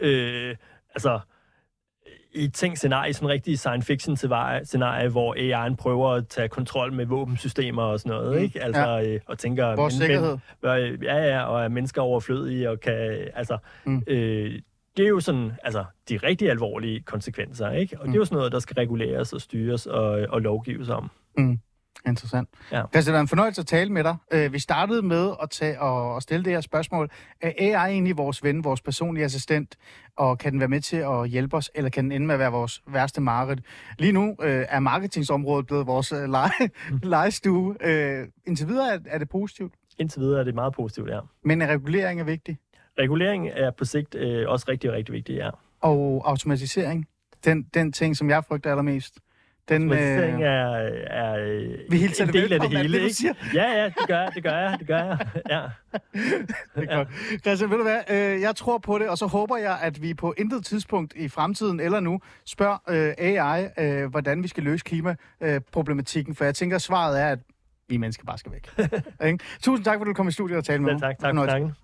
øh, 0.00 0.56
altså, 0.94 1.20
i 2.34 2.44
et 2.44 2.54
tænkt 2.54 2.78
scenarie, 2.78 3.12
sådan 3.14 3.26
en 3.26 3.32
rigtig 3.32 3.58
science 3.58 3.86
fiction 3.86 4.16
scenarie, 4.64 5.08
hvor 5.08 5.34
AI'en 5.34 5.76
prøver 5.76 6.10
at 6.10 6.28
tage 6.28 6.48
kontrol 6.48 6.92
med 6.92 7.06
våbensystemer 7.06 7.82
og 7.82 8.00
sådan 8.00 8.10
noget, 8.18 8.36
Mm. 8.36 8.42
ikke? 8.42 8.62
Altså, 8.62 9.02
øh, 9.06 9.20
og 9.26 9.38
tænker... 9.38 9.76
Vores 9.76 9.94
sikkerhed. 9.94 10.38
Men, 10.62 11.02
ja, 11.02 11.16
ja, 11.16 11.42
og 11.44 11.64
er 11.64 11.68
mennesker 11.68 12.02
overflødige 12.02 12.70
og 12.70 12.80
kan... 12.80 13.28
Altså, 13.34 13.58
Mm. 13.84 13.92
mm. 13.92 14.02
øh, 14.06 14.60
det 14.96 15.04
er 15.04 15.08
jo 15.08 15.20
sådan, 15.20 15.52
altså, 15.62 15.84
de 16.08 16.16
rigtig 16.16 16.50
alvorlige 16.50 17.00
konsekvenser, 17.02 17.70
ikke? 17.70 18.00
Og 18.00 18.06
mm. 18.06 18.12
det 18.12 18.16
er 18.16 18.20
jo 18.20 18.24
sådan 18.24 18.36
noget, 18.36 18.52
der 18.52 18.58
skal 18.58 18.74
reguleres 18.74 19.32
og 19.32 19.40
styres 19.40 19.86
og, 19.86 20.04
og 20.28 20.40
lovgives 20.40 20.88
om. 20.88 21.10
Interessant. 22.06 22.48
Ja. 22.72 22.82
Christian, 22.92 23.12
det 23.12 23.14
var 23.14 23.20
en 23.20 23.28
fornøjelse 23.28 23.60
at 23.60 23.66
tale 23.66 23.92
med 23.92 24.04
dig. 24.04 24.16
Øh, 24.32 24.52
Vi 24.52 24.58
startede 24.58 25.02
med 25.02 25.32
at, 25.42 25.50
tage, 25.50 25.80
og, 25.80 26.22
stille 26.22 26.44
det 26.44 26.52
her 26.52 26.60
spørgsmål. 26.60 27.10
Er 27.40 27.52
AI 27.58 27.92
egentlig 27.92 28.16
vores 28.16 28.42
ven, 28.42 28.64
vores 28.64 28.80
personlige 28.80 29.24
assistent, 29.24 29.76
og 30.16 30.38
kan 30.38 30.52
den 30.52 30.60
være 30.60 30.68
med 30.68 30.80
til 30.80 30.96
at 30.96 31.28
hjælpe 31.28 31.56
os, 31.56 31.70
eller 31.74 31.90
kan 31.90 32.04
den 32.04 32.12
ende 32.12 32.26
med 32.26 32.34
at 32.34 32.38
være 32.38 32.52
vores 32.52 32.82
værste 32.86 33.20
mareridt? 33.20 33.60
Lige 33.98 34.12
nu 34.12 34.36
øh, 34.42 34.66
er 34.68 34.80
marketingsområdet 34.80 35.66
blevet 35.66 35.86
vores 35.86 36.12
øh, 36.12 36.28
lege, 36.28 36.70
legestue. 37.02 37.76
Øh, 37.80 38.28
indtil 38.46 38.68
videre 38.68 38.94
er, 38.94 38.98
er 39.06 39.18
det 39.18 39.28
positivt, 39.28 39.74
Indtil 39.98 40.20
videre 40.20 40.40
er 40.40 40.44
det 40.44 40.54
meget 40.54 40.72
positivt, 40.74 41.10
ja. 41.10 41.20
men 41.44 41.68
regulering 41.68 42.20
er 42.20 42.24
vigtig. 42.24 42.58
Regulering 42.98 43.48
er 43.48 43.70
på 43.70 43.84
sigt 43.84 44.14
øh, 44.14 44.48
også 44.48 44.66
rigtig, 44.68 44.92
rigtig 44.92 45.12
vigtigt, 45.14 45.38
ja. 45.38 45.50
Og 45.80 46.22
automatisering, 46.24 47.06
den, 47.44 47.62
den 47.74 47.92
ting, 47.92 48.16
som 48.16 48.30
jeg 48.30 48.44
frygter 48.44 48.70
allermest, 48.70 49.18
den, 49.68 49.92
øh, 49.92 49.98
er, 49.98 50.44
er 51.06 51.36
øh, 51.46 51.68
Vi 51.90 51.96
hilser 51.96 52.24
en 52.24 52.32
det 52.32 52.42
del 52.42 52.52
af 52.52 52.60
det 52.60 52.68
hele, 52.70 52.82
det, 52.92 53.00
du 53.00 53.04
ikke? 53.04 53.14
siger. 53.14 53.32
Ja, 53.54 53.80
ja, 53.82 53.84
det 53.84 54.08
gør 54.08 54.20
jeg, 54.22 54.32
det 54.34 54.42
gør 54.42 54.50
jeg, 54.58 54.76
det 54.78 54.86
gør 54.86 54.96
jeg, 54.98 55.18
ja. 55.50 55.60
Det 56.80 56.88
er 56.90 56.96
godt. 56.96 57.08
Christian, 57.40 57.70
ved 57.70 57.76
du 57.76 57.82
hvad? 57.82 58.00
Øh, 58.10 58.40
Jeg 58.40 58.56
tror 58.56 58.78
på 58.78 58.98
det, 58.98 59.08
og 59.08 59.18
så 59.18 59.26
håber 59.26 59.56
jeg, 59.56 59.78
at 59.82 60.02
vi 60.02 60.14
på 60.14 60.34
intet 60.38 60.64
tidspunkt 60.64 61.14
i 61.16 61.28
fremtiden 61.28 61.80
eller 61.80 62.00
nu 62.00 62.20
spørger 62.46 62.76
øh, 62.88 63.14
AI, 63.18 64.06
hvordan 64.10 64.42
vi 64.42 64.48
skal 64.48 64.62
løse 64.62 64.84
klimaproblematikken, 64.84 66.34
for 66.34 66.44
jeg 66.44 66.54
tænker, 66.54 66.76
at 66.76 66.82
svaret 66.82 67.20
er, 67.20 67.26
at 67.28 67.38
vi 67.88 67.96
mennesker 67.96 68.24
bare 68.24 68.38
skal 68.38 68.52
væk. 68.52 68.68
Tusind 69.62 69.84
tak, 69.84 69.96
for 69.96 70.00
at 70.00 70.06
du 70.06 70.12
kom 70.14 70.28
i 70.28 70.32
studiet 70.32 70.58
og 70.58 70.64
talte 70.64 70.82
med 70.82 70.92
mig. 70.92 71.00
tak, 71.00 71.18
tak 71.18 71.20
for 71.20 71.26
Fornøjelse. 71.28 71.74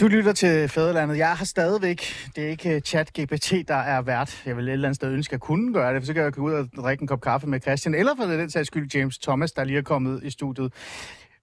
Du 0.00 0.08
lytter 0.08 0.32
til 0.32 0.68
Fæderlandet. 0.68 1.18
Jeg 1.18 1.36
har 1.36 1.44
stadigvæk, 1.44 2.02
det 2.36 2.44
er 2.44 2.48
ikke 2.48 2.74
øh, 2.74 2.82
chat-GPT, 2.88 3.62
der 3.68 3.74
er 3.74 4.02
vært. 4.02 4.42
Jeg 4.46 4.56
vil 4.56 4.68
et 4.68 4.72
eller 4.72 4.88
andet 4.88 4.96
sted 4.96 5.12
ønske, 5.12 5.30
at 5.30 5.32
jeg 5.32 5.40
kunne 5.40 5.72
gøre 5.72 5.94
det, 5.94 6.02
for 6.02 6.06
så 6.06 6.14
kan 6.14 6.22
jeg 6.22 6.32
gå 6.32 6.42
ud 6.42 6.52
og 6.52 6.68
drikke 6.76 7.02
en 7.02 7.08
kop 7.08 7.20
kaffe 7.20 7.46
med 7.46 7.60
Christian, 7.60 7.94
eller 7.94 8.16
for 8.16 8.24
den 8.24 8.50
sags 8.50 8.66
skyld 8.66 8.90
James 8.94 9.18
Thomas, 9.18 9.52
der 9.52 9.64
lige 9.64 9.78
er 9.78 9.82
kommet 9.82 10.20
i 10.24 10.30
studiet. 10.30 10.72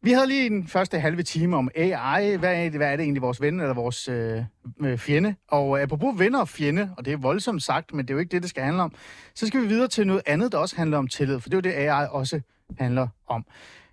Vi 0.01 0.11
havde 0.11 0.27
lige 0.27 0.49
den 0.49 0.67
første 0.67 0.99
halve 0.99 1.23
time 1.23 1.57
om 1.57 1.69
AI. 1.75 2.35
Hvad 2.35 2.55
er 2.55 2.63
det, 2.69 2.79
hvad 2.79 2.87
er 2.87 2.95
det 2.95 3.03
egentlig, 3.03 3.21
vores 3.21 3.41
ven 3.41 3.59
eller 3.59 3.73
vores 3.73 4.07
øh, 4.07 4.43
øh 4.81 4.97
fjende? 4.97 5.35
Og 5.47 5.81
apropos 5.81 6.19
venner 6.19 6.39
og 6.39 6.49
fjende, 6.49 6.89
og 6.97 7.05
det 7.05 7.13
er 7.13 7.17
voldsomt 7.17 7.63
sagt, 7.63 7.93
men 7.93 8.05
det 8.05 8.09
er 8.09 8.15
jo 8.15 8.19
ikke 8.19 8.31
det, 8.31 8.41
det 8.41 8.49
skal 8.49 8.63
handle 8.63 8.83
om, 8.83 8.93
så 9.35 9.47
skal 9.47 9.61
vi 9.61 9.67
videre 9.67 9.87
til 9.87 10.07
noget 10.07 10.21
andet, 10.25 10.51
der 10.51 10.57
også 10.57 10.75
handler 10.75 10.97
om 10.97 11.07
tillid, 11.07 11.39
for 11.39 11.49
det 11.49 11.65
er 11.65 11.71
jo 11.71 11.77
det, 11.77 11.87
AI 11.87 12.07
også 12.11 12.41
handler 12.79 13.07
om. 13.27 13.45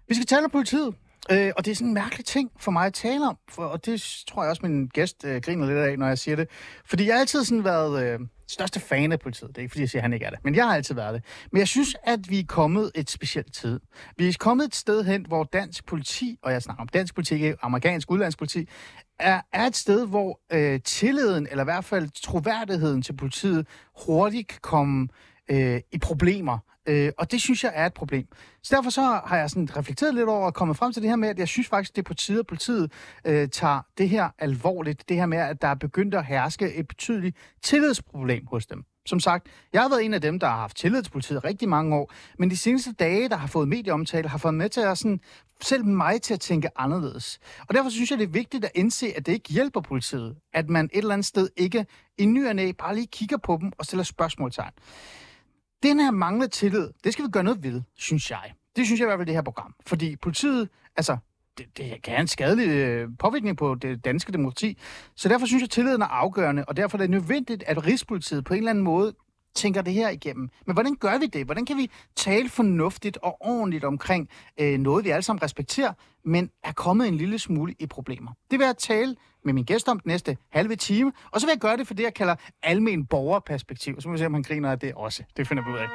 Vi 0.08 0.14
skal 0.14 0.26
tale 0.26 0.44
om 0.44 0.50
politiet. 0.50 0.94
Øh, 1.30 1.52
og 1.56 1.64
det 1.64 1.70
er 1.70 1.74
sådan 1.74 1.88
en 1.88 1.94
mærkelig 1.94 2.26
ting 2.26 2.50
for 2.60 2.70
mig 2.70 2.86
at 2.86 2.94
tale 2.94 3.28
om, 3.28 3.38
for, 3.48 3.64
og 3.64 3.86
det 3.86 4.22
tror 4.28 4.42
jeg 4.42 4.50
også, 4.50 4.62
min 4.66 4.86
gæst 4.86 5.24
øh, 5.24 5.40
griner 5.40 5.66
lidt 5.66 5.78
af, 5.78 5.98
når 5.98 6.06
jeg 6.06 6.18
siger 6.18 6.36
det. 6.36 6.48
Fordi 6.84 7.06
jeg 7.06 7.14
har 7.14 7.20
altid 7.20 7.44
sådan 7.44 7.64
været 7.64 8.04
øh, 8.04 8.20
største 8.48 8.80
fan 8.80 9.12
af 9.12 9.20
politiet. 9.20 9.48
Det 9.48 9.58
er 9.58 9.62
ikke, 9.62 9.72
fordi 9.72 9.80
jeg 9.80 9.90
siger, 9.90 10.00
at 10.00 10.02
han 10.02 10.12
ikke 10.12 10.26
er 10.26 10.30
det, 10.30 10.38
men 10.44 10.54
jeg 10.54 10.64
har 10.64 10.74
altid 10.74 10.94
været 10.94 11.14
det. 11.14 11.24
Men 11.52 11.58
jeg 11.58 11.68
synes, 11.68 11.96
at 12.02 12.30
vi 12.30 12.38
er 12.38 12.44
kommet 12.48 12.90
et 12.94 13.10
specielt 13.10 13.54
tid. 13.54 13.80
Vi 14.16 14.28
er 14.28 14.36
kommet 14.40 14.64
et 14.64 14.74
sted 14.74 15.04
hen, 15.04 15.26
hvor 15.28 15.44
dansk 15.44 15.86
politi, 15.86 16.38
og 16.42 16.52
jeg 16.52 16.62
snakker 16.62 16.82
om 16.82 16.88
dansk 16.88 17.14
politi, 17.14 17.34
ikke 17.34 17.56
amerikansk 17.62 18.10
udlandspoliti, 18.10 18.68
er, 19.18 19.40
er 19.52 19.66
et 19.66 19.76
sted, 19.76 20.06
hvor 20.06 20.40
øh, 20.52 20.80
tilliden, 20.84 21.46
eller 21.50 21.64
i 21.64 21.64
hvert 21.64 21.84
fald 21.84 22.08
troværdigheden 22.22 23.02
til 23.02 23.16
politiet, 23.16 23.66
hurtigt 24.06 24.48
kan 24.48 24.58
komme 24.62 25.08
øh, 25.50 25.80
i 25.92 25.98
problemer. 25.98 26.58
Øh, 26.88 27.12
og 27.18 27.30
det 27.32 27.40
synes 27.40 27.64
jeg 27.64 27.72
er 27.74 27.86
et 27.86 27.94
problem. 27.94 28.26
Så 28.62 28.76
derfor 28.76 28.90
så 28.90 29.20
har 29.26 29.36
jeg 29.36 29.50
sådan 29.50 29.76
reflekteret 29.76 30.14
lidt 30.14 30.28
over 30.28 30.46
og 30.46 30.54
kommet 30.54 30.76
frem 30.76 30.92
til 30.92 31.02
det 31.02 31.10
her 31.10 31.16
med, 31.16 31.28
at 31.28 31.38
jeg 31.38 31.48
synes 31.48 31.68
faktisk, 31.68 31.96
det 31.96 32.02
er 32.02 32.06
på 32.06 32.14
tide, 32.14 32.38
at 32.38 32.46
politiet 32.46 32.92
øh, 33.24 33.48
tager 33.48 33.80
det 33.98 34.08
her 34.08 34.28
alvorligt. 34.38 35.08
Det 35.08 35.16
her 35.16 35.26
med, 35.26 35.38
at 35.38 35.62
der 35.62 35.68
er 35.68 35.74
begyndt 35.74 36.14
at 36.14 36.26
herske 36.26 36.74
et 36.74 36.88
betydeligt 36.88 37.36
tillidsproblem 37.62 38.46
hos 38.46 38.66
dem. 38.66 38.84
Som 39.06 39.20
sagt, 39.20 39.46
jeg 39.72 39.82
har 39.82 39.88
været 39.88 40.04
en 40.04 40.14
af 40.14 40.20
dem, 40.20 40.38
der 40.38 40.46
har 40.46 40.56
haft 40.56 40.76
tillid 40.76 41.02
til 41.02 41.10
politiet 41.10 41.44
rigtig 41.44 41.68
mange 41.68 41.96
år, 41.96 42.12
men 42.38 42.50
de 42.50 42.56
seneste 42.56 42.92
dage, 42.92 43.28
der 43.28 43.36
har 43.36 43.46
fået 43.46 43.68
medieomtale, 43.68 44.28
har 44.28 44.38
fået 44.38 44.54
med 44.54 44.68
til 44.68 44.80
at 44.80 44.98
sådan, 44.98 45.20
selv 45.60 45.84
mig 45.84 46.22
til 46.22 46.34
at 46.34 46.40
tænke 46.40 46.68
anderledes. 46.76 47.38
Og 47.68 47.74
derfor 47.74 47.90
synes 47.90 48.10
jeg, 48.10 48.18
det 48.18 48.24
er 48.24 48.30
vigtigt 48.30 48.64
at 48.64 48.70
indse, 48.74 49.12
at 49.16 49.26
det 49.26 49.32
ikke 49.32 49.52
hjælper 49.52 49.80
politiet, 49.80 50.36
at 50.52 50.68
man 50.68 50.84
et 50.84 50.98
eller 50.98 51.12
andet 51.12 51.26
sted 51.26 51.48
ikke 51.56 51.86
i 52.18 52.26
ny 52.26 52.48
og 52.48 52.56
næ 52.56 52.72
bare 52.78 52.94
lige 52.94 53.06
kigger 53.06 53.36
på 53.36 53.58
dem 53.60 53.72
og 53.78 53.84
stiller 53.84 54.04
spørgsmålstegn. 54.04 54.72
Den 55.84 56.00
her 56.00 56.10
manglende 56.10 56.48
tillid, 56.48 56.90
det 57.04 57.12
skal 57.12 57.24
vi 57.24 57.30
gøre 57.30 57.44
noget 57.44 57.62
ved, 57.62 57.82
synes 57.96 58.30
jeg. 58.30 58.52
Det 58.76 58.86
synes 58.86 59.00
jeg 59.00 59.06
i 59.06 59.08
hvert 59.08 59.18
fald, 59.18 59.26
det 59.26 59.34
her 59.34 59.42
program. 59.42 59.74
Fordi 59.86 60.16
politiet, 60.16 60.68
altså, 60.96 61.16
det, 61.58 61.66
det 61.76 62.02
kan 62.02 62.12
have 62.12 62.20
en 62.20 62.28
skadelig 62.28 62.68
øh, 62.68 63.08
påvirkning 63.18 63.56
på 63.56 63.74
det 63.74 64.04
danske 64.04 64.32
demokrati. 64.32 64.78
Så 65.16 65.28
derfor 65.28 65.46
synes 65.46 65.60
jeg, 65.60 65.66
at 65.66 65.70
tilliden 65.70 66.02
er 66.02 66.06
afgørende, 66.06 66.64
og 66.64 66.76
derfor 66.76 66.98
er 66.98 67.02
det 67.02 67.10
nødvendigt, 67.10 67.64
at 67.66 67.86
Rigspolitiet 67.86 68.44
på 68.44 68.54
en 68.54 68.58
eller 68.58 68.70
anden 68.70 68.84
måde 68.84 69.14
tænker 69.54 69.82
det 69.82 69.92
her 69.92 70.08
igennem. 70.08 70.50
Men 70.66 70.74
hvordan 70.74 70.94
gør 70.94 71.18
vi 71.18 71.26
det? 71.26 71.44
Hvordan 71.44 71.64
kan 71.64 71.76
vi 71.76 71.90
tale 72.16 72.48
fornuftigt 72.48 73.18
og 73.22 73.36
ordentligt 73.40 73.84
omkring 73.84 74.28
øh, 74.60 74.78
noget, 74.78 75.04
vi 75.04 75.10
alle 75.10 75.22
sammen 75.22 75.42
respekterer, 75.42 75.92
men 76.24 76.50
er 76.64 76.72
kommet 76.72 77.08
en 77.08 77.16
lille 77.16 77.38
smule 77.38 77.74
i 77.78 77.86
problemer? 77.86 78.32
Det 78.50 78.58
vil 78.58 78.64
jeg 78.64 78.76
tale 78.76 79.16
med 79.44 79.52
min 79.52 79.64
gæst 79.64 79.88
om 79.88 80.00
den 80.00 80.08
næste 80.08 80.36
halve 80.50 80.76
time, 80.76 81.12
og 81.30 81.40
så 81.40 81.46
vil 81.46 81.52
jeg 81.52 81.60
gøre 81.60 81.76
det 81.76 81.86
for 81.86 81.94
det, 81.94 82.02
jeg 82.02 82.14
kalder 82.14 82.34
almen 82.62 83.06
borgerperspektiv. 83.06 84.00
Så 84.00 84.08
må 84.08 84.12
vi 84.12 84.18
se, 84.18 84.26
om 84.26 84.34
han 84.34 84.42
griner 84.42 84.70
af 84.70 84.78
det 84.78 84.94
også. 84.94 85.22
Det 85.36 85.48
finder 85.48 85.64
vi 85.64 85.70
ud 85.70 85.78
af. 85.78 85.88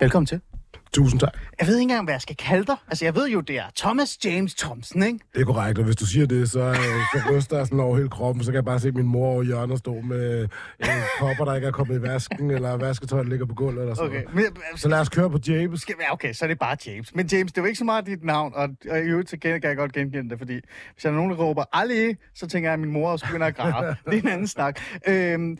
Velkommen 0.00 0.26
til. 0.26 0.55
Tusind 0.96 1.20
tak. 1.20 1.38
Jeg 1.60 1.66
ved 1.66 1.74
ikke 1.76 1.82
engang, 1.82 2.04
hvad 2.04 2.14
jeg 2.14 2.20
skal 2.20 2.36
kalde 2.36 2.66
dig. 2.66 2.76
Altså, 2.88 3.04
jeg 3.04 3.14
ved 3.14 3.28
jo, 3.28 3.40
det 3.40 3.58
er 3.58 3.64
Thomas 3.76 4.18
James 4.24 4.54
Thompson, 4.54 5.02
ikke? 5.02 5.18
Det 5.34 5.40
er 5.40 5.44
korrekt, 5.44 5.78
og 5.78 5.84
hvis 5.84 5.96
du 5.96 6.06
siger 6.06 6.26
det, 6.26 6.50
så, 6.50 6.60
øh, 6.60 6.74
så 6.74 7.30
ryster 7.30 7.56
jeg 7.56 7.66
sådan 7.66 7.80
over 7.80 7.96
hele 7.96 8.08
kroppen, 8.08 8.44
så 8.44 8.50
kan 8.50 8.54
jeg 8.54 8.64
bare 8.64 8.80
se 8.80 8.92
min 8.92 9.06
mor 9.06 9.26
over 9.26 9.42
hjørnet 9.42 9.78
stå 9.78 10.00
med 10.00 10.48
en 10.80 10.86
kopper, 11.18 11.44
der 11.44 11.54
ikke 11.54 11.66
er 11.66 11.70
kommet 11.70 11.98
i 11.98 12.02
vasken, 12.02 12.50
eller 12.50 12.76
vasketøjet 12.76 13.28
ligger 13.28 13.46
på 13.46 13.54
gulvet, 13.54 13.80
eller 13.80 13.94
sådan 13.94 14.10
Okay, 14.10 14.22
men, 14.34 14.44
Så 14.76 14.88
lad 14.88 15.00
os 15.00 15.08
køre 15.08 15.30
på 15.30 15.38
James. 15.48 15.80
skal, 15.80 15.94
okay, 16.10 16.32
så 16.32 16.44
er 16.44 16.48
det 16.48 16.58
bare 16.58 16.76
James. 16.86 17.14
Men 17.14 17.26
James, 17.26 17.52
det 17.52 17.58
er 17.58 17.62
jo 17.62 17.66
ikke 17.66 17.78
så 17.78 17.84
meget 17.84 18.06
dit 18.06 18.24
navn, 18.24 18.52
og, 18.54 18.68
og 18.90 18.98
i 18.98 19.02
øvrigt 19.02 19.30
så 19.30 19.36
kan 19.38 19.60
jeg 19.62 19.76
godt 19.76 19.92
genkende 19.92 20.30
det, 20.30 20.38
fordi 20.38 20.60
hvis 20.94 21.04
er 21.04 21.10
nogen, 21.10 21.30
der 21.30 21.36
råber 21.36 21.64
Ali, 21.72 22.14
så 22.34 22.46
tænker 22.46 22.68
jeg, 22.68 22.74
at 22.74 22.80
min 22.80 22.92
mor 22.92 23.10
også 23.10 23.26
begynder 23.26 23.46
at 23.46 23.56
græde. 23.56 23.96
det 24.10 24.14
er 24.14 24.22
en 24.22 24.28
anden 24.28 24.48
snak. 24.48 24.80
Øhm, 25.08 25.58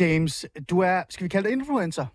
James, 0.00 0.46
du 0.70 0.80
er, 0.80 1.02
skal 1.08 1.24
vi 1.24 1.28
kalde 1.28 1.48
dig 1.48 1.52
influencer? 1.52 2.06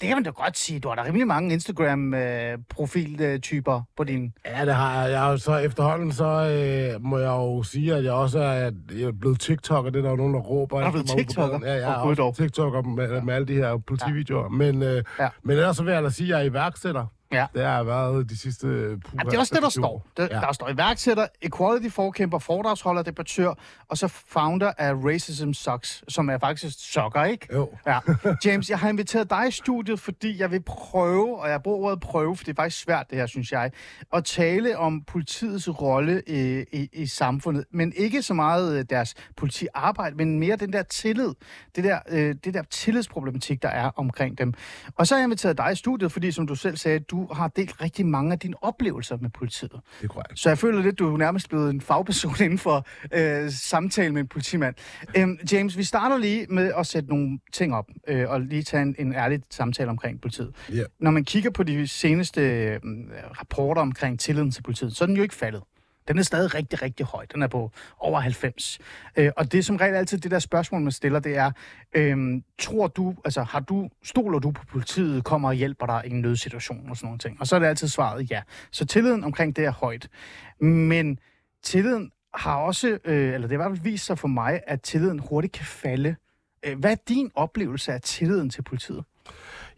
Det 0.00 0.08
kan 0.08 0.16
man 0.16 0.22
da 0.24 0.30
godt 0.30 0.58
sige. 0.58 0.80
Du 0.80 0.88
har 0.88 0.94
da 0.94 1.04
rimelig 1.04 1.26
mange 1.26 1.52
Instagram-profiltyper 1.54 3.80
på 3.96 4.04
din... 4.04 4.32
Ja, 4.46 4.64
det 4.64 4.74
har 4.74 5.02
jeg. 5.02 5.10
jeg 5.10 5.20
har 5.20 5.36
så 5.36 5.56
efterhånden, 5.56 6.12
så 6.12 6.24
øh, 6.24 7.04
må 7.04 7.18
jeg 7.18 7.26
jo 7.28 7.62
sige, 7.62 7.94
at 7.94 8.04
jeg 8.04 8.12
også 8.12 8.38
er, 8.38 8.70
jeg 8.92 9.02
er 9.02 9.12
blevet 9.20 9.40
TikToker. 9.40 9.90
Det 9.90 9.98
er 9.98 10.02
der 10.02 10.10
jo 10.10 10.16
nogen, 10.16 10.34
der 10.34 10.40
råber. 10.40 10.80
Er 10.80 10.84
du 10.84 10.90
blevet 10.90 11.06
TikToker? 11.08 11.58
Ja, 11.62 11.72
jeg 11.72 11.80
er 11.82 11.94
også. 11.94 12.32
TikToker 12.42 12.82
med, 12.82 13.20
med 13.22 13.34
alle 13.34 13.46
de 13.48 13.54
her 13.54 13.76
politivideoer. 13.86 14.48
Men, 14.48 14.82
øh, 14.82 15.02
Ja. 15.20 15.28
men 15.42 15.56
ellers 15.56 15.76
så 15.76 15.82
vil 15.84 15.92
jeg 15.92 16.02
da 16.02 16.10
sige, 16.10 16.34
at 16.34 16.38
jeg 16.38 16.46
er 16.46 16.50
iværksætter. 16.50 17.06
Ja. 17.32 17.46
Det 17.54 17.64
har 17.64 17.82
været 17.82 18.30
de 18.30 18.36
sidste... 18.38 18.66
Puha, 18.66 19.22
Ja, 19.24 19.30
det 19.30 19.34
er 19.34 19.38
også 19.38 19.54
det, 19.54 19.62
der 19.62 19.68
står. 19.68 20.06
Der, 20.16 20.28
Ja. 20.30 20.40
der 20.40 20.52
står 20.52 20.68
iværksætter, 20.68 21.26
equality-forkæmper, 21.42 22.38
foredragsholder, 22.38 23.02
debattør, 23.02 23.54
og 23.88 23.98
så 23.98 24.08
founder 24.08 24.72
af 24.78 24.92
Racism 24.94 25.52
Sucks, 25.52 26.04
som 26.08 26.28
er 26.30 26.38
faktisk 26.38 26.92
sokker, 26.92 27.24
ikke? 27.24 27.46
Jo. 27.54 27.70
Ja. 27.86 27.98
James, 28.44 28.70
jeg 28.70 28.78
har 28.78 28.88
inviteret 28.88 29.30
dig 29.30 29.44
i 29.48 29.50
studiet, 29.50 30.00
fordi 30.00 30.40
jeg 30.40 30.50
vil 30.50 30.62
prøve, 30.62 31.38
og 31.40 31.48
jeg 31.50 31.62
bruger 31.62 31.78
ordet 31.86 32.00
prøve, 32.00 32.36
for 32.36 32.44
det 32.44 32.52
er 32.58 32.62
faktisk 32.62 32.82
svært 32.82 33.06
det 33.10 33.18
her, 33.18 33.26
synes 33.26 33.52
jeg, 33.52 33.70
at 34.14 34.24
tale 34.24 34.78
om 34.78 35.02
politiets 35.04 35.68
rolle 35.80 36.22
i, 36.26 36.64
i, 36.72 36.88
i 36.92 37.06
samfundet, 37.06 37.64
men 37.70 37.92
ikke 37.96 38.22
så 38.22 38.34
meget 38.34 38.78
øh, 38.78 38.84
deres 38.90 39.14
politiarbejde, 39.36 40.16
men 40.16 40.38
mere 40.38 40.56
den 40.56 40.72
der 40.72 40.82
tillid, 40.82 41.30
det 41.76 41.84
der, 41.84 41.98
øh, 42.08 42.34
det 42.44 42.54
der 42.54 42.62
tillidsproblematik, 42.62 43.62
der 43.62 43.68
er 43.68 43.90
omkring 43.96 44.38
dem. 44.38 44.54
Og 44.96 45.06
så 45.06 45.14
har 45.14 45.20
jeg 45.20 45.24
inviteret 45.24 45.58
dig 45.58 45.72
i 45.72 45.74
studiet, 45.74 46.12
fordi 46.12 46.32
som 46.32 46.46
du 46.46 46.54
selv 46.54 46.76
sagde, 46.76 46.98
du 46.98 47.15
har 47.24 47.48
delt 47.48 47.80
rigtig 47.80 48.06
mange 48.06 48.32
af 48.32 48.38
dine 48.38 48.54
oplevelser 48.62 49.16
med 49.20 49.30
politiet. 49.30 49.72
Det 49.72 50.04
er 50.04 50.08
korrekt. 50.08 50.40
Så 50.40 50.48
jeg 50.48 50.58
føler 50.58 50.82
lidt, 50.82 50.98
du 50.98 51.12
er 51.14 51.18
nærmest 51.18 51.48
blevet 51.48 51.70
en 51.70 51.80
fagperson 51.80 52.34
inden 52.44 52.58
for 52.58 52.86
øh, 53.12 53.50
samtale 53.50 54.12
med 54.12 54.20
en 54.20 54.28
politimand. 54.28 54.74
Øhm, 55.16 55.38
James, 55.52 55.76
vi 55.76 55.82
starter 55.82 56.18
lige 56.18 56.46
med 56.48 56.72
at 56.78 56.86
sætte 56.86 57.08
nogle 57.08 57.38
ting 57.52 57.74
op, 57.74 57.88
øh, 58.08 58.30
og 58.30 58.40
lige 58.40 58.62
tage 58.62 58.82
en, 58.82 58.94
en 58.98 59.14
ærlig 59.14 59.42
samtale 59.50 59.90
omkring 59.90 60.20
politiet. 60.20 60.54
Ja. 60.72 60.82
Når 61.00 61.10
man 61.10 61.24
kigger 61.24 61.50
på 61.50 61.62
de 61.62 61.88
seneste 61.88 62.40
øh, 62.40 62.80
rapporter 63.38 63.82
omkring 63.82 64.20
tilliden 64.20 64.50
til 64.50 64.62
politiet, 64.62 64.96
så 64.96 65.04
er 65.04 65.06
den 65.06 65.16
jo 65.16 65.22
ikke 65.22 65.34
faldet. 65.34 65.62
Den 66.08 66.18
er 66.18 66.22
stadig 66.22 66.54
rigtig, 66.54 66.82
rigtig 66.82 67.06
høj. 67.06 67.26
Den 67.34 67.42
er 67.42 67.46
på 67.46 67.70
over 67.98 68.20
90. 68.20 68.78
Øh, 69.16 69.30
og 69.36 69.52
det 69.52 69.58
er 69.58 69.62
som 69.62 69.76
regel 69.76 69.94
altid 69.94 70.18
det 70.18 70.30
der 70.30 70.38
spørgsmål, 70.38 70.80
man 70.80 70.92
stiller, 70.92 71.18
det 71.18 71.36
er, 71.36 71.50
øh, 71.92 72.42
tror 72.58 72.86
du, 72.86 73.14
altså 73.24 73.42
har 73.42 73.60
du, 73.60 73.88
stoler 74.02 74.38
du 74.38 74.50
på 74.50 74.64
politiet, 74.66 75.24
kommer 75.24 75.48
og 75.48 75.54
hjælper 75.54 75.86
dig 75.86 76.02
i 76.06 76.10
en 76.10 76.20
nødsituation 76.20 76.90
og 76.90 76.96
sådan 76.96 77.06
nogle 77.06 77.18
ting? 77.18 77.40
Og 77.40 77.46
så 77.46 77.56
er 77.56 77.60
det 77.60 77.66
altid 77.66 77.88
svaret 77.88 78.30
ja. 78.30 78.42
Så 78.70 78.86
tilliden 78.86 79.24
omkring 79.24 79.56
det 79.56 79.64
er 79.64 79.72
højt. 79.72 80.08
Men 80.60 81.18
tilliden 81.62 82.10
har 82.34 82.56
også, 82.56 82.98
øh, 83.04 83.34
eller 83.34 83.48
det 83.48 83.50
har 83.50 83.64
i 83.64 83.68
hvert 83.68 83.78
fald 83.78 83.90
vist 83.90 84.06
sig 84.06 84.18
for 84.18 84.28
mig, 84.28 84.60
at 84.66 84.82
tilliden 84.82 85.18
hurtigt 85.18 85.52
kan 85.52 85.66
falde. 85.66 86.16
Øh, 86.66 86.78
hvad 86.78 86.90
er 86.90 86.96
din 87.08 87.30
oplevelse 87.34 87.92
af 87.92 88.00
tilliden 88.00 88.50
til 88.50 88.62
politiet? 88.62 89.04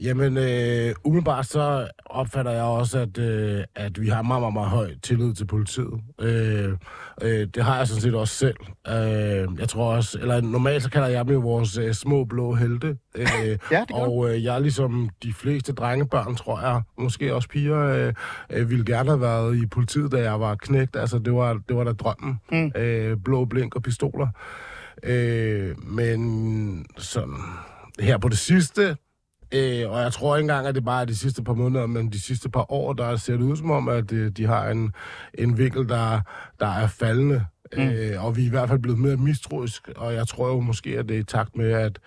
Jamen, 0.01 0.37
øh, 0.37 0.95
umiddelbart 1.05 1.47
så 1.47 1.89
opfatter 2.07 2.53
jeg 2.53 2.63
også, 2.63 2.99
at, 2.99 3.19
øh, 3.19 3.65
at 3.75 4.01
vi 4.01 4.09
har 4.09 4.23
meget, 4.23 4.43
meget, 4.43 4.55
meget 4.55 4.69
høj 4.69 4.95
tillid 5.03 5.35
til 5.35 5.47
politiet. 5.47 6.01
Øh, 6.21 6.73
øh, 7.23 7.47
det 7.55 7.63
har 7.63 7.77
jeg 7.77 7.89
sådan 7.89 8.01
set 8.01 8.15
også 8.15 8.35
selv. 8.35 8.57
Øh, 8.89 9.49
jeg 9.61 9.69
tror 9.69 9.95
også, 9.95 10.19
eller 10.21 10.41
normalt 10.41 10.83
så 10.83 10.91
kalder 10.91 11.09
jeg 11.09 11.25
dem 11.25 11.35
jo 11.35 11.41
vores 11.41 11.79
øh, 11.79 11.95
små 11.95 12.25
blå 12.25 12.55
helte. 12.55 12.97
Øh, 13.15 13.27
Ja, 13.73 13.85
og 13.93 14.31
øh, 14.31 14.45
jeg 14.45 14.55
er 14.55 14.59
ligesom 14.59 15.09
de 15.23 15.33
fleste 15.33 15.73
drengebørn, 15.73 16.37
tror 16.37 16.61
jeg, 16.61 16.83
måske 16.99 17.35
også 17.35 17.49
piger, 17.49 17.79
øh, 17.79 18.15
øh, 18.51 18.71
ville 18.71 18.85
gerne 18.85 19.09
have 19.09 19.21
været 19.21 19.57
i 19.63 19.67
politiet, 19.67 20.13
da 20.13 20.23
jeg 20.23 20.41
var 20.41 20.55
knægt. 20.55 20.97
Altså, 20.97 21.19
det 21.19 21.33
var, 21.35 21.61
det 21.69 21.77
var 21.77 21.85
da 21.85 21.93
drømmen. 21.93 22.41
Mm. 22.53 22.73
Øh, 22.77 23.17
blå 23.25 23.45
blink 23.45 23.77
og 23.77 23.83
pistoler. 23.83 24.29
Øh, 25.03 25.85
men 25.85 26.87
sådan, 26.99 27.37
her 28.01 28.19
på 28.19 28.29
det 28.29 28.39
sidste, 28.39 28.97
Øh, 29.53 29.91
og 29.91 30.01
jeg 30.01 30.13
tror 30.13 30.37
ikke 30.37 30.45
engang, 30.45 30.67
at 30.67 30.75
det 30.75 30.85
bare 30.85 31.01
er 31.01 31.05
de 31.05 31.17
sidste 31.17 31.43
par 31.43 31.55
måneder, 31.55 31.87
men 31.87 32.13
de 32.13 32.21
sidste 32.21 32.49
par 32.49 32.73
år, 32.73 32.93
der 32.93 33.17
ser 33.17 33.33
det 33.33 33.43
ud 33.43 33.57
som 33.57 33.71
om, 33.71 33.89
at 33.89 34.13
øh, 34.13 34.31
de 34.31 34.47
har 34.47 34.69
en, 34.69 34.93
en 35.35 35.59
vinkel, 35.59 35.89
der, 35.89 36.21
der 36.61 36.67
er 36.67 36.87
faldende. 36.87 37.45
Mm. 37.77 37.83
Øh, 37.83 38.25
og 38.25 38.37
vi 38.37 38.43
er 38.43 38.47
i 38.47 38.51
hvert 38.51 38.69
fald 38.69 38.79
blevet 38.79 38.99
mere 38.99 39.17
mistroisk, 39.17 39.89
og 39.97 40.15
jeg 40.15 40.29
tror 40.29 40.49
jo 40.49 40.61
måske, 40.61 40.99
at 40.99 41.09
det 41.09 41.17
er 41.17 41.21
i 41.21 41.25
takt 41.25 41.57
med, 41.57 41.71
at 41.73 41.99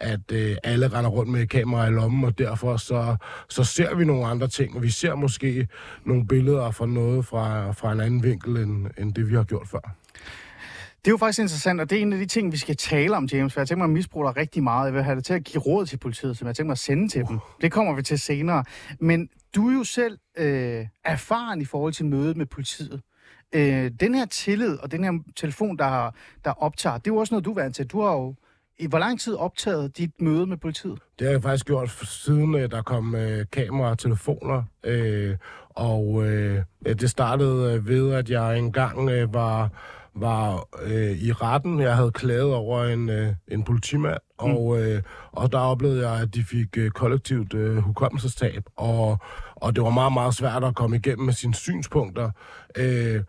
at 0.00 0.32
øh, 0.32 0.56
alle 0.64 0.88
render 0.88 1.10
rundt 1.10 1.32
med 1.32 1.46
kamera 1.46 1.86
i 1.86 1.90
lommen, 1.90 2.24
og 2.24 2.38
derfor 2.38 2.76
så, 2.76 3.16
så 3.48 3.64
ser 3.64 3.94
vi 3.94 4.04
nogle 4.04 4.26
andre 4.26 4.48
ting, 4.48 4.76
og 4.76 4.82
vi 4.82 4.90
ser 4.90 5.14
måske 5.14 5.68
nogle 6.04 6.26
billeder 6.26 6.70
fra 6.70 6.86
noget 6.86 7.26
fra, 7.26 7.72
fra 7.72 7.92
en 7.92 8.00
anden 8.00 8.22
vinkel, 8.22 8.56
end, 8.56 8.86
end 8.98 9.14
det 9.14 9.30
vi 9.30 9.34
har 9.34 9.44
gjort 9.44 9.68
før. 9.68 9.94
Det 11.06 11.10
er 11.10 11.14
jo 11.14 11.18
faktisk 11.18 11.38
interessant, 11.38 11.80
og 11.80 11.90
det 11.90 11.98
er 11.98 12.02
en 12.02 12.12
af 12.12 12.18
de 12.18 12.26
ting, 12.26 12.52
vi 12.52 12.56
skal 12.56 12.76
tale 12.76 13.16
om, 13.16 13.24
James, 13.24 13.52
for 13.52 13.60
jeg 13.60 13.68
tænker 13.68 13.78
mig 13.78 13.84
at 13.84 13.94
misbruge 13.94 14.26
dig 14.26 14.36
rigtig 14.36 14.62
meget. 14.62 14.86
Jeg 14.86 14.94
vil 14.94 15.02
have 15.02 15.16
det 15.16 15.24
til 15.24 15.34
at 15.34 15.44
give 15.44 15.62
råd 15.62 15.86
til 15.86 15.96
politiet, 15.96 16.36
som 16.36 16.46
jeg 16.46 16.56
tænker 16.56 16.66
mig 16.66 16.72
at 16.72 16.78
sende 16.78 17.08
til 17.08 17.24
dem. 17.24 17.38
Det 17.60 17.72
kommer 17.72 17.94
vi 17.94 18.02
til 18.02 18.18
senere. 18.18 18.64
Men 19.00 19.28
du 19.54 19.68
er 19.68 19.74
jo 19.74 19.84
selv 19.84 20.18
øh, 20.38 20.86
erfaren 21.04 21.60
i 21.60 21.64
forhold 21.64 21.92
til 21.92 22.06
mødet 22.06 22.36
med 22.36 22.46
politiet. 22.46 23.00
Øh, 23.52 23.90
den 24.00 24.14
her 24.14 24.26
tillid 24.26 24.78
og 24.78 24.92
den 24.92 25.04
her 25.04 25.18
telefon, 25.36 25.78
der, 25.78 26.10
der 26.44 26.62
optager, 26.62 26.98
det 26.98 27.10
er 27.10 27.14
jo 27.14 27.16
også 27.16 27.34
noget, 27.34 27.44
du 27.44 27.50
er 27.50 27.62
vant 27.62 27.76
til. 27.76 27.86
Du 27.86 28.00
har 28.00 28.12
jo 28.12 28.34
i 28.78 28.86
hvor 28.86 28.98
lang 28.98 29.20
tid 29.20 29.34
optaget 29.34 29.98
dit 29.98 30.20
møde 30.20 30.46
med 30.46 30.56
politiet? 30.56 30.98
Det 31.18 31.26
har 31.26 31.32
jeg 31.32 31.42
faktisk 31.42 31.66
gjort 31.66 31.90
siden 31.90 32.54
øh, 32.54 32.70
der 32.70 32.82
kom 32.82 33.14
øh, 33.14 33.46
kamera 33.52 33.90
og 33.90 33.98
telefoner. 33.98 34.62
Øh, 34.84 35.36
og 35.70 36.26
øh, 36.26 36.62
det 36.84 37.10
startede 37.10 37.74
øh, 37.74 37.88
ved, 37.88 38.14
at 38.14 38.30
jeg 38.30 38.58
engang 38.58 39.10
øh, 39.10 39.34
var, 39.34 39.70
var 40.16 40.68
øh, 40.82 41.10
i 41.10 41.32
retten. 41.32 41.80
Jeg 41.80 41.96
havde 41.96 42.10
klaget 42.10 42.54
over 42.54 42.84
en, 42.84 43.10
øh, 43.10 43.32
en 43.48 43.64
politimand, 43.64 44.18
og, 44.38 44.80
øh, 44.82 45.02
og 45.32 45.52
der 45.52 45.58
oplevede 45.58 46.08
jeg, 46.10 46.20
at 46.20 46.34
de 46.34 46.44
fik 46.44 46.78
øh, 46.78 46.90
kollektivt 46.90 47.54
øh, 47.54 47.76
hukommelsestab. 47.76 48.62
Og, 48.76 49.18
og 49.54 49.76
det 49.76 49.84
var 49.84 49.90
meget, 49.90 50.12
meget 50.12 50.34
svært 50.34 50.64
at 50.64 50.74
komme 50.74 50.96
igennem 50.96 51.24
med 51.24 51.32
sine 51.34 51.54
synspunkter. 51.54 52.30
Øh, 52.76 53.20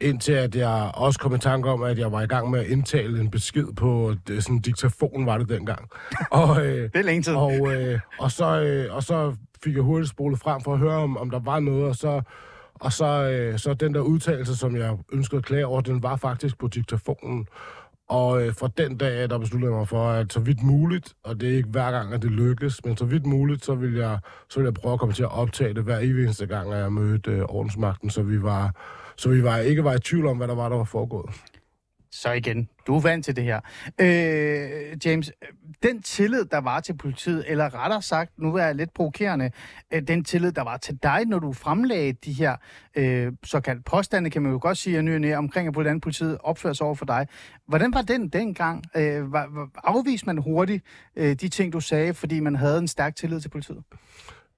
indtil 0.00 0.32
at 0.32 0.54
jeg 0.56 0.90
også 0.94 1.18
kom 1.18 1.34
i 1.34 1.38
tanke 1.38 1.70
om, 1.70 1.82
at 1.82 1.98
jeg 1.98 2.12
var 2.12 2.22
i 2.22 2.26
gang 2.26 2.50
med 2.50 2.60
at 2.60 2.66
indtale 2.66 3.20
en 3.20 3.30
besked 3.30 3.66
på 3.76 4.14
det, 4.26 4.42
sådan 4.44 4.56
en 4.56 4.62
diktafon, 4.62 5.26
var 5.26 5.38
det 5.38 5.48
dengang. 5.48 5.88
og, 6.30 6.66
øh, 6.66 6.82
Det 6.82 6.96
er 6.96 7.02
længe 7.02 7.22
tid. 7.22 7.34
og, 7.34 7.52
øh, 7.74 8.00
og, 8.18 8.30
så, 8.30 8.60
øh, 8.60 8.94
og 8.94 9.02
så 9.02 9.34
fik 9.64 9.74
jeg 9.74 9.82
hurtigt 9.82 10.10
spolet 10.10 10.38
frem 10.38 10.60
for 10.60 10.72
at 10.72 10.78
høre, 10.78 10.96
om, 10.96 11.16
om 11.16 11.30
der 11.30 11.38
var 11.40 11.60
noget, 11.60 11.84
og 11.84 11.96
så, 11.96 12.22
og 12.80 12.92
så, 12.92 13.30
øh, 13.30 13.58
så 13.58 13.74
den 13.74 13.94
der 13.94 14.00
udtalelse, 14.00 14.56
som 14.56 14.76
jeg 14.76 14.96
ønskede 15.12 15.38
at 15.38 15.44
klage 15.44 15.66
over, 15.66 15.80
den 15.80 16.02
var 16.02 16.16
faktisk 16.16 16.58
på 16.58 16.68
diktafonen. 16.68 17.46
Og 18.08 18.42
øh, 18.42 18.54
fra 18.54 18.68
den 18.78 18.96
dag, 18.96 19.30
der 19.30 19.38
besluttede 19.38 19.72
jeg 19.72 19.78
mig 19.78 19.88
for, 19.88 20.08
at 20.08 20.32
så 20.32 20.40
vidt 20.40 20.62
muligt, 20.62 21.14
og 21.24 21.40
det 21.40 21.52
er 21.52 21.56
ikke 21.56 21.68
hver 21.68 21.90
gang, 21.90 22.14
at 22.14 22.22
det 22.22 22.30
lykkes, 22.30 22.84
men 22.84 22.96
så 22.96 23.04
vidt 23.04 23.26
muligt, 23.26 23.64
så 23.64 23.74
vil 23.74 23.94
jeg, 23.94 24.18
så 24.48 24.60
vil 24.60 24.64
jeg 24.64 24.74
prøve 24.74 24.92
at 24.92 24.98
komme 25.00 25.14
til 25.14 25.22
at 25.22 25.32
optage 25.32 25.74
det 25.74 25.84
hver 25.84 25.98
evig 25.98 26.24
eneste 26.24 26.46
gang, 26.46 26.72
at 26.72 26.78
jeg 26.78 26.92
mødte 26.92 27.30
øh, 27.30 27.42
ordensmagten, 27.42 28.10
så 28.10 28.22
vi 28.22 28.42
var, 28.42 28.74
så 29.16 29.28
vi 29.28 29.44
var, 29.44 29.56
ikke 29.56 29.84
var 29.84 29.94
i 29.94 29.98
tvivl 29.98 30.26
om, 30.26 30.36
hvad 30.36 30.48
der 30.48 30.54
var, 30.54 30.68
der 30.68 30.76
var 30.76 30.84
foregået. 30.84 31.30
Så 32.12 32.32
igen, 32.32 32.68
du 32.86 32.96
er 32.96 33.00
vant 33.00 33.24
til 33.24 33.36
det 33.36 33.44
her. 33.44 33.60
Øh, 34.00 35.06
James, 35.06 35.32
den 35.82 36.02
tillid, 36.02 36.44
der 36.44 36.58
var 36.58 36.80
til 36.80 36.96
politiet, 36.96 37.44
eller 37.48 37.74
rettere 37.74 38.02
sagt, 38.02 38.38
nu 38.38 38.54
er 38.54 38.64
jeg 38.64 38.74
lidt 38.74 38.94
provokerende, 38.94 39.50
øh, 39.90 40.02
den 40.02 40.24
tillid, 40.24 40.52
der 40.52 40.62
var 40.62 40.76
til 40.76 40.98
dig, 41.02 41.24
når 41.26 41.38
du 41.38 41.52
fremlagde 41.52 42.12
de 42.12 42.32
her 42.32 42.56
øh, 42.94 43.32
såkaldte 43.44 43.82
påstande, 43.82 44.30
kan 44.30 44.42
man 44.42 44.52
jo 44.52 44.58
godt 44.62 44.78
sige, 44.78 44.98
at 44.98 45.04
ny 45.04 45.32
og 45.32 45.38
omkring, 45.38 45.70
hvordan 45.70 46.00
politiet 46.00 46.38
opfører 46.40 46.74
sig 46.74 46.86
over 46.86 46.94
for 46.94 47.06
dig. 47.06 47.26
Hvordan 47.66 47.94
var 47.94 48.02
den 48.02 48.28
dengang? 48.28 48.84
Øh, 48.96 49.32
var, 49.32 49.68
afviste 49.84 50.26
man 50.26 50.38
hurtigt 50.38 50.84
øh, 51.16 51.34
de 51.34 51.48
ting, 51.48 51.72
du 51.72 51.80
sagde, 51.80 52.14
fordi 52.14 52.40
man 52.40 52.56
havde 52.56 52.78
en 52.78 52.88
stærk 52.88 53.16
tillid 53.16 53.40
til 53.40 53.48
politiet? 53.48 53.82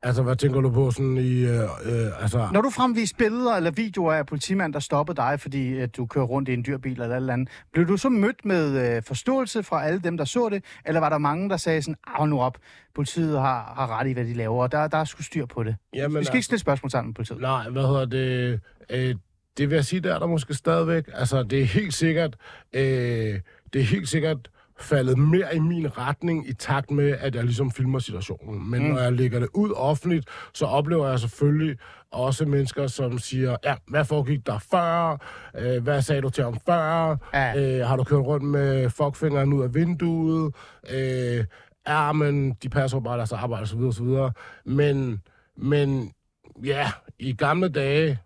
Altså, 0.05 0.23
hvad 0.23 0.37
tænker 0.37 0.61
du 0.61 0.71
på 0.71 0.91
sådan 0.91 1.17
i... 1.17 1.43
Øh, 1.45 1.61
øh, 1.63 2.23
altså, 2.23 2.49
Når 2.53 2.61
du 2.61 2.71
fremviste 2.71 3.17
billeder 3.17 3.55
eller 3.57 3.71
videoer 3.71 4.13
af 4.13 4.27
politimand, 4.27 4.73
der 4.73 4.81
stoppede 4.81 5.17
dig, 5.17 5.41
fordi 5.41 5.79
at 5.79 5.97
du 5.97 6.07
kører 6.07 6.25
rundt 6.25 6.49
i 6.49 6.53
en 6.53 6.65
dyr 6.67 6.79
bil 6.79 6.93
eller 6.93 7.07
et 7.07 7.17
eller 7.17 7.33
andet, 7.33 7.49
blev 7.73 7.89
du 7.89 7.97
så 7.97 8.09
mødt 8.09 8.45
med 8.45 8.97
øh, 8.97 9.03
forståelse 9.03 9.63
fra 9.63 9.85
alle 9.85 10.01
dem, 10.01 10.17
der 10.17 10.25
så 10.25 10.49
det? 10.49 10.65
Eller 10.87 11.01
var 11.01 11.09
der 11.09 11.19
mange, 11.19 11.51
der 11.51 11.57
sagde 11.57 11.83
sådan, 11.83 11.97
af 12.07 12.29
nu 12.29 12.41
op, 12.41 12.59
politiet 12.95 13.39
har, 13.41 13.73
har 13.77 13.99
ret 14.01 14.09
i, 14.09 14.13
hvad 14.13 14.25
de 14.25 14.35
laver, 14.35 14.63
og 14.63 14.73
der, 14.73 14.89
der 14.89 14.99
er 14.99 15.05
sgu 15.05 15.23
styr 15.23 15.47
på 15.47 15.63
det? 15.63 15.77
Jamen, 15.95 16.19
Vi 16.19 16.25
skal 16.25 16.37
ikke 16.37 16.45
stille 16.45 16.61
spørgsmål 16.61 16.91
sammen 16.91 17.09
med 17.09 17.15
politiet. 17.15 17.41
Nej, 17.41 17.69
hvad 17.69 17.83
hedder 17.83 18.05
det? 18.05 18.61
Øh, 18.91 19.15
det 19.59 19.71
vil 19.71 19.75
jeg 19.75 19.85
sige, 19.85 20.01
der 20.01 20.15
er 20.15 20.19
der 20.19 20.27
måske 20.27 20.55
stadigvæk. 20.55 21.05
Altså, 21.15 21.43
det 21.43 21.61
er 21.61 21.65
helt 21.65 21.95
sikkert, 21.95 22.37
øh, 22.73 22.83
det 23.73 23.81
er 23.81 23.83
helt 23.83 24.09
sikkert 24.09 24.51
faldet 24.83 25.19
mere 25.19 25.57
i 25.57 25.59
min 25.59 25.99
retning 25.99 26.49
i 26.49 26.53
takt 26.53 26.91
med, 26.91 27.17
at 27.21 27.35
jeg 27.35 27.45
ligesom 27.45 27.71
filmer 27.71 27.99
situationen. 27.99 28.71
Men 28.71 28.83
mm. 28.83 28.89
når 28.89 29.01
jeg 29.01 29.13
lægger 29.13 29.41
det 29.41 29.49
ud 29.55 29.71
offentligt, 29.77 30.29
så 30.55 30.67
oplever 30.67 31.09
jeg 31.09 31.19
selvfølgelig 31.19 31.77
også 32.11 32.47
mennesker, 32.47 32.87
som 32.87 33.19
siger, 33.19 33.57
ja, 33.65 33.75
hvad 33.89 34.05
foregik 34.05 34.47
der 34.47 34.59
før? 34.59 35.17
Øh, 35.59 35.83
hvad 35.83 36.03
sagde 36.03 36.23
du 36.23 36.31
til 36.31 36.45
ham 36.45 36.57
før? 36.67 37.17
Ja. 37.35 37.79
Øh, 37.81 37.87
har 37.87 37.97
du 37.97 38.05
kørt 38.05 38.27
rundt 38.27 38.45
med 38.45 38.91
fuckfingeren 38.91 39.53
ud 39.53 39.63
af 39.63 39.75
vinduet? 39.75 40.55
Øh, 40.91 41.45
ja, 41.89 42.13
men 42.13 42.53
de 42.63 42.69
passer 42.69 43.01
bare 43.01 43.17
deres 43.17 43.33
arbejde, 43.33 43.63
osv. 43.63 43.81
osv. 43.81 44.33
Men, 44.65 45.23
men 45.57 46.13
ja, 46.65 46.91
i 47.19 47.33
gamle 47.33 47.69
dage, 47.69 48.19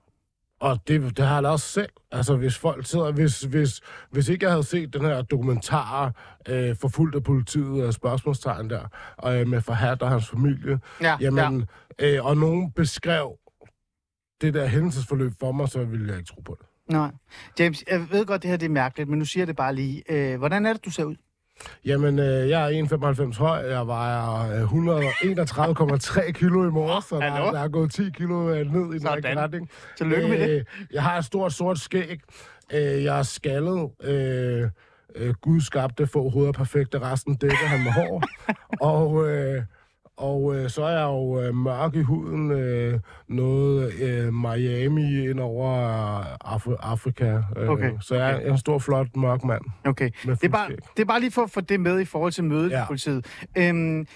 og 0.61 0.79
det, 0.89 1.17
det 1.17 1.27
har 1.27 1.41
jeg 1.41 1.51
også 1.51 1.67
selv. 1.67 1.91
Altså, 2.13 2.37
hvis 2.37 2.59
folk 2.59 2.87
sidder... 2.87 3.13
Hvis, 3.13 3.41
hvis, 3.41 3.81
hvis 4.11 4.29
ikke 4.29 4.45
jeg 4.45 4.53
havde 4.53 4.65
set 4.65 4.95
den 4.95 5.05
her 5.05 5.23
dokumentar, 5.23 6.13
øh, 6.49 6.77
forfulgt 6.77 7.17
af 7.17 7.23
politiet 7.23 7.85
og 7.87 7.95
spørgsmålstegn 7.95 8.71
der, 8.71 8.89
og 9.17 9.41
øh, 9.41 9.47
med 9.47 9.61
Fahad 9.61 10.03
og 10.03 10.11
hans 10.11 10.29
familie, 10.29 10.81
Ja, 11.01 11.17
jamen, 11.21 11.65
øh, 11.99 12.25
og 12.27 12.37
nogen 12.37 12.71
beskrev 12.73 13.39
det 14.41 14.55
der 14.55 14.67
hændelsesforløb 14.67 15.33
for 15.41 15.53
mig, 15.53 15.69
så 15.69 15.85
ville 15.85 16.09
jeg 16.09 16.19
ikke 16.19 16.29
tro 16.29 16.41
på 16.41 16.57
det. 16.61 16.67
Nej. 16.95 17.11
James, 17.59 17.85
jeg 17.91 18.11
ved 18.11 18.27
godt, 18.27 18.43
det 18.43 18.51
her 18.51 18.57
det 18.57 18.67
er 18.67 18.71
mærkeligt, 18.71 19.09
men 19.09 19.19
nu 19.19 19.25
siger 19.25 19.43
jeg 19.43 19.47
det 19.49 19.57
bare 19.57 19.75
lige. 19.75 20.03
Øh, 20.09 20.39
hvordan 20.39 20.67
er 20.67 20.73
det, 20.73 20.85
du 20.85 20.91
ser 20.91 21.05
ud? 21.05 21.17
Jamen, 21.85 22.19
øh, 22.19 22.49
jeg 22.49 22.73
er 22.75 22.85
1,95 23.33 23.39
høj. 23.39 23.59
Jeg 23.59 23.87
vejer 23.87 24.53
øh, 24.63 24.63
131,3 24.63 26.31
kilo 26.33 26.69
i 26.69 26.71
morges, 26.71 27.05
så 27.05 27.17
der, 27.17 27.31
hallo? 27.31 27.51
der 27.53 27.61
er 27.61 27.69
gået 27.69 27.91
10 27.93 28.11
kilo 28.11 28.49
øh, 28.51 28.73
ned 28.75 28.95
i 28.95 28.99
den 28.99 29.13
rigtige 29.15 29.41
retning. 29.41 29.71
Tillykke 29.99 30.29
med 30.29 30.39
det. 30.49 30.51
Øh, 30.59 30.65
Jeg 30.93 31.03
har 31.03 31.19
et 31.19 31.25
stort 31.25 31.53
sort 31.53 31.79
skæg. 31.79 32.21
Øh, 32.73 33.05
Jeg 33.05 33.19
er 33.19 33.23
skaldet. 33.23 33.91
Øh, 34.03 34.69
øh, 35.17 35.35
Gud 35.35 35.61
skabte 35.61 36.07
få 36.07 36.31
hoveder 36.31 36.53
perfekte, 36.53 36.99
resten 36.99 37.35
dækker 37.35 37.57
han 37.67 37.85
med 37.85 37.93
hår. 37.93 38.23
og 38.93 39.29
øh, 39.29 39.63
og 40.17 40.55
øh, 40.57 40.71
så 40.71 40.83
er 40.85 40.91
jeg 40.91 41.03
jo 41.05 41.41
øh, 41.43 41.55
mørk 41.55 41.95
i 41.95 42.03
huden, 42.03 42.51
øh, 42.51 43.01
noget 43.29 43.93
øh, 43.95 44.35
Miami 44.35 45.29
ind 45.31 45.41
over 45.41 45.71
Af- 46.45 46.77
Afrika. 46.81 47.43
Øh, 47.57 47.69
Okay. 47.69 47.93
Så 48.01 48.15
jeg 48.15 48.43
er 48.43 48.51
en 48.53 48.59
stor, 48.59 48.79
flot, 48.79 49.17
mørk 49.17 49.45
mand. 49.45 49.63
Okay. 49.85 50.11
Det 50.25 50.45
er, 50.45 50.49
bare, 50.49 50.69
det 50.97 51.03
er 51.03 51.05
bare 51.05 51.21
lige 51.21 51.31
for 51.31 51.43
at 51.43 51.51
få 51.51 51.61
det 51.61 51.81
med 51.81 52.01
i 52.01 52.05
forhold 52.05 52.33
til 52.33 52.45
mødet. 52.45 52.71
Ja. 52.71 52.83
i 52.83 52.87
politiet. 52.87 53.27
Øhm, 53.59 54.07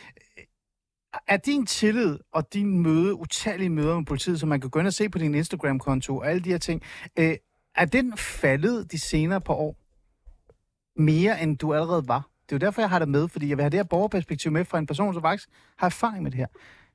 er 1.28 1.36
din 1.36 1.66
tillid 1.66 2.18
og 2.32 2.55
din 2.55 2.78
møde, 2.82 3.14
utallige 3.14 3.70
møder 3.70 3.96
med 3.96 4.05
politiet, 4.05 4.40
som 4.40 4.48
man 4.48 4.61
kan 4.61 4.70
gå 4.70 4.78
ind 4.78 4.86
og 4.86 4.92
se 4.92 5.09
på 5.09 5.18
din 5.18 5.34
Instagram-konto 5.34 6.16
og 6.16 6.28
alle 6.30 6.40
de 6.42 6.51
her 6.51 6.59
ting, 6.59 6.82
øh, 7.18 7.34
er 7.76 7.84
den 7.84 8.16
faldet 8.16 8.92
de 8.92 8.98
senere 8.98 9.40
par 9.40 9.55
år 9.55 9.76
mere, 11.01 11.42
end 11.42 11.59
du 11.59 11.74
allerede 11.74 12.09
var? 12.09 12.28
Det 12.51 12.57
er 12.57 12.66
jo 12.66 12.66
derfor, 12.66 12.82
jeg 12.82 12.90
har 12.90 12.98
det 12.98 13.09
med, 13.09 13.28
fordi 13.28 13.48
jeg 13.48 13.57
vil 13.57 13.62
have 13.62 13.70
det 13.70 13.78
her 13.78 13.84
borgerperspektiv 13.84 14.53
med 14.53 14.64
fra 14.64 14.78
en 14.78 14.86
person, 14.86 15.14
som 15.14 15.22
faktisk 15.22 15.48
har 15.76 15.86
erfaring 15.86 16.22
med 16.22 16.30
det 16.30 16.38
her. 16.38 16.46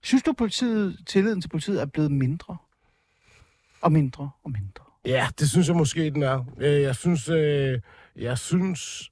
Synes 0.03 0.24
du, 0.24 0.34
politiet, 0.34 0.97
tilliden 1.06 1.41
til 1.41 1.49
politiet 1.49 1.82
er 1.82 1.86
blevet 1.86 2.12
mindre? 2.12 2.58
Og 3.82 3.91
mindre 3.91 4.30
og 4.43 4.51
mindre? 4.51 4.84
Ja, 5.06 5.28
det 5.39 5.49
synes 5.49 5.68
jeg 5.68 5.76
måske, 5.76 6.10
den 6.10 6.24
er. 6.24 6.45
Øh, 6.58 6.82
jeg 6.82 6.95
synes, 6.95 7.30
øh, 7.30 7.82
jeg 8.16 8.38
synes, 8.38 9.12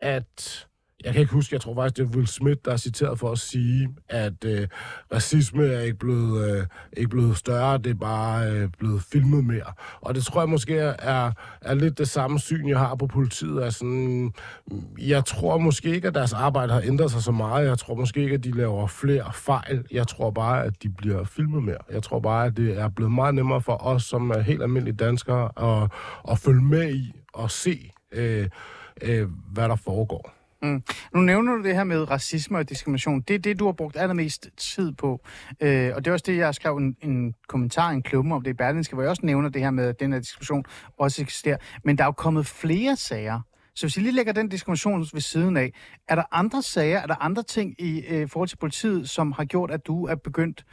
at... 0.00 0.66
Jeg 1.04 1.12
kan 1.12 1.20
ikke 1.20 1.32
huske, 1.32 1.54
jeg 1.54 1.60
tror 1.60 1.74
faktisk, 1.74 1.96
det 1.96 2.02
er 2.02 2.16
Will 2.16 2.26
Smith, 2.26 2.60
der 2.64 2.72
er 2.72 2.76
citeret 2.76 3.18
for 3.18 3.32
at 3.32 3.38
sige, 3.38 3.88
at 4.08 4.44
øh, 4.44 4.68
racisme 5.12 5.64
er 5.66 5.80
ikke 5.80 5.98
blevet, 5.98 6.50
øh, 6.50 6.66
ikke 6.92 7.08
blevet 7.08 7.36
større, 7.36 7.78
det 7.78 7.90
er 7.90 7.94
bare 7.94 8.50
øh, 8.50 8.68
blevet 8.78 9.02
filmet 9.02 9.44
mere. 9.44 9.72
Og 10.00 10.14
det 10.14 10.24
tror 10.24 10.40
jeg 10.40 10.48
måske 10.48 10.76
er, 10.78 11.32
er 11.60 11.74
lidt 11.74 11.98
det 11.98 12.08
samme 12.08 12.38
syn, 12.38 12.68
jeg 12.68 12.78
har 12.78 12.94
på 12.94 13.06
politiet. 13.06 13.62
Altså, 13.62 13.78
sådan, 13.78 14.32
mm, 14.70 14.82
jeg 14.98 15.24
tror 15.24 15.58
måske 15.58 15.94
ikke, 15.94 16.08
at 16.08 16.14
deres 16.14 16.32
arbejde 16.32 16.72
har 16.72 16.82
ændret 16.84 17.10
sig 17.10 17.22
så 17.22 17.32
meget. 17.32 17.68
Jeg 17.68 17.78
tror 17.78 17.94
måske 17.94 18.22
ikke, 18.22 18.34
at 18.34 18.44
de 18.44 18.50
laver 18.50 18.86
flere 18.86 19.32
fejl. 19.34 19.84
Jeg 19.90 20.08
tror 20.08 20.30
bare, 20.30 20.64
at 20.64 20.82
de 20.82 20.88
bliver 20.88 21.24
filmet 21.24 21.62
mere. 21.62 21.78
Jeg 21.92 22.02
tror 22.02 22.20
bare, 22.20 22.46
at 22.46 22.56
det 22.56 22.78
er 22.78 22.88
blevet 22.88 23.12
meget 23.12 23.34
nemmere 23.34 23.60
for 23.60 23.86
os, 23.86 24.02
som 24.02 24.30
er 24.30 24.40
helt 24.40 24.62
almindelige 24.62 24.96
danskere, 24.96 25.50
at, 25.56 25.90
at 26.30 26.38
følge 26.38 26.62
med 26.62 26.94
i 26.94 27.12
og 27.32 27.50
se, 27.50 27.90
øh, 28.12 28.48
øh, 29.02 29.28
hvad 29.52 29.68
der 29.68 29.76
foregår. 29.76 30.41
Mm. 30.62 30.82
Nu 31.14 31.20
nævner 31.20 31.56
du 31.56 31.62
det 31.62 31.74
her 31.74 31.84
med 31.84 32.10
racisme 32.10 32.58
og 32.58 32.68
diskrimination. 32.68 33.20
Det 33.20 33.34
er 33.34 33.38
det, 33.38 33.58
du 33.58 33.64
har 33.64 33.72
brugt 33.72 33.96
allermest 33.96 34.48
tid 34.56 34.92
på. 34.92 35.20
Øh, 35.60 35.92
og 35.94 36.04
det 36.04 36.10
er 36.10 36.12
også 36.12 36.24
det, 36.26 36.36
jeg 36.36 36.54
skrev 36.54 36.76
en, 36.76 36.96
en 37.02 37.34
kommentar, 37.48 37.90
en 37.90 38.02
klumme 38.02 38.34
om 38.34 38.42
det 38.42 38.50
i 38.50 38.54
Berlinske, 38.54 38.94
hvor 38.94 39.02
jeg 39.02 39.10
også 39.10 39.26
nævner 39.26 39.48
det 39.48 39.62
her 39.62 39.70
med, 39.70 39.84
at 39.84 40.00
den 40.00 40.12
her 40.12 40.20
diskrimination 40.20 40.64
også 40.98 41.22
eksisterer. 41.22 41.56
Men 41.84 41.98
der 41.98 42.04
er 42.04 42.08
jo 42.08 42.12
kommet 42.12 42.46
flere 42.46 42.96
sager. 42.96 43.40
Så 43.74 43.86
hvis 43.86 43.96
I 43.96 44.00
lige 44.00 44.12
lægger 44.12 44.32
den 44.32 44.48
diskrimination 44.48 45.06
ved 45.12 45.20
siden 45.20 45.56
af, 45.56 45.72
er 46.08 46.14
der 46.14 46.22
andre 46.32 46.62
sager, 46.62 46.98
er 46.98 47.06
der 47.06 47.22
andre 47.22 47.42
ting 47.42 47.74
i 47.78 48.00
øh, 48.08 48.28
forhold 48.28 48.48
til 48.48 48.56
politiet, 48.56 49.10
som 49.10 49.32
har 49.32 49.44
gjort, 49.44 49.70
at 49.70 49.86
du 49.86 50.04
er 50.04 50.14
begyndt 50.14 50.64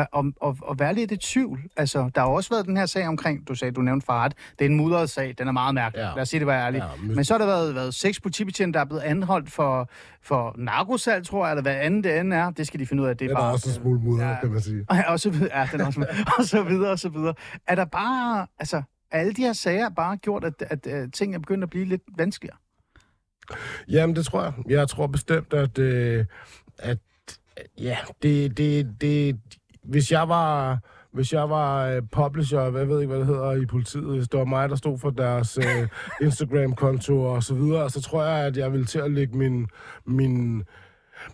at, 0.00 0.24
at, 0.44 0.54
at, 0.70 0.78
være 0.78 0.94
lidt 0.94 1.12
i 1.12 1.16
tvivl? 1.16 1.60
Altså, 1.76 2.10
der 2.14 2.20
har 2.20 2.28
også 2.28 2.50
været 2.50 2.66
den 2.66 2.76
her 2.76 2.86
sag 2.86 3.08
omkring, 3.08 3.48
du 3.48 3.54
sagde, 3.54 3.72
du 3.72 3.80
nævnte 3.82 4.06
Farhat. 4.06 4.34
Det 4.58 4.64
er 4.64 4.68
en 4.68 4.76
mudret 4.76 5.10
sag, 5.10 5.34
den 5.38 5.48
er 5.48 5.52
meget 5.52 5.74
mærkelig. 5.74 6.02
Ja. 6.02 6.10
Lad 6.14 6.22
os 6.22 6.28
sige 6.28 6.40
det, 6.40 6.46
var 6.46 6.54
ærligt. 6.54 6.84
Ja, 6.84 6.88
Ja, 7.08 7.14
men 7.14 7.24
så 7.24 7.34
har 7.34 7.38
der 7.38 7.46
været, 7.46 7.74
været 7.74 7.94
seks 7.94 8.20
politibetjente, 8.20 8.76
der 8.76 8.80
er 8.80 8.88
blevet 8.88 9.02
anholdt 9.02 9.50
for, 9.52 9.88
for 10.22 10.54
narkosalg, 10.58 11.26
tror 11.26 11.46
jeg, 11.46 11.52
eller 11.52 11.62
hvad 11.62 11.74
andet 11.76 12.04
det 12.04 12.18
end 12.18 12.32
er. 12.34 12.50
Det 12.50 12.66
skal 12.66 12.80
de 12.80 12.86
finde 12.86 13.02
ud 13.02 13.08
af. 13.08 13.16
Det 13.16 13.24
er 13.24 13.28
Det 13.28 13.34
er 13.36 13.40
bare... 13.40 13.52
også 13.52 13.68
en 13.68 13.74
smule 13.74 14.00
mudder, 14.00 14.28
Ja. 14.28 14.40
kan 14.40 14.50
man 14.50 14.60
sige. 14.60 14.86
og 15.08 15.20
så 15.20 15.30
videre, 15.30 15.58
ja, 15.60 15.68
den 15.72 15.80
er 15.80 15.86
også 15.86 16.06
og 16.38 16.44
så 16.44 16.62
videre, 16.62 16.90
og 16.90 16.98
så 16.98 17.08
videre. 17.08 17.34
Er 17.66 17.74
der 17.74 17.84
bare, 17.84 18.46
altså, 18.58 18.82
alle 19.10 19.32
de 19.32 19.42
her 19.42 19.52
sager 19.52 19.88
bare 19.88 20.16
gjort, 20.16 20.44
at, 20.44 20.54
at, 20.70 20.86
at 20.86 21.12
ting 21.12 21.34
er 21.34 21.38
begyndt 21.38 21.64
at 21.64 21.70
blive 21.70 21.84
lidt 21.84 22.02
vanskeligere? 22.16 22.56
Jamen, 23.88 24.16
det 24.16 24.26
tror 24.26 24.42
jeg. 24.42 24.52
Jeg 24.68 24.88
tror 24.88 25.06
bestemt, 25.06 25.52
at, 25.52 25.78
øh, 25.78 26.24
at 26.78 26.98
ja, 27.78 27.96
det, 28.22 28.56
det, 28.56 29.00
det, 29.00 29.40
hvis 29.88 30.12
jeg 30.12 30.28
var, 30.28 30.78
hvis 31.12 31.32
jeg 31.32 31.50
var 31.50 31.88
øh, 31.88 32.02
publisher, 32.12 32.60
jeg 32.60 32.88
ved 32.88 33.00
ikke, 33.00 33.10
hvad 33.10 33.18
det 33.18 33.26
hedder 33.26 33.52
i 33.52 33.66
politiet, 33.66 34.16
hvis 34.16 34.28
det 34.28 34.38
var 34.38 34.44
mig, 34.44 34.68
der 34.68 34.76
stod 34.76 34.98
for 34.98 35.10
deres 35.10 35.58
øh, 35.58 35.88
Instagram-konto 36.26 37.22
og 37.22 37.42
så 37.42 37.54
videre, 37.54 37.90
så 37.90 38.00
tror 38.00 38.24
jeg, 38.24 38.46
at 38.46 38.56
jeg 38.56 38.72
ville 38.72 38.86
til 38.86 38.98
at 38.98 39.10
lægge 39.10 39.38
min, 39.38 39.66
min, 40.04 40.64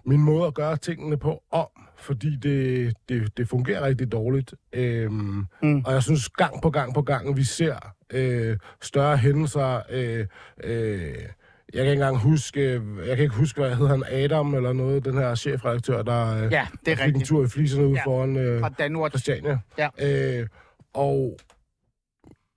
min 0.05 0.21
måde 0.21 0.47
at 0.47 0.55
gøre 0.55 0.77
tingene 0.77 1.17
på 1.17 1.43
om, 1.51 1.69
fordi 1.97 2.37
det, 2.37 2.93
det, 3.09 3.37
det 3.37 3.49
fungerer 3.49 3.87
rigtig 3.87 4.13
dårligt. 4.13 4.55
Øhm, 4.73 5.47
mm. 5.63 5.83
Og 5.87 5.93
jeg 5.93 6.03
synes, 6.03 6.29
gang 6.29 6.63
på 6.63 6.71
gang 6.71 6.95
på 6.95 7.03
gang, 7.03 7.37
vi 7.37 7.45
ser 7.45 7.95
øh, 8.13 8.59
større 8.83 9.17
hændelser. 9.17 9.81
Øh, 9.91 10.27
øh, 10.65 11.15
jeg 11.75 11.85
kan 11.85 11.93
ikke 11.93 11.93
engang 11.93 12.19
huske, 12.19 12.73
jeg 13.07 13.17
kan 13.17 13.19
ikke 13.25 13.35
huske, 13.35 13.61
hvad 13.61 13.75
hedder 13.77 13.91
han, 13.91 14.05
Adam 14.11 14.55
eller 14.55 14.73
noget, 14.73 15.05
den 15.05 15.15
her 15.19 15.35
chefredaktør, 15.35 16.03
der, 16.03 16.45
øh, 16.45 16.53
Ja, 16.53 16.67
det 16.87 16.93
er 16.93 16.97
fik 17.05 17.17
en 17.17 17.23
tur 17.25 17.45
i 17.45 17.49
fliserne 17.49 17.87
ude 17.87 17.97
Ja. 17.99 18.05
foran 18.05 18.37
øh, 18.37 18.61
Fra. 18.61 19.09
Christiania. 19.09 19.59
Ja. 19.79 19.89
Øh, 20.41 20.47
og 20.95 21.39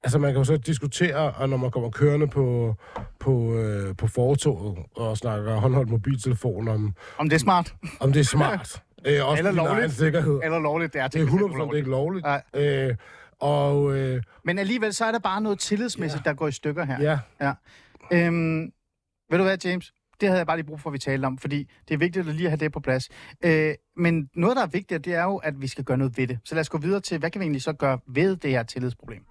altså 0.03 0.19
man 0.19 0.31
kan 0.31 0.37
jo 0.37 0.43
så 0.43 0.57
diskutere, 0.57 1.31
og 1.31 1.49
når 1.49 1.57
man 1.57 1.71
kommer 1.71 1.89
kørende 1.89 2.27
på, 2.27 2.75
på, 3.19 3.55
øh, 3.55 3.95
på 3.95 4.07
fortoget 4.07 4.77
og 4.95 5.17
snakker 5.17 5.55
håndholdt 5.55 5.89
mobiltelefon, 5.89 6.67
om, 6.67 6.95
Om 7.17 7.29
det 7.29 7.35
er 7.35 7.39
smart 7.39 7.73
om 7.99 8.13
det 8.13 8.19
er 8.19 8.23
smart. 8.23 8.81
øh, 9.07 9.27
også 9.29 9.37
Eller 9.47 9.51
lovligt. 9.51 9.93
sikkerhed. 9.93 10.39
eller 10.43 10.59
lovligt, 10.59 10.93
det 10.93 11.01
er 11.01 11.07
Det 11.07 11.21
er 11.21 11.25
teknisk 11.25 11.43
100% 11.43 11.75
ikke 11.75 11.89
lovligt. 11.89 12.25
Nej. 12.25 12.41
Øh, 12.53 12.95
og 13.39 13.97
øh, 13.97 14.21
Men 14.45 14.59
alligevel, 14.59 14.93
så 14.93 15.05
er 15.05 15.11
der 15.11 15.19
bare 15.19 15.41
noget 15.41 15.59
tillidsmæssigt, 15.59 16.25
ja. 16.25 16.29
der 16.29 16.35
går 16.35 16.47
i 16.47 16.51
stykker 16.51 16.85
her. 16.85 16.97
ja, 17.01 17.19
Ja. 17.41 17.53
Øhm, 18.13 18.71
ved 19.35 19.39
du 19.39 19.43
hvad, 19.43 19.57
James? 19.65 19.93
Det 20.21 20.29
havde 20.29 20.37
jeg 20.37 20.47
bare 20.47 20.57
lige 20.57 20.65
brug 20.65 20.79
for, 20.79 20.89
at 20.89 20.93
vi 20.93 20.97
talte 20.97 21.25
om, 21.25 21.37
fordi 21.37 21.69
det 21.87 21.93
er 21.93 21.97
vigtigt 21.97 22.27
at 22.27 22.35
lige 22.35 22.49
have 22.49 22.57
det 22.57 22.71
på 22.71 22.79
plads. 22.79 23.09
Øh, 23.43 23.75
men 23.97 24.29
noget, 24.35 24.55
der 24.57 24.63
er 24.63 24.67
vigtigt, 24.67 25.05
det 25.05 25.13
er 25.13 25.23
jo, 25.23 25.37
at 25.37 25.61
vi 25.61 25.67
skal 25.67 25.83
gøre 25.83 25.97
noget 25.97 26.17
ved 26.17 26.27
det. 26.27 26.39
Så 26.45 26.55
lad 26.55 26.61
os 26.61 26.69
gå 26.69 26.77
videre 26.77 26.99
til, 26.99 27.19
hvad 27.19 27.31
kan 27.31 27.39
vi 27.39 27.43
egentlig 27.43 27.61
så 27.61 27.73
gøre 27.73 27.99
ved 28.07 28.35
det 28.35 28.51
her 28.51 28.63
tillidsproblem? 28.63 29.21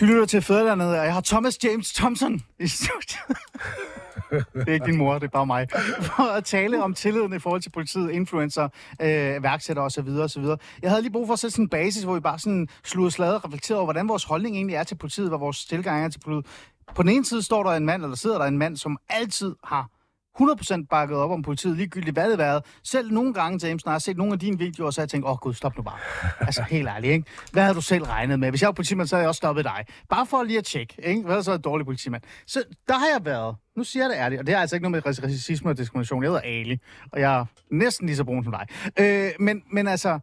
Du 0.00 0.04
lytter 0.04 0.26
til 0.26 0.42
Fæderlandet, 0.42 0.88
og 0.98 1.04
jeg 1.04 1.14
har 1.14 1.20
Thomas 1.20 1.64
James 1.64 1.92
Thompson 1.92 2.40
i 2.58 2.66
studiet. 2.66 3.38
det 4.54 4.68
er 4.68 4.72
ikke 4.72 4.86
din 4.86 4.96
mor, 4.96 5.14
det 5.14 5.22
er 5.26 5.30
bare 5.30 5.46
mig. 5.46 5.66
For 6.00 6.22
at 6.22 6.44
tale 6.44 6.82
om 6.82 6.94
tilliden 6.94 7.32
i 7.32 7.38
forhold 7.38 7.62
til 7.62 7.70
politiet, 7.70 8.10
influencer, 8.10 8.68
øh, 9.02 9.42
værksætter 9.42 9.82
osv. 9.82 10.08
osv. 10.08 10.44
Jeg 10.82 10.90
havde 10.90 11.02
lige 11.02 11.12
brug 11.12 11.26
for 11.26 11.32
at 11.32 11.38
sætte 11.38 11.52
sådan 11.52 11.64
en 11.64 11.68
basis, 11.68 12.02
hvor 12.02 12.14
vi 12.14 12.20
bare 12.20 12.38
sådan 12.38 12.68
sludder 12.84 13.10
slaget 13.10 13.34
og 13.34 13.44
reflekterer 13.44 13.78
over, 13.78 13.86
hvordan 13.86 14.08
vores 14.08 14.24
holdning 14.24 14.56
egentlig 14.56 14.76
er 14.76 14.82
til 14.82 14.94
politiet, 14.94 15.28
hvad 15.28 15.38
vores 15.38 15.64
tilgang 15.64 16.04
er 16.04 16.08
til 16.08 16.20
politiet. 16.20 16.46
På 16.94 17.02
den 17.02 17.10
ene 17.10 17.24
side 17.24 17.42
står 17.42 17.62
der 17.62 17.70
en 17.70 17.86
mand, 17.86 18.02
eller 18.02 18.16
sidder 18.16 18.38
der 18.38 18.44
en 18.44 18.58
mand, 18.58 18.76
som 18.76 18.98
altid 19.08 19.54
har 19.64 19.88
100% 20.40 20.86
bakket 20.90 21.16
op 21.16 21.30
om 21.30 21.42
politiet, 21.42 21.76
ligegyldigt 21.76 22.14
hvad 22.14 22.30
det 22.30 22.38
været. 22.38 22.64
Selv 22.84 23.12
nogle 23.12 23.34
gange, 23.34 23.66
James, 23.66 23.84
når 23.84 23.90
jeg 23.90 23.94
har 23.94 23.98
set 23.98 24.16
nogle 24.16 24.32
af 24.32 24.38
dine 24.38 24.58
videoer, 24.58 24.90
så 24.90 25.00
har 25.00 25.04
jeg 25.04 25.08
tænkt, 25.10 25.26
åh 25.26 25.32
oh, 25.32 25.38
gud, 25.38 25.54
stop 25.54 25.76
nu 25.76 25.82
bare. 25.82 25.98
Altså, 26.46 26.62
helt 26.62 26.88
ærligt, 26.88 27.12
ikke? 27.12 27.30
Hvad 27.52 27.62
havde 27.62 27.74
du 27.74 27.80
selv 27.80 28.04
regnet 28.04 28.40
med? 28.40 28.50
Hvis 28.50 28.62
jeg 28.62 28.66
var 28.66 28.72
politimand, 28.72 29.08
så 29.08 29.16
havde 29.16 29.22
jeg 29.22 29.28
også 29.28 29.38
stoppet 29.38 29.64
dig. 29.64 29.84
Bare 30.08 30.26
for 30.26 30.42
lige 30.42 30.58
at 30.58 30.64
tjekke, 30.64 30.94
ikke? 31.02 31.22
Hvad 31.22 31.36
er 31.36 31.40
så 31.40 31.52
en 31.52 31.60
dårlig 31.60 31.86
politimand? 31.86 32.22
Så 32.46 32.64
der 32.88 32.94
har 32.94 33.06
jeg 33.06 33.24
været. 33.24 33.56
Nu 33.76 33.84
siger 33.84 34.02
jeg 34.02 34.10
det 34.10 34.16
ærligt, 34.16 34.40
og 34.40 34.46
det 34.46 34.54
har 34.54 34.60
altså 34.60 34.76
ikke 34.76 34.90
noget 34.90 35.04
med 35.06 35.24
racisme 35.24 35.70
og 35.70 35.78
diskrimination. 35.78 36.22
Jeg 36.22 36.28
hedder 36.28 36.42
Ali, 36.44 36.80
og 37.12 37.20
jeg 37.20 37.40
er 37.40 37.44
næsten 37.70 38.06
lige 38.06 38.16
så 38.16 38.24
brun 38.24 38.44
som 38.44 38.52
dig. 38.52 38.66
Øh, 39.00 39.30
men, 39.40 39.62
men 39.72 39.88
altså, 39.88 40.18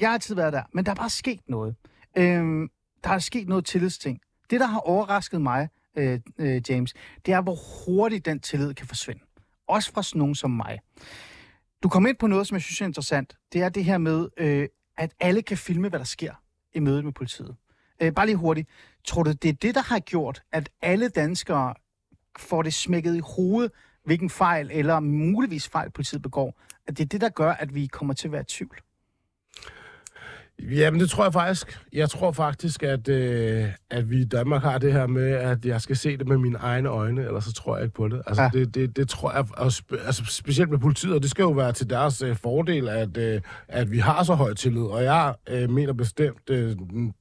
jeg 0.00 0.08
har 0.08 0.14
altid 0.14 0.34
været 0.34 0.52
der. 0.52 0.62
Men 0.74 0.84
der 0.84 0.90
er 0.90 0.94
bare 0.94 1.10
sket 1.10 1.40
noget. 1.48 1.74
Øh, 2.18 2.68
der 3.04 3.10
er 3.10 3.18
sket 3.18 3.48
noget 3.48 3.64
tillidsting. 3.64 4.18
Det, 4.50 4.60
der 4.60 4.66
har 4.66 4.78
overrasket 4.78 5.40
mig, 5.42 5.68
øh, 5.96 6.20
øh, 6.38 6.62
James, 6.70 6.94
det 7.26 7.34
er, 7.34 7.40
hvor 7.40 7.56
hurtigt 7.86 8.26
den 8.26 8.40
tillid 8.40 8.74
kan 8.74 8.86
forsvinde. 8.86 9.20
Også 9.68 9.92
fra 9.92 10.02
sådan 10.02 10.18
nogen 10.18 10.34
som 10.34 10.50
mig. 10.50 10.78
Du 11.82 11.88
kom 11.88 12.06
ind 12.06 12.16
på 12.16 12.26
noget, 12.26 12.46
som 12.46 12.54
jeg 12.54 12.62
synes 12.62 12.80
er 12.80 12.86
interessant. 12.86 13.36
Det 13.52 13.62
er 13.62 13.68
det 13.68 13.84
her 13.84 13.98
med, 13.98 14.28
øh, 14.36 14.68
at 14.98 15.14
alle 15.20 15.42
kan 15.42 15.56
filme, 15.56 15.88
hvad 15.88 15.98
der 15.98 16.04
sker 16.04 16.34
i 16.74 16.80
mødet 16.80 17.04
med 17.04 17.12
politiet. 17.12 17.56
Øh, 18.02 18.12
bare 18.14 18.26
lige 18.26 18.36
hurtigt. 18.36 18.68
Tror 19.04 19.22
du, 19.22 19.32
det 19.32 19.48
er 19.48 19.52
det, 19.52 19.74
der 19.74 19.82
har 19.82 19.98
gjort, 19.98 20.42
at 20.52 20.70
alle 20.82 21.08
danskere 21.08 21.74
får 22.38 22.62
det 22.62 22.74
smækket 22.74 23.16
i 23.16 23.20
hovedet, 23.36 23.72
hvilken 24.04 24.30
fejl 24.30 24.70
eller 24.72 25.00
muligvis 25.00 25.68
fejl 25.68 25.90
politiet 25.90 26.22
begår? 26.22 26.60
At 26.86 26.98
det 26.98 27.04
er 27.04 27.08
det, 27.08 27.20
der 27.20 27.28
gør, 27.28 27.52
at 27.52 27.74
vi 27.74 27.86
kommer 27.86 28.14
til 28.14 28.28
at 28.28 28.32
være 28.32 28.40
i 28.40 28.44
tvivl? 28.44 28.78
Jamen, 30.62 31.00
det 31.00 31.10
tror 31.10 31.24
jeg 31.24 31.32
faktisk. 31.32 31.80
Jeg 31.92 32.10
tror 32.10 32.32
faktisk, 32.32 32.82
at, 32.82 33.08
øh, 33.08 33.64
at 33.90 34.10
vi 34.10 34.20
i 34.20 34.24
Danmark 34.24 34.62
har 34.62 34.78
det 34.78 34.92
her 34.92 35.06
med, 35.06 35.30
at 35.30 35.64
jeg 35.66 35.80
skal 35.80 35.96
se 35.96 36.16
det 36.16 36.28
med 36.28 36.36
mine 36.38 36.58
egne 36.58 36.88
øjne, 36.88 37.22
ellers 37.24 37.44
så 37.44 37.52
tror 37.52 37.76
jeg 37.76 37.84
ikke 37.84 37.94
på 37.96 38.08
det. 38.08 38.22
Altså, 38.26 38.42
Ja. 38.42 38.50
ja. 38.54 38.58
det, 38.58 38.74
det, 38.74 38.96
det 38.96 39.08
tror 39.08 39.32
jeg, 39.32 39.44
og 39.56 39.72
spe, 39.72 39.96
altså, 40.06 40.24
specielt 40.28 40.70
med 40.70 40.78
politiet, 40.78 41.14
og 41.14 41.22
det 41.22 41.30
skal 41.30 41.42
jo 41.42 41.50
være 41.50 41.72
til 41.72 41.90
deres 41.90 42.22
øh, 42.22 42.36
fordel, 42.36 42.88
at, 42.88 43.16
øh, 43.16 43.40
at 43.68 43.90
vi 43.90 43.98
har 43.98 44.22
så 44.24 44.34
høj 44.34 44.54
tillid. 44.54 44.82
Og 44.82 45.02
jeg 45.04 45.34
øh, 45.50 45.70
mener 45.70 45.92
bestemt, 45.92 46.50
øh, 46.50 46.76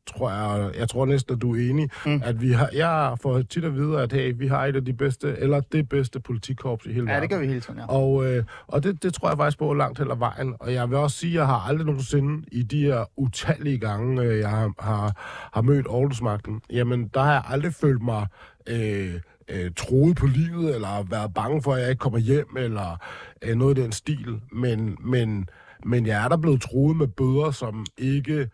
tror 0.08 0.30
jeg, 0.32 0.72
jeg 0.80 0.90
tror 0.90 1.06
næsten, 1.06 1.36
at 1.36 1.42
du 1.42 1.56
er 1.56 1.70
enig, 1.70 1.90
mm. 2.06 2.22
at 2.24 2.42
vi 2.42 2.52
har, 2.52 2.70
jeg 2.74 3.16
får 3.22 3.42
tit 3.42 3.64
at 3.66 3.76
vide, 3.76 4.02
at 4.02 4.12
hey, 4.14 4.34
vi 4.38 4.48
har 4.48 4.66
et 4.66 4.76
af 4.76 4.86
de 4.86 4.94
bedste, 4.94 5.36
eller 5.38 5.60
det 5.60 5.90
bedste 5.90 6.20
politikorps 6.20 6.86
i 6.86 6.94
hele 6.94 7.06
Ja, 7.08 7.12
verden. 7.14 7.22
det 7.22 7.30
gør 7.30 7.40
vi 7.42 7.48
hele 7.48 7.62
tiden, 7.62 7.80
ja. 7.80 7.86
Og, 7.86 8.26
øh, 8.26 8.44
og 8.68 8.84
det, 8.84 9.04
det 9.04 9.14
tror 9.14 9.30
jeg 9.30 9.38
faktisk 9.38 9.58
på 9.60 9.74
langt 9.74 10.00
ad 10.00 10.18
vejen. 10.18 10.54
Og 10.60 10.74
jeg 10.74 10.90
vil 10.90 10.98
også 10.98 11.18
sige, 11.18 11.32
at 11.32 11.36
jeg 11.38 11.46
har 11.48 11.60
aldrig 11.70 11.86
nogensinde 11.86 12.46
i 12.52 12.64
de 12.64 12.82
her 12.86 13.06
utallige 13.26 13.78
gange, 13.78 14.22
øh, 14.22 14.40
jeg 14.40 14.50
har, 14.50 14.74
har, 14.80 15.14
har 15.54 15.62
mødt 15.62 15.88
ordensmagten, 15.88 16.62
jamen 16.70 17.08
der 17.14 17.24
har 17.24 17.34
jeg 17.34 17.44
aldrig 17.48 17.74
følt 17.74 18.02
mig 18.02 18.28
øh, 18.68 19.14
øh, 19.48 19.72
troet 19.76 20.16
på 20.16 20.26
livet, 20.26 20.76
eller 20.76 21.04
været 21.04 21.34
bange 21.34 21.62
for, 21.62 21.74
at 21.74 21.82
jeg 21.82 21.90
ikke 21.90 22.00
kommer 22.00 22.20
hjem, 22.20 22.58
eller 22.58 22.98
øh, 23.42 23.56
noget 23.56 23.78
i 23.78 23.82
den 23.82 23.92
stil. 23.92 24.42
Men, 24.52 24.98
men, 25.00 25.50
men 25.86 26.06
jeg 26.06 26.24
er 26.24 26.28
der 26.28 26.38
blevet 26.38 26.62
troet 26.62 26.98
med 26.98 27.08
bøder, 27.08 27.52
som 27.52 27.86
ikke 27.98 28.50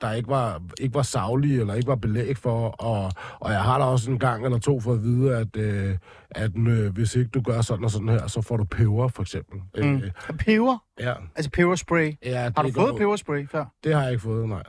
der 0.00 0.12
ikke 0.12 0.28
var, 0.28 0.62
ikke 0.80 0.94
var 0.94 1.02
savlige, 1.02 1.60
eller 1.60 1.74
ikke 1.74 1.88
var 1.88 1.96
belæg 1.96 2.36
for, 2.36 2.68
og, 2.68 3.12
og 3.40 3.52
jeg 3.52 3.62
har 3.62 3.78
da 3.78 3.84
også 3.84 4.10
en 4.10 4.18
gang 4.18 4.44
eller 4.44 4.58
to 4.58 4.80
for 4.80 4.92
at 4.92 5.02
vide, 5.02 5.36
at, 5.36 5.56
øh, 5.56 5.96
at 6.30 6.50
øh, 6.68 6.92
hvis 6.92 7.16
ikke 7.16 7.30
du 7.30 7.40
gør 7.42 7.60
sådan 7.60 7.84
og 7.84 7.90
sådan 7.90 8.08
her, 8.08 8.26
så 8.26 8.42
får 8.42 8.56
du 8.56 8.64
peber, 8.64 9.08
for 9.08 9.22
eksempel. 9.22 9.60
Mm. 9.76 9.96
Øh, 9.96 10.10
Peber, 10.38 10.84
ja, 11.00 11.14
altså 11.36 11.50
peberspray. 11.50 12.12
ja, 12.24 12.50
Har 12.56 12.62
du 12.62 12.72
fået 12.72 12.96
peberspray 12.98 13.48
før? 13.48 13.64
Det 13.84 13.94
har 13.94 14.02
jeg 14.02 14.10
ikke 14.12 14.22
fået, 14.22 14.48
nej. 14.48 14.62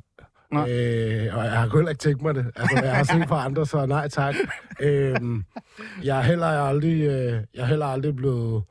Nej. 0.52 0.70
Øh, 0.72 1.38
og 1.38 1.44
jeg 1.44 1.52
har 1.52 1.70
heller 1.76 1.90
ikke 1.90 2.00
tænkt 2.00 2.22
mig 2.22 2.36
det. 2.36 2.46
Altså, 2.56 2.80
jeg 2.84 2.96
har 2.96 3.04
set 3.04 3.28
på 3.28 3.36
andre, 3.36 3.66
så 3.66 3.86
nej 3.86 4.08
tak. 4.08 4.36
øhm, 4.82 5.44
jeg 6.04 6.18
er 6.18 6.22
heller 6.22 6.48
aldrig, 6.48 7.02
øh, 7.02 7.34
jeg 7.54 7.62
er 7.62 7.66
heller 7.66 7.86
aldrig 7.86 8.16
blevet, 8.16 8.64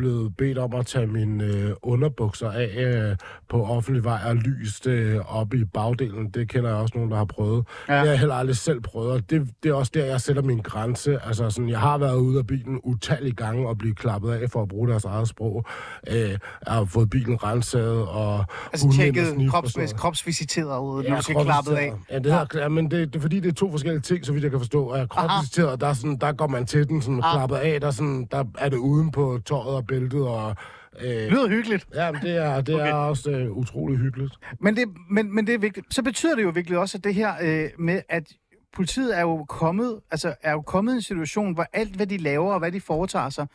blevet 0.00 0.36
bedt 0.36 0.58
om 0.58 0.74
at 0.74 0.86
tage 0.86 1.06
mine 1.06 1.44
øh, 1.44 1.70
underbukser 1.82 2.50
af 2.50 2.74
øh, 3.10 3.16
på 3.48 3.64
offentlig 3.64 4.04
vej 4.04 4.20
og 4.26 4.34
lyst 4.36 4.86
øh, 4.86 5.38
op 5.38 5.54
i 5.54 5.64
bagdelen. 5.64 6.30
Det 6.30 6.48
kender 6.48 6.70
jeg 6.70 6.78
også 6.78 6.92
nogen, 6.94 7.10
der 7.10 7.16
har 7.16 7.24
prøvet. 7.24 7.64
Ja. 7.88 7.92
Ja. 7.94 7.98
Det 7.98 8.06
har 8.06 8.12
jeg 8.12 8.18
heller 8.18 8.34
aldrig 8.34 8.56
selv 8.56 8.80
prøvet, 8.80 9.12
og 9.12 9.30
det, 9.30 9.48
det 9.62 9.68
er 9.68 9.74
også 9.74 9.90
der, 9.94 10.04
jeg 10.04 10.20
sætter 10.20 10.42
min 10.42 10.58
grænse. 10.58 11.18
Altså, 11.26 11.50
sådan, 11.50 11.68
jeg 11.68 11.80
har 11.80 11.98
været 11.98 12.16
ude 12.16 12.38
af 12.38 12.46
bilen 12.46 12.80
utallige 12.84 13.34
gange 13.34 13.68
og 13.68 13.78
blive 13.78 13.94
klappet 13.94 14.30
af 14.32 14.50
for 14.50 14.62
at 14.62 14.68
bruge 14.68 14.88
deres 14.88 15.04
eget 15.04 15.28
sprog. 15.28 15.64
Øh, 16.10 16.16
jeg 16.16 16.38
har 16.68 16.84
fået 16.84 17.10
bilen 17.10 17.42
renset 17.44 18.02
og... 18.08 18.44
Altså 18.72 18.92
tjekket 18.96 19.50
krops, 19.50 19.76
kropsvisiteret 19.96 20.80
ud, 20.80 21.02
når 21.02 21.10
Ja, 21.10 21.16
du 21.16 21.22
skal 21.22 21.36
klappet 21.44 21.72
af. 21.72 21.92
Ja, 22.10 22.18
det, 22.18 22.32
her, 22.32 22.46
ja, 22.54 22.68
men 22.68 22.90
det, 22.90 23.12
det 23.12 23.16
er 23.16 23.20
fordi, 23.20 23.40
det 23.40 23.48
er 23.48 23.54
to 23.54 23.70
forskellige 23.70 24.00
ting, 24.00 24.26
så 24.26 24.32
vidt 24.32 24.42
jeg 24.42 24.50
kan 24.50 24.60
forstå. 24.60 24.84
Og 24.84 25.08
kropsvisiteret, 25.08 25.80
der, 25.80 25.86
er 25.86 25.92
sådan, 25.92 26.16
der 26.16 26.32
går 26.32 26.46
man 26.46 26.66
til 26.66 26.88
den 26.88 27.02
sådan, 27.02 27.20
Ah. 27.24 27.32
klappet 27.34 27.56
af, 27.56 27.80
der, 27.80 27.90
sådan, 27.90 28.28
der 28.30 28.44
er 28.58 28.68
det 28.68 28.76
uden 28.76 29.10
på 29.10 29.38
tøjet 29.46 29.66
og 29.76 29.86
bæltet. 29.90 30.22
Og, 30.28 30.56
øh, 31.00 31.08
Det 31.10 31.30
lyder 31.30 31.48
hyggeligt. 31.48 31.86
ja, 31.94 32.12
men 32.12 32.22
det 32.22 32.36
er, 32.36 32.60
det 32.60 32.74
Okay. 32.74 32.86
er 32.88 32.92
også 32.94 33.30
øh, 33.30 33.50
utrolig 33.50 33.98
hyggeligt. 33.98 34.34
Men 34.60 34.76
det, 34.76 34.84
men, 35.10 35.34
men 35.34 35.46
det 35.46 35.54
er 35.54 35.58
vigtigt. 35.58 35.94
Så 35.94 36.02
betyder 36.02 36.34
det 36.36 36.42
jo 36.42 36.48
virkelig 36.50 36.78
også, 36.78 36.98
at 36.98 37.04
det 37.04 37.14
her 37.14 37.32
øh, 37.42 37.70
med, 37.78 38.02
at 38.08 38.32
politiet 38.74 39.16
er 39.18 39.20
jo 39.20 39.44
kommet, 39.44 40.00
altså 40.10 40.34
er 40.42 40.52
jo 40.52 40.62
kommet 40.62 40.92
i 40.92 40.96
en 40.96 41.02
situation, 41.02 41.54
hvor 41.54 41.66
alt, 41.72 41.96
hvad 41.96 42.06
de 42.06 42.16
laver 42.18 42.52
og 42.52 42.58
hvad 42.58 42.72
de 42.72 42.80
foretager 42.80 43.30
sig, 43.30 43.46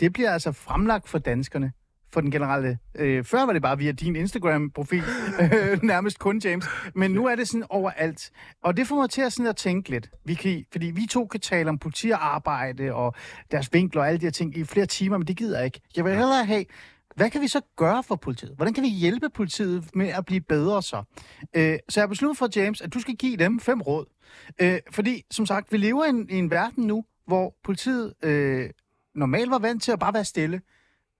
det 0.00 0.12
bliver 0.12 0.30
altså 0.30 0.52
fremlagt 0.52 1.08
for 1.08 1.18
danskerne 1.18 1.72
for 2.12 2.20
den 2.20 2.30
generelle. 2.30 2.78
Øh, 2.94 3.24
før 3.24 3.46
var 3.46 3.52
det 3.52 3.62
bare 3.62 3.78
via 3.78 3.92
din 3.92 4.16
Instagram-profil, 4.16 5.02
øh, 5.42 5.82
nærmest 5.82 6.18
kun 6.18 6.38
James, 6.44 6.66
men 6.94 7.10
nu 7.10 7.26
er 7.26 7.36
det 7.36 7.48
sådan 7.48 7.66
overalt. 7.70 8.30
Og 8.62 8.76
det 8.76 8.86
får 8.86 8.96
mig 8.96 9.10
til 9.10 9.22
at, 9.22 9.32
sådan 9.32 9.46
at 9.46 9.56
tænke 9.56 9.90
lidt, 9.90 10.10
vi 10.24 10.34
kan, 10.34 10.64
fordi 10.72 10.86
vi 10.86 11.06
to 11.10 11.26
kan 11.26 11.40
tale 11.40 11.68
om 11.68 11.78
politiarbejde 11.78 12.94
og 12.94 13.14
deres 13.50 13.72
vinkler 13.72 14.02
og 14.02 14.08
alle 14.08 14.20
de 14.20 14.26
her 14.26 14.30
ting 14.30 14.56
i 14.56 14.64
flere 14.64 14.86
timer, 14.86 15.18
men 15.18 15.26
det 15.26 15.36
gider 15.36 15.56
jeg 15.56 15.64
ikke. 15.64 15.80
Jeg 15.96 16.04
vil 16.04 16.12
hellere 16.12 16.44
have, 16.44 16.64
hvad 17.16 17.30
kan 17.30 17.40
vi 17.40 17.48
så 17.48 17.60
gøre 17.76 18.02
for 18.02 18.16
politiet? 18.16 18.52
Hvordan 18.56 18.74
kan 18.74 18.82
vi 18.82 18.88
hjælpe 18.88 19.28
politiet 19.30 19.96
med 19.96 20.08
at 20.08 20.26
blive 20.26 20.40
bedre 20.40 20.82
så? 20.82 21.02
Øh, 21.56 21.78
så 21.88 22.00
jeg 22.00 22.08
besluttet 22.08 22.38
for, 22.38 22.48
James, 22.56 22.80
at 22.80 22.94
du 22.94 23.00
skal 23.00 23.14
give 23.14 23.36
dem 23.36 23.60
fem 23.60 23.80
råd. 23.80 24.06
Øh, 24.60 24.78
fordi, 24.90 25.22
som 25.30 25.46
sagt, 25.46 25.72
vi 25.72 25.76
lever 25.76 26.04
i 26.04 26.08
en, 26.08 26.30
i 26.30 26.34
en 26.34 26.50
verden 26.50 26.84
nu, 26.84 27.04
hvor 27.26 27.54
politiet 27.64 28.14
øh, 28.22 28.70
normalt 29.14 29.50
var 29.50 29.58
vant 29.58 29.82
til 29.82 29.92
at 29.92 29.98
bare 29.98 30.14
være 30.14 30.24
stille. 30.24 30.60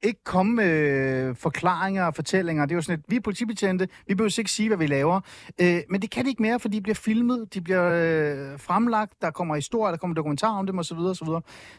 Ikke 0.03 0.25
komme 0.25 0.55
med 0.55 1.35
forklaringer 1.35 2.05
og 2.05 2.15
fortællinger. 2.15 2.67
Det 2.67 2.73
er 2.73 2.77
jo 2.77 2.83
sådan 2.83 2.99
at 2.99 3.05
vi 3.09 3.17
er 3.17 3.21
politibetjente, 3.21 3.89
vi 4.07 4.15
behøver 4.15 4.39
ikke 4.39 4.51
sige, 4.51 4.69
hvad 4.69 4.79
vi 4.79 4.87
laver. 4.87 5.21
Øh, 5.61 5.81
men 5.91 6.03
det 6.03 6.11
kan 6.11 6.25
de 6.25 6.31
ikke 6.31 6.43
mere, 6.43 6.61
for 6.61 6.69
de 6.69 6.81
bliver 6.81 6.95
filmet, 6.95 7.55
de 7.55 7.61
bliver 7.61 7.85
øh, 7.85 8.59
fremlagt, 8.59 9.13
der 9.23 9.31
kommer 9.31 9.55
historier, 9.55 9.91
der 9.91 9.99
kommer 9.99 10.15
dokumentarer 10.15 10.59
om 10.59 10.67
dem 10.67 10.79
osv. 10.79 10.99
osv. 10.99 11.29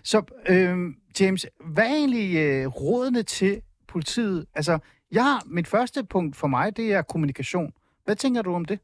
Så 0.03 0.22
øh, 0.49 0.78
James, 1.20 1.45
hvad 1.65 1.84
er 1.84 1.95
egentlig 1.95 2.38
øh, 2.38 2.68
rådene 2.68 3.24
til 3.24 3.61
politiet? 3.88 4.45
Altså, 4.55 4.80
jeg 5.11 5.24
har, 5.24 5.43
mit 5.45 5.68
første 5.68 6.03
punkt 6.03 6.36
for 6.36 6.47
mig, 6.47 6.78
det 6.78 6.93
er 6.93 7.01
kommunikation. 7.01 7.72
Hvad 8.05 8.15
tænker 8.15 8.41
du 8.41 8.53
om 8.53 8.65
det? 8.65 8.80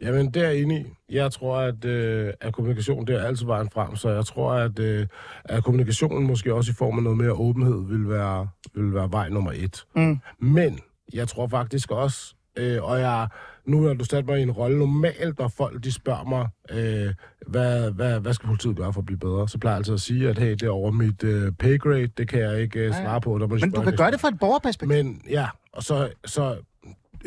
Jamen, 0.00 0.32
er 0.36 0.84
jeg 1.08 1.32
tror, 1.32 1.56
at, 1.56 1.84
øh, 1.84 2.32
at 2.40 2.52
kommunikation, 2.54 3.06
det 3.06 3.14
er 3.14 3.26
altid 3.26 3.46
vejen 3.46 3.70
frem, 3.70 3.96
så 3.96 4.10
jeg 4.10 4.24
tror, 4.24 4.52
at, 4.52 4.78
øh, 4.78 5.06
at 5.44 5.64
kommunikationen 5.64 6.26
måske 6.26 6.54
også 6.54 6.70
i 6.70 6.74
form 6.74 6.96
af 6.96 7.02
noget 7.02 7.18
mere 7.18 7.32
åbenhed 7.32 7.86
vil 7.88 8.08
være, 8.08 8.48
vil 8.74 8.94
være 8.94 9.12
vej 9.12 9.28
nummer 9.28 9.52
et. 9.54 9.84
Mm. 9.96 10.18
Men 10.38 10.78
jeg 11.14 11.28
tror 11.28 11.48
faktisk 11.48 11.90
også, 11.90 12.34
øh, 12.56 12.82
og 12.82 13.00
jeg, 13.00 13.28
nu 13.66 13.82
har 13.82 13.94
du 13.94 14.04
sat 14.04 14.26
mig 14.26 14.38
i 14.38 14.42
en 14.42 14.50
rolle 14.50 14.78
normalt, 14.78 15.38
når 15.38 15.48
folk 15.48 15.84
de 15.84 15.92
spørger 15.92 16.24
mig, 16.24 16.48
øh, 16.70 17.14
hvad, 17.46 17.90
hvad, 17.90 18.20
hvad 18.20 18.34
skal 18.34 18.46
politiet 18.46 18.76
gøre 18.76 18.92
for 18.92 19.00
at 19.00 19.06
blive 19.06 19.18
bedre, 19.18 19.48
så 19.48 19.58
plejer 19.58 19.74
jeg 19.74 19.78
altid 19.78 19.94
at 19.94 20.00
sige, 20.00 20.28
at 20.28 20.38
hey, 20.38 20.50
det 20.50 20.62
er 20.62 20.70
over 20.70 20.90
mit 20.90 21.24
øh, 21.24 21.52
pay 21.52 21.78
grade, 21.78 22.06
det 22.06 22.28
kan 22.28 22.40
jeg 22.40 22.60
ikke 22.60 22.80
øh, 22.80 22.94
svare 22.94 23.20
på. 23.20 23.38
Der 23.38 23.46
må 23.46 23.54
Men 23.54 23.70
du 23.70 23.82
kan 23.82 23.96
gøre 23.96 24.10
det 24.10 24.20
fra 24.20 24.28
et 24.28 24.38
borgerperspektiv. 24.40 25.04
men 25.04 25.22
ja, 25.30 25.46
og 25.72 25.82
så, 25.82 26.08
så 26.24 26.56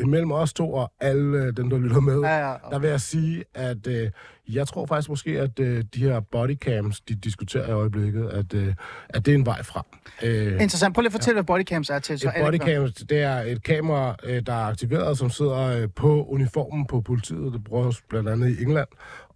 imellem 0.04 0.32
os 0.32 0.52
to 0.52 0.72
og 0.72 0.92
alle 1.00 1.38
øh, 1.38 1.56
dem, 1.56 1.70
der 1.70 1.78
lytter 1.78 2.00
med, 2.00 2.20
Ja, 2.20 2.48
ja, 2.50 2.54
der 2.70 2.78
vil 2.78 2.90
jeg 2.90 3.00
sige, 3.00 3.44
at 3.54 3.86
øh, 3.86 4.10
jeg 4.48 4.66
tror 4.68 4.86
faktisk 4.86 5.08
måske, 5.08 5.40
at 5.40 5.58
øh, 5.60 5.84
de 5.94 6.00
her 6.00 6.20
bodycams, 6.20 7.00
de 7.00 7.14
diskuterer 7.14 7.68
i 7.68 7.70
øjeblikket, 7.72 8.28
at, 8.28 8.54
øh, 8.54 8.74
at 9.08 9.26
det 9.26 9.32
er 9.34 9.38
en 9.38 9.46
vej 9.46 9.62
frem. 9.62 9.84
Øh, 10.22 10.52
Interessant. 10.52 10.94
Prøv 10.94 11.02
lige 11.02 11.08
at 11.08 11.12
fortælle, 11.12 11.34
hvad 11.36 11.44
bodycams 11.44 11.90
er 11.90 11.98
til. 11.98 12.18
Så 12.18 12.28
et 12.28 12.32
alle 12.34 12.58
kan- 12.58 12.80
bodycam, 12.82 13.06
det 13.08 13.22
er 13.22 13.36
et 13.40 13.62
kamera, 13.62 14.16
øh, 14.24 14.42
der 14.46 14.52
er 14.52 14.66
aktiveret, 14.66 15.18
som 15.18 15.30
sidder 15.30 15.58
øh, 15.82 15.88
på 15.96 16.24
uniformen 16.24 16.86
på 16.86 17.00
politiet. 17.00 17.52
Det 17.52 17.64
bruges 17.64 18.02
blandt 18.08 18.28
andet 18.28 18.58
i 18.58 18.62
England. 18.62 18.88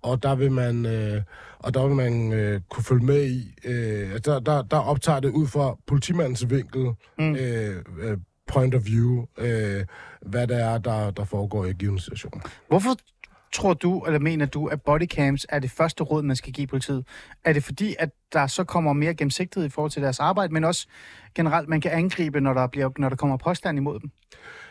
Og 0.03 0.23
der 0.23 0.35
vil 0.35 0.53
man, 0.53 0.87
øh, 0.87 1.23
og 1.59 1.75
der 1.75 1.87
vil 1.87 1.97
man 1.97 2.33
øh, 2.33 2.61
kunne 2.71 2.85
følge 2.85 3.05
med 3.05 3.25
i. 3.27 3.55
Øh, 3.65 4.11
der, 4.25 4.41
der, 4.41 4.63
der 4.63 4.77
optager 4.77 5.21
det 5.21 5.29
ud 5.29 5.47
fra 5.47 5.77
politimandens 5.87 6.51
vinkel, 6.51 6.87
mm. 7.19 7.37
øh, 7.37 7.77
øh, 8.03 8.17
point 8.55 8.75
of 8.75 8.85
view, 8.85 9.27
øh, 9.39 9.85
hvad 10.23 10.47
det 10.47 10.63
er, 10.63 10.79
der, 10.79 11.11
der 11.11 11.25
foregår 11.25 11.65
i 11.65 11.73
given 11.73 11.99
situation. 11.99 12.43
Hvorfor 12.69 12.97
tror 13.53 13.75
du, 13.75 14.01
eller 14.01 14.19
mener 14.19 14.47
du, 14.47 14.67
at 14.67 14.83
bodycams 14.83 15.47
er 15.49 15.59
det 15.59 15.71
første 15.71 16.05
råd, 16.05 16.23
man 16.23 16.37
skal 16.37 16.53
give 16.53 16.67
politiet? 16.67 17.05
Er 17.45 17.53
det 17.53 17.65
fordi, 17.65 17.97
at 17.99 18.11
der 18.33 18.47
så 18.47 18.65
kommer 18.65 18.93
mere 18.93 19.15
gennemsigtighed 19.15 19.67
i 19.67 19.71
forhold 19.71 19.91
til 19.91 20.03
deres 20.03 20.21
arbejde, 20.21 20.53
men 20.53 20.65
også 20.65 20.87
generelt, 21.35 21.69
man 21.69 21.81
kan 21.81 21.91
angribe, 21.91 22.41
når 22.41 22.55
der, 22.55 22.67
bliver, 22.67 22.91
når 22.99 23.09
der 23.09 23.17
kommer 23.17 23.37
påstand 23.37 23.79
imod 23.79 24.01
dem? 24.01 24.11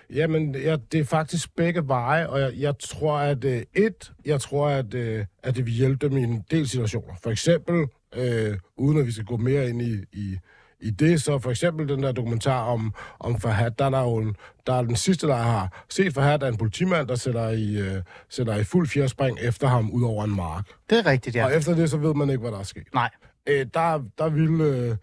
Jamen, 0.10 0.56
ja, 0.56 0.78
det 0.92 1.00
er 1.00 1.04
faktisk 1.06 1.56
begge 1.56 1.88
veje, 1.88 2.28
og 2.28 2.40
jeg, 2.40 2.52
jeg 2.56 2.74
tror, 2.80 3.18
at 3.18 3.44
øh, 3.46 3.62
et, 3.74 4.12
jeg 4.26 4.42
tror, 4.42 4.68
at, 4.68 4.94
øh, 4.94 5.26
at 5.44 5.56
det 5.56 5.66
vil 5.66 5.74
hjælpe 5.74 6.10
dem 6.10 6.18
i 6.18 6.24
en 6.24 6.44
del 6.52 6.68
situationer. 6.68 7.14
For 7.24 7.30
eksempel, 7.30 7.88
øh, 8.16 8.58
uden 8.78 9.00
at 9.00 9.06
vi 9.06 9.12
skal 9.12 9.26
gå 9.26 9.38
mere 9.38 9.70
ind 9.70 9.82
i, 9.82 9.94
i, 10.14 10.38
i 10.84 10.90
det, 10.90 11.22
så 11.22 11.40
for 11.40 11.50
eksempel 11.50 11.90
den 11.90 12.04
der 12.04 12.12
dokumentar 12.12 12.64
om, 12.64 12.94
om 13.20 13.40
Fahad, 13.40 13.72
der 13.72 13.86
er 13.86 13.90
der 13.90 14.02
jo 14.02 14.16
en, 14.16 14.36
der 14.68 14.74
er 14.74 14.82
den 14.82 14.96
sidste, 14.96 15.28
der 15.28 15.36
har 15.36 15.84
set 15.90 16.14
Fahad, 16.14 16.42
er 16.44 16.48
en 16.48 16.58
politimand, 16.58 17.08
der 17.08 17.16
sætter 17.16 17.50
i, 17.50 17.76
øh, 17.78 18.02
sætter 18.30 18.56
i 18.56 18.64
fuld 18.64 18.88
fjerspring 18.88 19.38
efter 19.42 19.68
ham 19.68 19.90
ud 19.92 20.04
over 20.04 20.24
en 20.24 20.36
mark. 20.36 20.68
Det 20.90 21.00
er 21.00 21.06
rigtigt, 21.06 21.36
ja. 21.36 21.42
Ja. 21.42 21.46
Og 21.46 21.56
efter 21.56 21.76
det, 21.76 21.90
så 21.90 21.98
ved 21.98 22.14
man 22.14 22.30
ikke, 22.30 22.42
hvad 22.42 22.52
der 22.52 22.60
er 22.60 22.64
sket. 22.64 22.84
Nej. 22.94 23.10
Øh, 23.48 23.66
der, 23.74 24.04
der 24.18 24.30
ville 24.30 24.64
øh, 24.64 24.96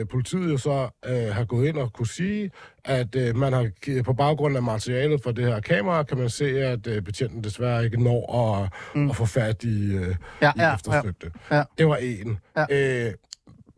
øh, 0.00 0.06
politiet 0.08 0.52
jo 0.52 0.58
så 0.58 0.88
øh, 1.06 1.34
have 1.34 1.46
gået 1.46 1.68
ind 1.68 1.76
og 1.78 1.92
kunne 1.92 2.06
sige, 2.06 2.50
at 2.84 3.16
øh, 3.16 3.36
man 3.36 3.52
har 3.52 3.70
på 4.04 4.12
baggrund 4.12 4.56
af 4.56 4.62
materialet 4.62 5.22
fra 5.22 5.32
det 5.32 5.44
her 5.44 5.60
kamera, 5.60 6.02
kan 6.02 6.18
man 6.18 6.28
se, 6.30 6.44
at 6.60 6.86
øh, 6.86 7.02
betjenten 7.02 7.44
desværre 7.44 7.84
ikke 7.84 8.02
når 8.04 8.54
at, 8.62 8.72
mm. 8.94 9.10
at 9.10 9.16
få 9.16 9.24
fat 9.26 9.64
i, 9.64 9.94
øh, 9.94 10.14
Ja, 10.42 10.50
i 10.56 10.60
ja, 10.60 10.74
eftersøgte. 10.74 11.30
ja. 11.50 11.62
Det 11.78 11.86
var 11.88 11.96
en. 11.96 12.38
Ja. 12.56 13.06
Øh, 13.06 13.12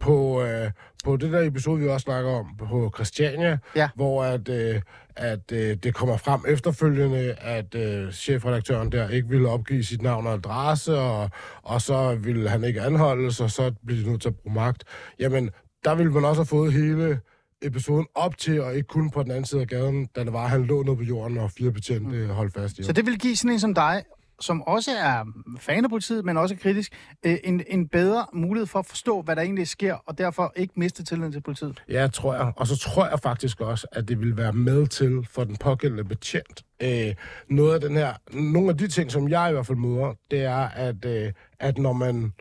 på, 0.01 0.43
øh, 0.43 0.71
på 1.05 1.17
det 1.17 1.33
der 1.33 1.41
episode, 1.47 1.81
vi 1.81 1.89
også 1.89 2.05
snakker 2.05 2.31
om 2.31 2.47
på 2.59 2.93
Christiania, 2.95 3.59
Ja. 3.77 3.89
hvor 3.95 4.25
at, 4.25 4.49
øh, 4.49 4.81
at 5.17 5.53
øh, 5.53 5.77
det 5.83 5.95
kommer 5.95 6.17
frem 6.17 6.41
efterfølgende, 6.49 7.33
at 7.41 7.75
øh, 7.75 8.13
chefredaktøren 8.13 8.93
der 8.93 9.09
ikke 9.09 9.29
ville 9.29 9.49
opgive 9.49 9.85
sit 9.85 10.03
navn 10.03 10.27
og 10.27 10.33
adresse, 10.33 10.99
og, 10.99 11.31
og 11.63 11.83
så 11.83 12.15
ville 12.15 12.49
han 12.49 12.65
ikke 12.65 12.81
anholdes, 12.81 13.41
og 13.41 13.51
så 13.51 13.73
blev 13.87 14.05
de 14.05 14.11
nødt 14.11 14.23
til 14.23 14.29
at 14.29 14.37
bruge 14.37 14.55
magt. 14.55 14.85
Jamen, 15.19 15.51
der 15.85 15.95
ville 15.95 16.13
man 16.13 16.25
også 16.25 16.41
have 16.41 16.47
fået 16.47 16.73
hele 16.73 17.21
episoden 17.63 18.07
op 18.15 18.39
til, 18.39 18.61
og 18.63 18.75
ikke 18.75 18.87
kun 18.89 19.11
på 19.11 19.23
den 19.23 19.31
anden 19.31 19.45
side 19.45 19.61
af 19.61 19.67
gaden, 19.67 20.07
da 20.17 20.25
det 20.25 20.33
var, 20.33 20.47
han 20.47 20.65
lå 20.65 20.83
nede 20.83 20.97
på 20.97 21.03
jorden, 21.03 21.39
og 21.39 21.51
fire 21.51 21.71
betjente 21.73 22.17
mm. 22.17 22.29
holdt 22.31 22.55
fast 22.55 22.79
i 22.79 22.83
Så 22.83 22.89
ham. 22.89 22.95
det 22.95 23.07
vil 23.07 23.19
give 23.19 23.37
sådan 23.37 23.51
en 23.53 23.61
som 23.61 23.75
dig, 23.75 24.03
som 24.41 24.63
også 24.63 24.91
er 24.91 25.25
fan 25.61 25.85
af 25.85 25.91
politiet, 25.91 26.25
men 26.25 26.37
også 26.37 26.57
kritisk, 26.57 26.93
øh, 27.27 27.37
en, 27.45 27.63
en 27.67 27.89
bedre 27.89 28.27
mulighed 28.33 28.67
for 28.67 28.79
at 28.79 28.87
forstå, 28.87 29.23
hvad 29.23 29.37
der 29.37 29.43
egentlig 29.43 29.69
sker, 29.69 29.95
og 30.07 30.19
derfor 30.19 30.53
ikke 30.57 30.73
miste 30.77 31.05
tilliden 31.05 31.33
til 31.33 31.41
politiet. 31.41 31.83
Ja, 31.89 32.09
tror 32.13 32.35
jeg. 32.35 32.53
Og 32.57 32.67
så 32.67 32.79
tror 32.79 33.09
jeg 33.09 33.21
faktisk 33.21 33.61
også, 33.61 33.87
at 33.93 34.09
det 34.09 34.21
vil 34.21 34.37
være 34.37 34.53
med 34.53 34.87
til 34.87 35.27
for 35.31 35.45
den 35.45 35.57
pågældende 35.57 36.05
betjent. 36.05 36.65
Øh, 36.83 37.15
noget 37.49 37.75
af 37.75 37.81
den 37.81 37.97
her, 37.97 38.13
nogle 38.33 38.71
af 38.71 38.77
de 38.77 38.89
ting, 38.89 39.11
som 39.11 39.29
jeg 39.29 39.51
i 39.51 39.53
hvert 39.53 39.67
fald 39.67 39.79
møder, 39.79 40.15
det 40.31 40.45
er, 40.45 40.69
at, 40.69 41.05
øh, 41.05 41.33
at 41.61 41.79
når 41.79 41.93
man... 41.93 42.33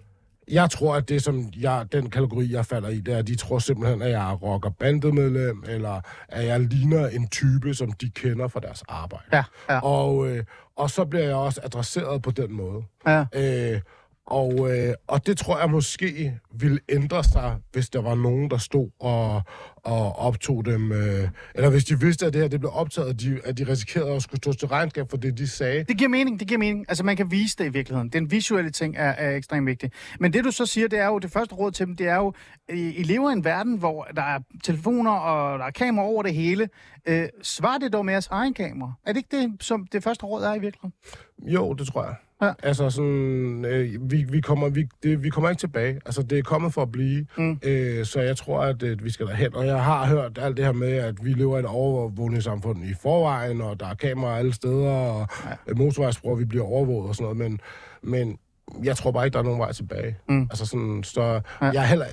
Jeg 0.51 0.69
tror, 0.69 0.95
at 0.95 1.09
det, 1.09 1.23
som 1.23 1.49
jeg, 1.59 1.85
den 1.91 2.09
kategori, 2.09 2.53
jeg 2.53 2.65
falder 2.65 2.89
i, 2.89 2.99
det 2.99 3.13
er, 3.13 3.17
at 3.17 3.27
de 3.27 3.35
tror 3.35 3.59
simpelthen, 3.59 4.01
at 4.01 4.09
jeg 4.09 4.31
er 4.31 4.35
rocker 4.35 4.69
bandemedlem, 4.69 5.63
eller 5.67 6.01
at 6.27 6.45
jeg 6.45 6.59
ligner 6.59 7.07
en 7.07 7.27
type, 7.27 7.73
som 7.73 7.91
de 7.91 8.09
kender 8.09 8.47
fra 8.47 8.59
deres 8.59 8.83
arbejde. 8.87 9.25
Ja, 9.33 9.43
ja. 9.69 9.79
Og, 9.79 10.27
øh, 10.27 10.43
og 10.77 10.89
så 10.89 11.05
bliver 11.05 11.25
jeg 11.25 11.35
også 11.35 11.61
adresseret 11.63 12.21
på 12.21 12.31
den 12.31 12.53
måde. 12.53 12.83
Ja. 13.07 13.25
Øh, 13.35 13.81
og, 14.27 14.71
øh, 14.71 14.93
og 15.07 15.27
det 15.27 15.37
tror 15.37 15.59
jeg 15.59 15.69
måske 15.69 16.39
ville 16.53 16.79
ændre 16.89 17.23
sig, 17.23 17.55
hvis 17.71 17.89
der 17.89 18.01
var 18.01 18.15
nogen, 18.15 18.49
der 18.49 18.57
stod 18.57 18.89
og, 18.99 19.41
og 19.75 20.15
optog 20.15 20.65
dem. 20.65 20.91
Øh, 20.91 21.29
eller 21.55 21.69
hvis 21.69 21.85
de 21.85 21.99
vidste, 21.99 22.25
at 22.25 22.33
det 22.33 22.41
her 22.41 22.47
det 22.47 22.59
blev 22.59 22.71
optaget, 22.73 23.09
at 23.09 23.19
de, 23.19 23.39
at 23.43 23.57
de 23.57 23.63
risikerede 23.63 24.11
at 24.11 24.21
skulle 24.23 24.37
stå 24.37 24.53
til 24.53 24.67
regnskab 24.67 25.09
for 25.09 25.17
det, 25.17 25.37
de 25.37 25.47
sagde. 25.47 25.83
Det 25.83 25.97
giver 25.97 26.09
mening, 26.09 26.39
det 26.39 26.47
giver 26.47 26.57
mening. 26.57 26.85
Altså, 26.89 27.03
man 27.03 27.17
kan 27.17 27.31
vise 27.31 27.55
det 27.57 27.65
i 27.65 27.69
virkeligheden. 27.69 28.09
Den 28.09 28.31
visuelle 28.31 28.69
ting 28.69 28.95
er, 28.97 29.09
er 29.09 29.35
ekstremt 29.35 29.67
vigtig. 29.67 29.91
Men 30.19 30.33
det, 30.33 30.43
du 30.43 30.51
så 30.51 30.65
siger, 30.65 30.87
det 30.87 30.99
er 30.99 31.07
jo, 31.07 31.19
det 31.19 31.31
første 31.31 31.55
råd 31.55 31.71
til 31.71 31.85
dem, 31.85 31.95
det 31.95 32.07
er 32.07 32.15
jo, 32.15 32.33
I, 32.69 32.93
I 32.95 33.03
lever 33.03 33.29
i 33.29 33.33
en 33.33 33.43
verden, 33.43 33.77
hvor 33.77 34.07
der 34.15 34.21
er 34.21 34.39
telefoner 34.63 35.11
og 35.11 35.59
der 35.59 35.65
er 35.65 35.71
kameraer 35.71 36.07
over 36.07 36.23
det 36.23 36.33
hele. 36.33 36.69
Øh, 37.05 37.27
svar 37.41 37.77
det 37.77 37.93
dog 37.93 38.05
med 38.05 38.13
jeres 38.13 38.27
egen 38.27 38.53
kamera. 38.53 38.93
Er 39.05 39.13
det 39.13 39.17
ikke 39.17 39.37
det, 39.37 39.63
som 39.63 39.87
det 39.91 40.03
første 40.03 40.25
råd 40.25 40.43
er 40.43 40.53
i 40.53 40.59
virkeligheden? 40.59 40.93
Jo, 41.39 41.73
det 41.73 41.87
tror 41.87 42.03
jeg. 42.03 42.15
Ja. 42.41 42.51
Altså 42.63 42.89
sådan, 42.89 43.65
øh, 43.65 44.11
vi, 44.11 44.25
vi, 44.29 44.41
kommer, 44.41 44.69
vi, 44.69 44.87
det, 45.03 45.23
vi 45.23 45.29
kommer 45.29 45.49
ikke 45.49 45.59
tilbage. 45.59 46.01
Altså, 46.05 46.23
det 46.23 46.37
er 46.37 46.43
kommet 46.43 46.73
for 46.73 46.81
at 46.81 46.91
blive. 46.91 47.25
Mm. 47.37 47.59
Øh, 47.63 48.05
så 48.05 48.21
jeg 48.21 48.37
tror, 48.37 48.61
at 48.61 48.83
øh, 48.83 49.03
vi 49.03 49.09
skal 49.09 49.25
derhen. 49.25 49.55
Og 49.55 49.65
jeg 49.65 49.83
har 49.83 50.05
hørt 50.05 50.37
alt 50.41 50.57
det 50.57 50.65
her 50.65 50.71
med, 50.71 50.91
at 50.91 51.25
vi 51.25 51.33
lever 51.33 51.57
i 51.57 51.59
et 51.59 51.65
overvågningssamfund 51.65 52.83
i 52.83 52.93
forvejen, 53.01 53.61
og 53.61 53.79
der 53.79 53.87
er 53.87 53.93
kameraer 53.93 54.37
alle 54.37 54.53
steder, 54.53 54.89
og 54.89 55.27
ja. 55.67 55.73
motorvejsbrug, 55.73 56.39
vi 56.39 56.45
bliver 56.45 56.65
overvåget 56.65 57.09
og 57.09 57.15
sådan 57.15 57.23
noget. 57.23 57.37
Men, 57.37 57.59
men 58.01 58.37
jeg 58.83 58.97
tror 58.97 59.11
bare 59.11 59.25
ikke, 59.25 59.33
der 59.33 59.39
er 59.39 59.43
nogen 59.43 59.59
vej 59.59 59.71
tilbage. 59.71 60.17
Mm. 60.29 60.41
Altså 60.41 60.65
sådan, 60.65 61.03
så 61.03 61.21
Ja. 61.21 61.39
jeg 61.61 61.75
er 61.75 61.87
heller, 61.87 62.05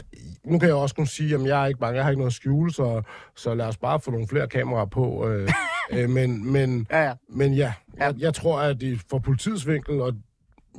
nu 0.45 0.59
kan 0.59 0.69
jeg 0.69 0.77
også 0.77 0.95
kun 0.95 1.07
sige, 1.07 1.35
at 1.35 1.43
jeg 1.47 1.63
er 1.63 1.67
ikke 1.67 1.81
bange, 1.81 1.97
jeg 1.97 2.05
har 2.05 2.11
ikke 2.11 2.21
noget 2.21 2.31
at 2.31 2.35
skjule, 2.35 2.73
så, 2.73 3.03
så 3.37 3.55
lad 3.55 3.67
os 3.67 3.77
bare 3.77 4.01
få 4.01 4.11
nogle 4.11 4.29
flere 4.29 4.49
kameraer 4.49 4.85
på. 4.87 5.29
Øh, 5.29 5.49
øh, 5.93 6.11
men, 6.11 6.53
men, 6.53 6.87
Ja, 6.91 7.05
ja. 7.05 7.13
men 7.29 7.55
ja, 7.55 7.73
Ja. 7.99 8.05
jeg, 8.07 8.15
jeg 8.19 8.35
tror, 8.35 8.61
at 8.61 8.81
det 8.81 9.01
fra 9.11 9.19
politiets 9.19 9.67
vinkel, 9.69 10.01
og 10.01 10.13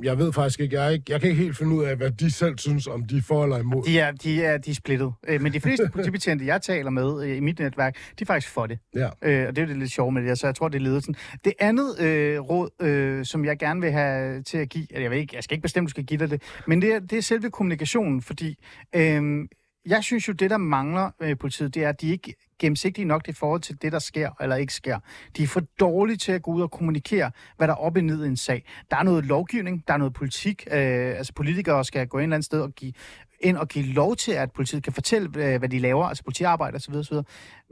jeg 0.02 0.18
ved 0.18 0.32
faktisk 0.32 0.60
ikke, 0.60 0.82
jeg, 0.82 0.92
ikke, 0.92 1.04
jeg 1.08 1.20
kan 1.20 1.30
ikke 1.30 1.42
helt 1.42 1.56
finde 1.56 1.76
ud 1.76 1.84
af, 1.84 1.96
hvad 1.96 2.10
de 2.10 2.30
selv 2.30 2.58
synes, 2.58 2.86
om 2.86 3.04
de 3.04 3.16
er 3.16 3.22
for 3.22 3.42
eller 3.42 3.58
imod. 3.58 3.84
De 3.84 3.98
er, 3.98 4.12
de 4.12 4.44
er, 4.44 4.58
de 4.58 4.70
er 4.70 4.74
splittet. 4.74 5.12
Øh, 5.28 5.40
men 5.40 5.52
de 5.52 5.60
fleste 5.60 5.88
politibetjente, 5.94 6.46
jeg 6.46 6.62
taler 6.62 6.90
med 6.90 7.24
øh, 7.24 7.36
i 7.36 7.40
mit 7.40 7.58
netværk, 7.58 7.96
de 8.18 8.22
er 8.22 8.26
faktisk 8.26 8.52
for 8.52 8.66
det. 8.66 8.78
Ja. 8.94 9.08
Øh, 9.22 9.48
og 9.48 9.56
det 9.56 9.58
er 9.58 9.62
jo 9.62 9.68
det 9.68 9.76
lidt 9.76 9.90
sjovt 9.90 10.14
med 10.14 10.22
det, 10.22 10.38
så 10.38 10.46
jeg 10.46 10.54
tror, 10.54 10.68
det 10.68 10.78
er 10.78 10.82
ledelsen. 10.82 11.16
Det 11.44 11.52
andet 11.60 12.00
øh, 12.00 12.40
råd, 12.40 12.70
øh, 12.82 13.24
som 13.24 13.44
jeg 13.44 13.58
gerne 13.58 13.80
vil 13.80 13.90
have 13.90 14.42
til 14.42 14.58
at 14.58 14.68
give, 14.68 14.86
eller 14.90 15.02
jeg, 15.02 15.10
ved 15.10 15.18
ikke, 15.18 15.36
jeg 15.36 15.44
skal 15.44 15.54
ikke 15.54 15.62
bestemme, 15.62 15.86
du 15.86 15.90
skal 15.90 16.04
give 16.04 16.18
dig 16.18 16.30
det, 16.30 16.42
men 16.66 16.82
det 16.82 16.94
er, 16.94 16.98
det 16.98 17.18
er 17.18 17.22
selve 17.22 17.50
kommunikationen, 17.50 18.22
fordi 18.22 18.56
øh, 18.94 19.48
jeg 19.86 20.04
synes 20.04 20.28
jo, 20.28 20.32
det 20.32 20.50
der 20.50 20.56
mangler 20.56 21.10
øh, 21.22 21.38
politiet, 21.38 21.74
det 21.74 21.84
er, 21.84 21.88
at 21.88 22.00
de 22.00 22.08
ikke 22.08 22.34
gennemsigtige 22.58 23.04
nok 23.04 23.28
i 23.28 23.32
forhold 23.32 23.60
til 23.60 23.82
det, 23.82 23.92
der 23.92 23.98
sker 23.98 24.30
eller 24.40 24.56
ikke 24.56 24.74
sker. 24.74 24.98
De 25.36 25.42
er 25.42 25.46
for 25.46 25.60
dårlige 25.80 26.16
til 26.16 26.32
at 26.32 26.42
gå 26.42 26.50
ud 26.50 26.62
og 26.62 26.70
kommunikere, 26.70 27.30
hvad 27.56 27.68
der 27.68 27.74
er 27.74 27.78
op 27.78 27.96
og 27.96 28.04
ned 28.04 28.24
i 28.24 28.28
en 28.28 28.36
sag. 28.36 28.64
Der 28.90 28.96
er 28.96 29.02
noget 29.02 29.24
lovgivning, 29.24 29.84
der 29.88 29.94
er 29.94 29.98
noget 29.98 30.14
politik. 30.14 30.66
Øh, 30.70 31.16
altså 31.16 31.32
politikere 31.32 31.84
skal 31.84 32.06
gå 32.06 32.18
ind 32.18 32.22
et 32.22 32.24
eller 32.24 32.36
andet 32.36 32.46
sted 32.46 32.60
og 32.60 32.72
give 32.72 32.92
ind 33.40 33.56
og 33.56 33.68
give 33.68 33.84
lov 33.84 34.16
til, 34.16 34.32
at 34.32 34.52
politiet 34.52 34.82
kan 34.82 34.92
fortælle, 34.92 35.28
øh, 35.36 35.58
hvad 35.58 35.68
de 35.68 35.78
laver, 35.78 36.04
altså 36.04 36.24
politiarbejde 36.24 36.76
osv. 36.76 36.94
osv. 36.94 37.16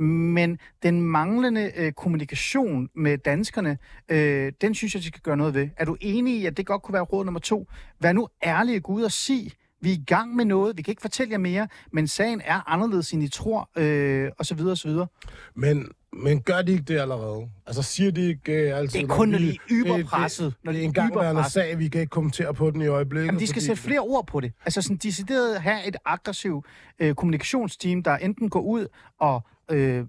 Men 0.03 0.59
den 0.83 1.03
manglende 1.03 1.73
øh, 1.77 1.93
kommunikation 1.93 2.89
med 2.95 3.19
danskerne, 3.19 3.79
øh, 4.09 4.53
den 4.61 4.75
synes 4.75 4.95
jeg, 4.95 5.03
de 5.03 5.07
skal 5.07 5.21
gøre 5.21 5.37
noget 5.37 5.55
ved. 5.55 5.69
Er 5.77 5.85
du 5.85 5.97
enig 6.01 6.35
i, 6.41 6.47
at 6.47 6.57
det 6.57 6.67
godt 6.67 6.83
kunne 6.83 6.93
være 6.93 7.03
råd 7.03 7.25
nummer 7.25 7.41
to? 7.41 7.67
Vær 8.01 8.13
nu 8.13 8.29
ærlig 8.45 8.77
og 8.77 8.83
gå 8.83 8.93
ud 8.93 9.03
og 9.03 9.13
sig, 9.13 9.53
vi 9.85 9.91
er 9.91 9.95
i 9.95 10.05
gang 10.07 10.37
med 10.37 10.45
noget, 10.45 10.77
vi 10.77 10.83
kan 10.83 10.93
ikke 10.93 11.03
fortælle 11.03 11.33
jer 11.33 11.39
mere, 11.39 11.69
men 11.93 12.09
sagen 12.09 12.41
er 12.45 12.71
anderledes, 12.73 13.13
end 13.13 13.23
I 13.23 13.29
tror, 13.29 13.71
øh, 13.77 14.31
og 14.39 14.47
så 14.47 14.55
videre, 14.55 14.73
og 14.73 14.79
så 14.79 14.89
videre. 14.89 15.07
Men, 15.55 15.89
men 16.13 16.41
gør 16.43 16.63
de 16.63 16.73
ikke 16.73 16.85
det 16.85 16.99
allerede? 16.99 17.49
Altså 17.67 17.83
siger 17.83 18.11
de 18.11 18.29
ikke 18.29 18.53
øh, 18.53 18.79
altid... 18.79 19.01
Det 19.01 19.11
er 19.11 19.15
kun, 19.17 19.29
når 19.29 19.39
de 19.39 19.49
er 19.49 19.51
det- 19.53 19.61
det- 19.69 19.77
yberpresset. 19.87 20.55
Når 20.65 20.73
Det 20.73 20.79
de 20.79 20.81
er 20.81 20.85
er 20.85 20.89
en 20.89 20.93
gangværende 20.95 21.31
yberpresset. 21.33 21.53
sag, 21.53 21.79
vi 21.79 21.89
kan 21.89 22.01
ikke 22.01 22.11
kommentere 22.11 22.55
på 22.55 22.71
den 22.71 22.81
i 22.81 22.87
øjeblikket. 22.87 23.27
Jamen, 23.27 23.41
de 23.41 23.47
skal 23.47 23.55
fordi- 23.63 23.67
sætte 23.67 23.83
flere 23.83 24.01
ord 24.01 24.27
på 24.27 24.41
det. 24.41 24.53
Altså 24.65 24.83
sådan 24.83 24.97
decideret 24.97 25.61
have 25.63 25.87
et 25.89 25.97
aggressivt 26.05 26.67
øh, 26.99 27.15
kommunikationsteam, 27.15 28.03
der 28.03 28.17
enten 28.17 28.49
går 28.51 28.61
ud 28.61 28.87
og 29.21 29.43
øh, 29.71 30.05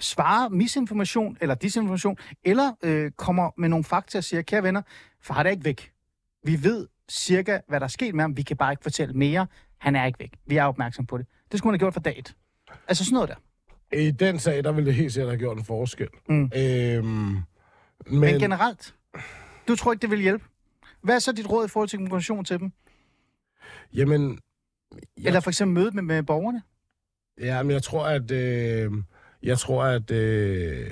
svarer 0.00 0.48
misinformation 0.48 1.36
eller 1.40 1.54
disinformation, 1.54 2.16
eller 2.44 2.72
øh, 2.82 3.10
kommer 3.10 3.50
med 3.58 3.68
nogle 3.68 3.84
fakta 3.84 4.18
og 4.18 4.24
siger, 4.24 4.42
kære 4.42 4.62
venner, 4.62 4.82
far 5.22 5.42
er 5.42 5.50
ikke 5.50 5.64
væk. 5.64 5.90
Vi 6.44 6.62
ved 6.62 6.86
cirka, 7.10 7.58
hvad 7.68 7.80
der 7.80 7.84
er 7.84 7.88
sket 7.88 8.14
med 8.14 8.24
ham. 8.24 8.36
Vi 8.36 8.42
kan 8.42 8.56
bare 8.56 8.72
ikke 8.72 8.82
fortælle 8.82 9.14
mere. 9.14 9.46
Han 9.78 9.96
er 9.96 10.04
ikke 10.06 10.18
væk. 10.18 10.32
Vi 10.46 10.56
er 10.56 10.64
opmærksom 10.64 11.06
på 11.06 11.18
det. 11.18 11.26
Det 11.52 11.58
skulle 11.58 11.70
man 11.70 11.74
have 11.74 11.78
gjort 11.84 11.92
for 11.94 12.00
dag 12.00 12.18
et. 12.18 12.34
Altså 12.88 13.04
sådan 13.04 13.14
noget 13.14 13.28
der. 13.28 13.36
I 13.98 14.10
den 14.10 14.38
sag, 14.38 14.64
der 14.64 14.72
ville 14.72 14.86
det 14.86 14.94
helt 14.94 15.12
sikkert 15.12 15.30
have 15.30 15.38
gjort 15.38 15.58
en 15.58 15.64
forskel. 15.64 16.08
Mm. 16.28 16.50
Øhm, 16.56 17.06
Men, 17.06 17.44
men, 18.06 18.40
generelt, 18.40 18.94
du 19.68 19.76
tror 19.76 19.92
ikke, 19.92 20.02
det 20.02 20.10
vil 20.10 20.20
hjælpe? 20.20 20.44
Hvad 21.02 21.14
er 21.14 21.18
så 21.18 21.32
dit 21.32 21.50
råd 21.50 21.64
i 21.64 21.68
forhold 21.68 21.88
til 21.88 21.98
kommunikation 21.98 22.44
til 22.44 22.58
dem? 22.58 22.72
jamen, 23.94 24.38
Ja. 25.22 25.26
Eller 25.26 25.40
for 25.40 25.50
eksempel 25.50 25.74
møde 25.74 25.90
med, 25.90 26.02
med 26.02 26.22
borgerne? 26.22 26.62
Ja, 27.40 27.62
men 27.62 27.70
jeg 27.70 27.82
tror, 27.82 28.04
at... 28.06 28.30
Øh, 28.30 28.92
jeg 29.42 29.58
tror, 29.58 29.84
at... 29.84 30.10
Øh, 30.10 30.90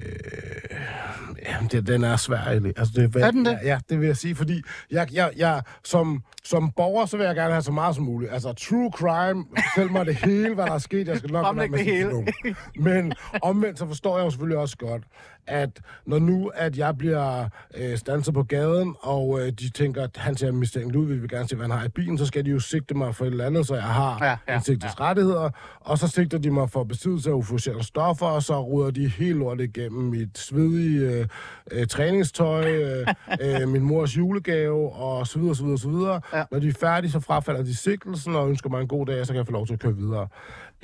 jamen, 1.47 1.69
det, 1.71 1.87
den 1.87 2.05
er 2.05 2.17
svær, 2.17 2.39
egentlig. 2.39 2.73
Altså, 2.77 2.93
det, 2.97 3.17
Er 3.17 3.31
den 3.31 3.45
det? 3.45 3.59
Ja, 3.63 3.69
ja, 3.69 3.79
det 3.89 4.01
vil 4.01 4.07
jeg 4.07 4.17
sige, 4.17 4.35
fordi 4.35 4.63
jeg, 4.91 5.09
jeg, 5.13 5.31
jeg, 5.37 5.63
som, 5.85 6.23
som 6.45 6.71
borger, 6.77 7.07
så 7.07 7.17
vil 7.17 7.27
jeg 7.27 7.35
gerne 7.35 7.53
have 7.53 7.63
så 7.63 7.73
meget 7.73 7.95
som 7.95 8.05
muligt. 8.05 8.33
Altså, 8.33 8.53
true 8.53 8.91
crime, 8.95 9.45
fortæl 9.75 9.93
mig 9.93 10.07
det 10.07 10.15
hele, 10.15 10.55
hvad 10.55 10.67
der 10.67 10.73
er 10.73 10.79
sket. 10.79 11.09
Jeg 11.09 11.19
skal 11.19 11.31
nok 11.33 11.57
være 11.57 11.69
med 11.69 11.79
det 11.79 12.07
nogen. 12.13 12.29
Men 12.77 13.13
omvendt, 13.43 13.79
så 13.79 13.87
forstår 13.87 14.19
jeg 14.19 14.25
jo 14.25 14.31
selvfølgelig 14.31 14.59
også 14.59 14.77
godt, 14.77 15.03
at 15.47 15.81
når 16.07 16.19
nu, 16.19 16.51
at 16.55 16.79
jeg 16.79 16.99
bliver 16.99 17.49
øh, 17.77 17.99
stanset 17.99 18.35
på 18.35 18.43
gaden, 18.43 18.95
og 19.01 19.41
øh, 19.41 19.53
de 19.53 19.71
tænker, 19.71 20.03
at 20.03 20.17
han 20.17 20.37
ser 20.37 20.53
mistænkt 20.53 20.97
ud, 20.97 21.07
vi 21.07 21.17
vil 21.17 21.29
gerne 21.29 21.49
se, 21.49 21.57
hvad 21.57 21.67
han 21.69 21.79
har 21.79 21.85
i 21.87 21.89
bilen, 21.89 22.19
så 22.19 22.27
skal 22.27 22.45
de 22.45 22.51
jo 22.51 22.61
sigte 22.61 22.95
mig 22.95 23.15
for 23.15 23.25
et 23.25 23.31
eller 23.31 23.47
andet, 23.47 23.67
så 23.67 23.75
jeg 23.75 23.85
har 23.85 24.19
Ja, 24.25 24.37
ja, 24.49 24.57
en 24.57 24.63
sigtes 24.63 25.01
rettigheder, 25.01 25.51
og 25.81 25.99
så 25.99 26.09
sigter 26.09 26.39
de 26.39 26.51
mig 26.51 26.71
for 26.71 26.85
besiddelse 26.85 27.31
af 27.31 27.35
euforiserende 27.35 27.85
stoffer, 27.85 28.27
og 28.27 28.43
så 28.43 28.61
ruder 28.61 28.91
de 28.91 29.09
helt 29.09 29.39
lortet 29.39 29.65
igennem 29.65 30.03
mit 30.03 30.39
svedige 30.39 31.11
øh, 31.11 31.27
øh, 31.71 31.87
træningstøj, 31.87 32.71
øh, 32.73 33.07
øh, 33.41 33.69
min 33.69 33.83
mors 33.83 34.17
julegave, 34.17 34.93
og 34.93 35.27
så 35.27 35.39
videre, 35.39 35.55
så 35.57 35.63
videre, 35.65 35.79
så 35.79 35.89
videre. 35.89 36.21
Ja. 36.33 36.45
Når 36.51 36.59
de 36.59 36.69
er 36.69 36.73
færdige, 36.73 37.11
så 37.11 37.21
frafalder 37.21 37.63
de 37.63 37.77
sigtelsen 37.77 38.37
og 38.37 38.49
ønsker 38.49 38.71
mig 38.71 38.81
en 38.81 38.89
god 38.89 39.07
dag, 39.07 39.27
så 39.27 39.33
kan 39.33 39.39
jeg 39.39 39.47
få 39.47 39.53
lov 39.53 39.67
til 39.67 39.75
at 39.75 39.81
køre 39.81 39.97
videre. 39.97 40.29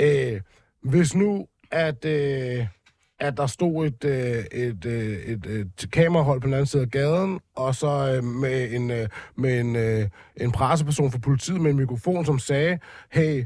Øh, 0.00 0.40
hvis 0.82 1.14
nu, 1.14 1.46
at... 1.70 2.04
Øh, 2.04 2.66
at 3.20 3.36
der 3.36 3.46
stod 3.46 3.86
et, 3.86 4.04
øh, 4.04 4.44
et, 4.52 4.84
øh, 4.86 5.18
et, 5.18 5.46
øh, 5.46 5.60
et, 5.60 5.70
et 5.82 5.90
kamerahold 5.90 6.40
på 6.40 6.46
den 6.46 6.54
anden 6.54 6.66
side 6.66 6.82
af 6.82 6.90
gaden, 6.90 7.40
og 7.58 7.74
så 7.74 8.14
øh, 8.16 8.24
med, 8.24 8.72
en, 8.72 8.90
øh, 8.90 9.08
med 9.36 9.60
en, 9.60 9.76
øh, 9.76 10.08
en 10.36 10.52
presseperson 10.52 11.12
fra 11.12 11.18
politiet 11.18 11.60
med 11.60 11.70
en 11.70 11.76
mikrofon, 11.76 12.24
som 12.24 12.38
sagde, 12.38 12.78
hey, 13.12 13.44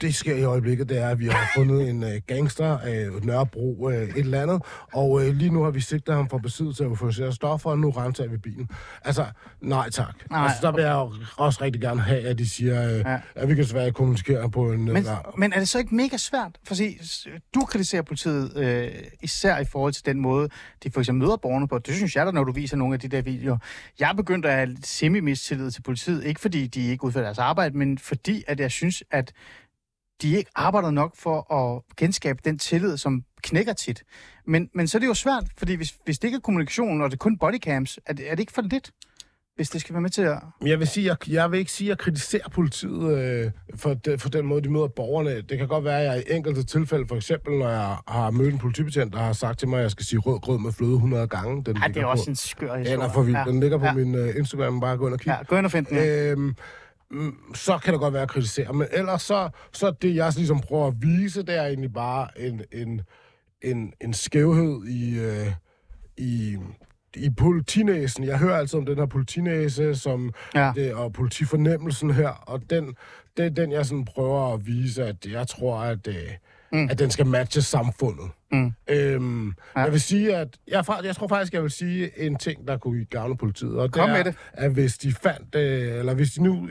det 0.00 0.14
sker 0.14 0.34
i 0.36 0.42
øjeblikket, 0.44 0.88
det 0.88 0.98
er, 0.98 1.08
at 1.08 1.18
vi 1.18 1.26
har 1.28 1.50
fundet 1.56 1.90
en 1.90 2.02
øh, 2.02 2.20
gangster 2.26 2.78
af 2.78 3.08
Nørrebro, 3.22 3.90
øh, 3.90 4.02
et 4.02 4.16
eller 4.16 4.42
andet, 4.42 4.62
og 4.92 5.26
øh, 5.26 5.34
lige 5.34 5.50
nu 5.50 5.62
har 5.62 5.70
vi 5.70 5.80
sigtet 5.80 6.14
ham 6.14 6.28
for 6.28 6.38
besiddelse 6.38 6.84
af 6.84 6.88
euforiserende 6.88 7.34
stoffer, 7.36 7.70
og 7.70 7.78
nu 7.78 7.90
renser 7.90 8.26
vi 8.28 8.36
bilen. 8.36 8.68
Altså, 9.04 9.24
nej 9.60 9.90
tak. 9.90 10.14
Nej, 10.30 10.44
altså, 10.44 10.58
der 10.62 10.72
vil 10.72 10.82
jeg 10.84 10.94
også 11.36 11.58
rigtig 11.64 11.80
gerne 11.80 12.00
have, 12.00 12.20
at 12.22 12.38
de 12.38 12.48
siger, 12.48 12.92
øh, 12.94 12.98
Ja. 13.06 13.18
at 13.34 13.48
vi 13.48 13.54
kan 13.54 13.64
ikke 13.64 13.92
kommunikere 13.92 14.50
på 14.50 14.72
en... 14.72 14.88
øh, 14.88 14.94
Men, 14.94 15.02
hver- 15.02 15.34
men 15.38 15.52
er 15.52 15.58
det 15.58 15.68
så 15.68 15.78
ikke 15.78 15.94
mega 15.94 16.16
svært? 16.16 16.58
For 16.66 16.74
se, 16.74 16.98
du 17.54 17.60
kritiserer 17.60 18.02
politiet 18.02 18.56
øh, 18.56 18.88
især 19.22 19.58
i 19.58 19.64
forhold 19.64 19.92
til 19.92 20.06
den 20.06 20.20
måde, 20.20 20.48
de 20.84 20.90
for 20.90 21.00
eksempel 21.00 21.24
møder 21.26 21.36
borgerne 21.36 21.68
på. 21.68 21.78
Det 21.78 21.94
synes 21.94 22.16
jeg 22.16 22.26
da, 22.26 22.30
når 22.30 22.44
du 22.44 22.52
viser 22.52 22.76
nogle 22.76 22.94
af 22.94 23.00
de 23.00 23.08
der 23.08 23.22
videoer. 23.22 23.51
Jeg 24.00 24.08
er 24.08 24.14
begyndt 24.14 24.46
at 24.46 24.52
have 24.52 24.66
lidt 24.66 24.86
semi-mistillid 24.86 25.70
til 25.70 25.82
politiet. 25.82 26.24
Ikke 26.24 26.40
fordi 26.40 26.66
de 26.66 26.88
ikke 26.88 27.04
udfører 27.04 27.24
deres 27.24 27.38
arbejde, 27.38 27.78
men 27.78 27.98
fordi 27.98 28.44
at 28.46 28.60
jeg 28.60 28.70
synes, 28.70 29.02
at 29.10 29.32
de 30.22 30.36
ikke 30.36 30.50
arbejder 30.54 30.90
nok 30.90 31.16
for 31.16 31.52
at 31.54 31.82
genskabe 31.96 32.38
den 32.44 32.58
tillid, 32.58 32.96
som 32.96 33.24
knækker 33.42 33.72
tit. 33.72 34.02
Men, 34.46 34.70
men 34.74 34.88
så 34.88 34.98
er 34.98 35.00
det 35.00 35.06
jo 35.06 35.14
svært, 35.14 35.44
fordi 35.56 35.74
hvis, 35.74 35.94
hvis 36.04 36.18
det 36.18 36.28
ikke 36.28 36.36
er 36.36 36.40
kommunikation, 36.40 37.02
og 37.02 37.10
det 37.10 37.16
er 37.16 37.18
kun 37.18 37.38
bodycams, 37.38 37.98
er 38.06 38.12
det, 38.12 38.30
er 38.30 38.34
det 38.34 38.40
ikke 38.40 38.52
for 38.52 38.62
lidt? 38.62 38.92
Hvis 39.56 39.70
det 39.70 39.80
skal 39.80 39.92
være 39.92 40.02
med 40.02 40.10
til 40.10 40.22
at... 40.22 40.38
Jeg 40.66 40.78
vil, 40.78 40.86
sige, 40.86 41.06
jeg, 41.06 41.30
jeg 41.30 41.50
vil 41.50 41.58
ikke 41.58 41.72
sige, 41.72 41.86
at 41.86 41.88
jeg 41.88 41.98
kritiserer 41.98 42.48
politiet 42.48 43.18
øh, 43.18 43.50
for, 43.76 43.94
de, 43.94 44.18
for 44.18 44.28
den 44.28 44.46
måde, 44.46 44.62
de 44.62 44.68
møder 44.68 44.88
borgerne. 44.88 45.40
Det 45.40 45.58
kan 45.58 45.68
godt 45.68 45.84
være, 45.84 46.00
at 46.00 46.06
jeg 46.06 46.24
i 46.28 46.34
enkelte 46.36 46.64
tilfælde, 46.64 47.08
for 47.08 47.16
eksempel 47.16 47.58
når 47.58 47.68
jeg 47.68 47.96
har 48.08 48.30
mødt 48.30 48.52
en 48.52 48.58
politibetjent, 48.58 49.12
der 49.12 49.18
har 49.18 49.32
sagt 49.32 49.58
til 49.58 49.68
mig, 49.68 49.76
at 49.78 49.82
jeg 49.82 49.90
skal 49.90 50.06
sige 50.06 50.18
rød 50.18 50.40
grød 50.40 50.58
med 50.58 50.72
fløde 50.72 50.94
100 50.94 51.26
gange. 51.26 51.64
Den 51.64 51.76
Ej, 51.76 51.88
det 51.88 51.96
er 51.96 52.06
også 52.06 52.24
på, 52.24 52.30
en 52.30 52.36
skør 52.36 52.76
historie. 52.76 52.96
den 52.96 53.02
er 53.04 53.12
for 53.12 53.22
vild. 53.22 53.36
Ja. 53.36 53.44
Den 53.44 53.60
ligger 53.60 53.78
på 53.78 53.84
ja. 53.84 53.94
min 53.94 54.14
uh, 54.14 54.36
Instagram, 54.36 54.80
bare 54.80 54.96
gå 54.96 55.06
ind 55.06 55.14
og 55.14 55.20
kig. 55.20 55.28
Ja, 55.28 55.42
gå 55.42 55.56
ind 55.56 55.66
og 55.66 55.72
find 55.72 55.86
den. 55.86 55.96
Ja. 55.96 56.30
Øhm, 56.30 56.54
mm, 57.10 57.54
så 57.54 57.78
kan 57.78 57.92
det 57.92 58.00
godt 58.00 58.14
være 58.14 58.22
at 58.22 58.28
kritisere. 58.28 58.72
Men 58.72 58.86
ellers 58.92 59.22
så, 59.22 59.48
så 59.72 59.94
det, 60.02 60.14
jeg 60.14 60.32
ligesom 60.36 60.60
prøver 60.60 60.86
at 60.86 60.94
vise, 61.00 61.42
det 61.42 61.58
er 61.58 61.66
egentlig 61.66 61.92
bare 61.92 62.40
en, 62.40 62.62
en, 62.72 63.00
en, 63.62 63.92
en 64.00 64.12
skævhed 64.14 64.86
i, 64.86 65.18
øh, 65.18 65.52
i, 66.16 66.56
i 67.16 67.30
politinæsen. 67.30 68.24
Jeg 68.24 68.38
hører 68.38 68.56
altid 68.58 68.78
om 68.78 68.86
den 68.86 68.98
her 68.98 69.06
politinæse 69.06 69.94
som, 69.94 70.32
Ja. 70.54 70.72
det, 70.74 70.94
og 70.94 71.12
politifornemmelsen 71.12 72.10
her, 72.10 72.28
og 72.28 72.60
den, 72.70 72.94
det 73.36 73.44
er 73.44 73.50
den, 73.50 73.72
jeg 73.72 73.86
sådan 73.86 74.04
prøver 74.04 74.54
at 74.54 74.66
vise, 74.66 75.04
at 75.04 75.26
jeg 75.26 75.48
tror, 75.48 75.78
at, 75.78 76.06
øh, 76.08 76.14
mm. 76.72 76.88
at 76.90 76.98
den 76.98 77.10
skal 77.10 77.26
matche 77.26 77.62
samfundet. 77.62 78.30
Mm. 78.52 78.72
Øhm, 78.88 79.46
Ja. 79.76 79.80
Jeg 79.80 79.92
vil 79.92 80.00
sige, 80.00 80.36
at 80.36 80.56
jeg, 80.68 80.84
jeg 81.04 81.16
tror 81.16 81.28
faktisk, 81.28 81.52
jeg 81.54 81.62
vil 81.62 81.70
sige 81.70 82.20
en 82.26 82.36
ting, 82.36 82.68
der 82.68 82.76
kunne 82.78 83.04
gavne 83.04 83.36
politiet. 83.36 83.76
Og 83.76 83.84
det 83.84 83.92
Kom 83.92 84.10
er, 84.10 84.14
med 84.16 84.24
det. 84.24 84.34
at 84.52 84.70
hvis 84.72 84.98
de 84.98 85.12
fandt, 85.12 85.54
øh, 85.54 85.98
eller 85.98 86.14
hvis 86.14 86.30
de 86.32 86.42
nu 86.42 86.68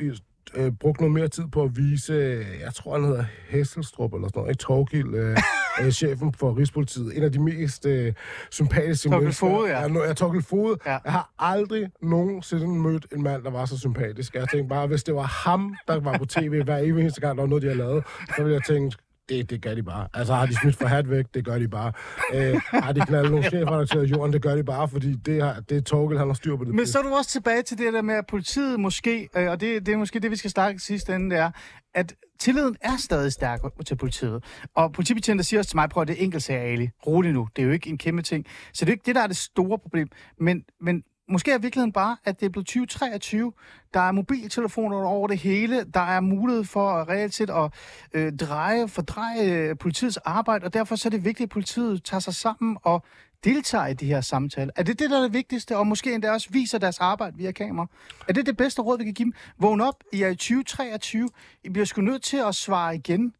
øh, 0.55 0.71
brugte 0.71 1.01
noget 1.01 1.13
mere 1.13 1.27
tid 1.27 1.47
på 1.47 1.63
at 1.63 1.77
vise, 1.77 2.13
jeg 2.61 2.73
tror, 2.73 2.93
han 2.93 3.03
hedder 3.03 3.25
Hesselstrup 3.49 4.13
eller 4.13 4.27
sådan 4.27 4.39
noget, 4.39 4.51
ikke 4.51 4.61
Torgild, 4.61 5.15
øh, 5.15 5.37
øh, 5.85 5.91
chefen 5.91 6.33
for 6.33 6.57
Rigspolitiet, 6.57 7.17
en 7.17 7.23
af 7.23 7.31
de 7.31 7.39
mest 7.39 7.85
øh, 7.85 8.13
sympatiske 8.51 9.09
Torgild 9.09 9.21
mennesker. 9.21 9.47
Foged, 9.47 9.69
ja. 9.69 9.79
Jeg, 9.79 10.07
jeg, 10.07 10.17
Torgild 10.17 10.43
Fode. 10.43 10.77
Ja. 10.85 10.97
Jeg 11.05 11.11
har 11.11 11.33
aldrig 11.39 11.87
nogensinde 12.01 12.67
mødt 12.67 13.05
en 13.11 13.23
mand, 13.23 13.43
der 13.43 13.51
var 13.51 13.65
så 13.65 13.79
sympatisk. 13.79 14.35
Jeg 14.35 14.49
tænkte 14.49 14.69
bare, 14.69 14.87
hvis 14.87 15.03
det 15.03 15.15
var 15.15 15.45
ham, 15.45 15.75
der 15.87 15.99
var 15.99 16.17
på 16.17 16.25
tv 16.25 16.63
hver 16.63 16.77
evig 16.77 17.01
eneste 17.01 17.21
gang, 17.21 17.37
der 17.37 17.43
var 17.43 17.49
noget, 17.49 17.61
de 17.61 17.67
havde 17.67 17.79
lavet, 17.79 18.03
så 18.35 18.43
ville 18.43 18.53
jeg 18.53 18.63
tænke, 18.63 18.97
det, 19.31 19.49
det 19.49 19.61
gør 19.61 19.75
de 19.75 19.83
bare. 19.83 20.07
Altså, 20.13 20.33
har 20.33 20.45
de 20.45 20.55
smidt 20.61 20.75
for 20.75 20.85
hat 20.85 21.09
væk, 21.09 21.25
det 21.33 21.45
gør 21.45 21.59
de 21.59 21.67
bare. 21.67 21.91
Øh, 22.33 22.61
har 22.67 22.91
de 22.91 23.01
knaldet 23.01 23.31
nogle 23.31 23.49
chefer 23.49 23.85
til 23.85 23.99
jorden, 23.99 24.33
det 24.33 24.41
gør 24.41 24.55
de 24.55 24.63
bare, 24.63 24.87
fordi 24.87 25.13
det, 25.13 25.43
har, 25.43 25.59
det 25.69 25.77
er 25.77 25.81
Torkel, 25.81 26.17
han 26.17 26.27
har 26.27 26.33
styr 26.33 26.55
på 26.55 26.63
det. 26.63 26.75
Men 26.75 26.87
så 26.87 26.99
er 26.99 27.03
du 27.03 27.09
også 27.09 27.29
tilbage 27.29 27.61
til 27.61 27.77
det 27.77 27.93
der 27.93 28.01
med, 28.01 28.15
at 28.15 28.25
politiet 28.27 28.79
måske, 28.79 29.29
øh, 29.37 29.49
og 29.49 29.61
det, 29.61 29.85
det 29.85 29.93
er 29.93 29.97
måske 29.97 30.19
det, 30.19 30.31
vi 30.31 30.35
skal 30.35 30.51
snakke 30.51 30.79
sidst 30.79 31.09
ende, 31.09 31.29
det 31.29 31.39
er, 31.39 31.51
at 31.93 32.13
tilliden 32.39 32.75
er 32.81 32.97
stadig 32.97 33.31
stærk 33.31 33.61
til 33.85 33.95
politiet. 33.95 34.43
Og 34.75 34.93
politibetjente 34.93 35.43
siger 35.43 35.59
også 35.59 35.69
til 35.69 35.77
mig, 35.77 35.89
prøv 35.89 36.01
at 36.01 36.07
det 36.07 36.19
er 36.19 36.23
enkelt 36.23 36.43
sag, 36.43 36.57
Ali. 36.57 36.89
Rolig 37.07 37.33
nu. 37.33 37.47
Det 37.55 37.61
er 37.61 37.65
jo 37.65 37.71
ikke 37.71 37.89
en 37.89 37.97
kæmpe 37.97 38.21
ting. 38.21 38.45
Så 38.73 38.85
det 38.85 38.89
er 38.89 38.91
jo 38.91 38.93
ikke 38.93 39.05
det, 39.05 39.15
der 39.15 39.21
er 39.21 39.27
det 39.27 39.37
store 39.37 39.79
problem. 39.79 40.07
Men, 40.39 40.63
men 40.81 41.03
måske 41.31 41.51
er 41.51 41.57
virkeligheden 41.57 41.91
bare, 41.91 42.17
at 42.25 42.39
det 42.39 42.45
er 42.45 42.49
blevet 42.49 42.67
2023. 42.67 43.53
Der 43.93 43.99
er 43.99 44.11
mobiltelefoner 44.11 44.97
over 44.97 45.27
det 45.27 45.37
hele. 45.37 45.83
Der 45.83 45.99
er 45.99 46.19
mulighed 46.19 46.63
for 46.63 47.09
reelt 47.09 47.33
set 47.33 47.49
at 47.49 47.73
øh, 48.13 48.37
dreje, 48.37 48.87
fordreje 48.87 49.43
øh, 49.43 49.77
politiets 49.77 50.17
arbejde, 50.17 50.65
og 50.65 50.73
derfor 50.73 50.95
så 50.95 51.07
er 51.07 51.09
det 51.09 51.25
vigtigt, 51.25 51.47
at 51.47 51.49
politiet 51.49 52.03
tager 52.03 52.19
sig 52.19 52.35
sammen 52.35 52.77
og 52.83 53.03
deltager 53.43 53.87
i 53.87 53.93
de 53.93 54.05
her 54.05 54.21
samtaler. 54.21 54.71
Er 54.75 54.83
det 54.83 54.99
det, 54.99 55.09
der 55.09 55.17
er 55.17 55.21
det 55.21 55.33
vigtigste, 55.33 55.77
og 55.77 55.87
måske 55.87 56.13
endda 56.13 56.31
også 56.31 56.47
viser 56.51 56.77
deres 56.77 56.99
arbejde 56.99 57.37
via 57.37 57.51
kamera? 57.51 57.87
Er 58.27 58.33
det 58.33 58.45
det 58.45 58.57
bedste 58.57 58.81
råd, 58.81 58.97
vi 58.97 59.03
kan 59.03 59.13
give 59.13 59.25
dem? 59.25 59.33
Vågn 59.57 59.81
op, 59.81 60.03
I 60.13 60.21
er 60.21 60.27
i 60.27 60.35
2023. 60.35 61.29
I 61.63 61.69
bliver 61.69 61.85
sgu 61.85 62.01
nødt 62.01 62.23
til 62.23 62.37
at 62.37 62.55
svare 62.55 62.95
igen, 62.95 63.35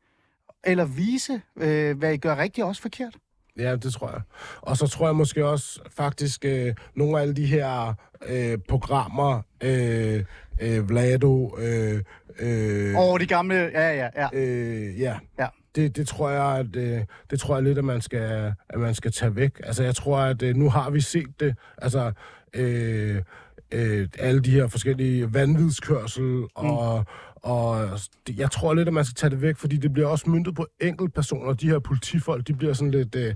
eller 0.64 0.86
vise, 0.86 1.42
øh, 1.56 1.98
hvad 1.98 2.14
I 2.14 2.18
gør 2.18 2.38
rigtigt 2.38 2.64
og 2.64 2.70
også 2.70 2.82
forkert. 2.82 3.18
Ja, 3.62 3.76
det 3.76 3.94
tror 3.94 4.10
jeg. 4.10 4.22
Og 4.62 4.78
så 4.78 4.88
tror 4.88 5.08
jeg 5.08 5.16
måske 5.16 5.46
også 5.46 5.80
faktisk, 5.96 6.46
øh, 6.46 6.74
nogle 6.96 7.18
af 7.18 7.22
alle 7.22 7.34
de 7.34 7.46
her 7.46 7.94
øh, 8.28 8.58
programmer, 8.70 9.42
øh, 9.64 10.24
øh, 10.62 10.90
Vlado, 10.90 11.58
øh, 11.58 12.02
øh, 12.40 12.96
Over 12.98 13.18
de 13.18 13.26
gamle, 13.26 13.56
ja, 13.56 13.94
ja, 13.94 14.10
ja. 14.16 14.28
øh, 14.34 15.00
ja, 15.00 15.16
ja. 15.40 15.48
det, 15.76 15.96
det 15.96 16.08
tror 16.08 16.30
jeg, 16.30 16.58
at 16.60 16.76
øh, 16.76 17.02
det 17.30 17.40
tror 17.40 17.56
jeg 17.56 17.64
lidt, 17.64 17.78
at 17.78 17.84
man 17.84 18.02
skal, 18.02 18.54
at 18.70 18.80
man 18.80 18.96
skal 18.96 19.12
tage 19.12 19.36
væk. 19.36 19.62
Altså, 19.64 19.84
jeg 19.84 19.96
tror, 19.96 20.18
at 20.20 20.42
øh, 20.42 20.56
nu 20.56 20.70
har 20.70 20.90
vi 20.90 21.02
set 21.02 21.40
det. 21.40 21.56
Altså, 21.78 22.12
øh, 22.54 23.22
øh, 23.72 24.08
alle 24.20 24.42
de 24.42 24.52
her 24.52 24.68
forskellige 24.68 25.34
vanvidskørsel 25.34 26.44
og 26.56 27.06
og 27.44 27.90
jeg 28.38 28.52
tror 28.52 28.74
lidt, 28.74 28.88
at 28.88 28.94
man 28.94 29.06
skal 29.06 29.16
tage 29.16 29.30
det 29.30 29.42
væk, 29.42 29.58
fordi 29.58 29.78
det 29.78 29.94
bliver 29.94 30.08
også 30.08 30.30
myndet 30.30 30.56
på 30.56 30.68
enkeltpersoner. 30.80 31.54
De 31.54 31.70
her 31.70 31.80
politifolk, 31.80 32.48
de 32.48 32.54
bliver 32.54 32.74
sådan 32.74 32.92
lidt... 32.92 33.16
Øh, 33.16 33.36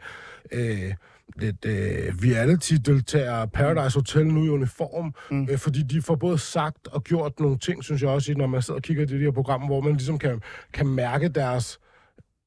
øh, 0.52 0.94
lidt 1.36 1.66
øh, 1.66 2.14
reality-deltagere, 2.24 3.48
Paradise 3.48 3.98
Hotel 3.98 4.28
nu 4.28 4.46
i 4.46 4.50
uniform, 4.50 5.14
mm. 5.32 5.48
øh, 5.52 5.58
fordi 5.58 5.84
de 5.84 6.02
får 6.02 6.16
både 6.16 6.38
sagt 6.38 6.88
og 6.88 7.04
gjort 7.04 7.40
nogle 7.40 7.58
ting, 7.58 7.84
synes 7.84 8.02
jeg 8.02 8.10
også, 8.10 8.34
når 8.38 8.48
man 8.48 8.62
sidder 8.62 8.78
og 8.78 8.84
kigger 8.84 9.04
i 9.04 9.06
de 9.06 9.18
her 9.18 9.32
programmer, 9.32 9.68
hvor 9.68 9.82
man 9.82 9.94
ligesom 9.94 10.20
kan, 10.20 10.42
kan 10.74 10.88
mærke 10.88 11.30
deres 11.30 11.80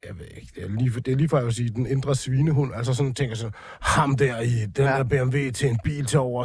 jeg 0.06 0.18
ved 0.18 0.26
ikke, 0.36 0.52
det 0.54 0.64
er 0.64 0.68
lige, 0.68 0.90
for, 0.92 1.00
det 1.00 1.12
er 1.12 1.16
lige 1.16 1.28
for, 1.28 1.36
jeg 1.36 1.46
vil 1.46 1.54
sige, 1.54 1.68
den 1.68 1.86
indre 1.86 2.14
svinehund, 2.14 2.72
altså 2.74 2.94
sådan 2.94 3.14
tænker 3.14 3.36
sådan, 3.36 3.52
ham 3.80 4.16
der 4.16 4.40
i 4.40 4.46
den 4.48 4.84
Ja. 4.84 4.90
ja. 4.90 4.96
der 4.98 5.04
BMW 5.04 5.50
til 5.54 5.68
en 5.68 5.78
bil 5.84 6.04
til 6.04 6.18
over 6.18 6.44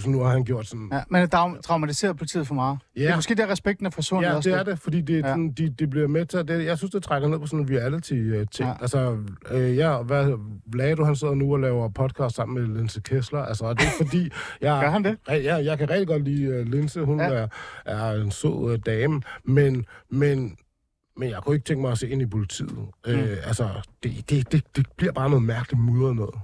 600.000, 0.00 0.08
nu 0.10 0.20
har 0.20 0.30
han 0.30 0.44
gjort 0.44 0.66
sådan. 0.66 0.88
ja. 0.92 1.02
Men 1.10 1.22
det 1.22 1.34
traum- 1.34 1.60
traumatiserer 1.60 2.12
politiet 2.12 2.46
for 2.46 2.54
meget. 2.54 2.78
Ja. 2.96 3.02
Det 3.02 3.10
er 3.10 3.14
måske 3.16 3.34
der, 3.34 3.46
respekten 3.50 3.86
er 3.86 3.90
forsvundet 3.90 4.28
Ja, 4.28 4.34
også 4.36 4.50
det 4.50 4.58
er 4.58 4.62
det, 4.62 4.78
fordi 4.78 5.00
det, 5.00 5.18
Ja. 5.22 5.28
ja. 5.28 5.36
de, 5.56 5.68
de 5.78 5.86
bliver 5.86 6.08
med 6.08 6.26
til, 6.26 6.48
det, 6.48 6.64
jeg 6.64 6.78
synes, 6.78 6.90
det 6.90 7.02
trækker 7.02 7.28
ned 7.28 7.38
på 7.38 7.46
sådan 7.46 7.60
en 7.60 7.70
reality-ting. 7.70 8.48
Ja. 8.60 8.66
Ja. 8.68 8.74
Altså, 8.80 9.16
øh, 9.50 9.76
ja, 9.76 10.02
hvad, 10.02 10.32
Vlado, 10.66 11.04
han 11.04 11.16
sidder 11.16 11.34
nu 11.34 11.52
og 11.52 11.60
laver 11.60 11.88
podcast 11.88 12.36
sammen 12.36 12.54
med 12.68 12.76
Linse 12.78 13.00
Kessler, 13.00 13.40
altså, 13.42 13.72
det 13.72 13.80
er 13.80 14.04
fordi, 14.04 14.22
jeg, 14.60 14.80
Gør 14.82 14.90
han 14.90 15.04
det? 15.04 15.16
Ja, 15.28 15.56
jeg 15.56 15.78
kan 15.78 15.90
rigtig 15.90 16.06
godt 16.06 16.24
lide 16.24 16.60
uh, 16.60 16.66
Linse, 16.66 17.00
hun 17.04 17.20
Ja. 17.20 17.32
ja. 17.40 17.46
er, 17.86 17.96
er 17.96 18.22
en 18.22 18.30
sød 18.30 18.50
uh, 18.50 18.76
dame, 18.86 19.22
men, 19.44 19.84
men, 20.10 20.56
men 21.16 21.30
jeg 21.30 21.42
kunne 21.42 21.56
ikke 21.56 21.64
tænke 21.64 21.80
mig 21.82 21.92
at 21.92 21.98
se 21.98 22.08
ind 22.08 22.22
i 22.22 22.26
politiet. 22.26 22.78
Mm. 23.06 23.12
Øh, 23.12 23.36
altså, 23.46 23.88
det, 24.02 24.30
det, 24.30 24.52
det, 24.52 24.76
det 24.76 24.86
bliver 24.96 25.12
bare 25.12 25.30
noget 25.30 25.42
mærkeligt 25.42 25.82
mudret 25.82 26.16
noget. 26.16 26.34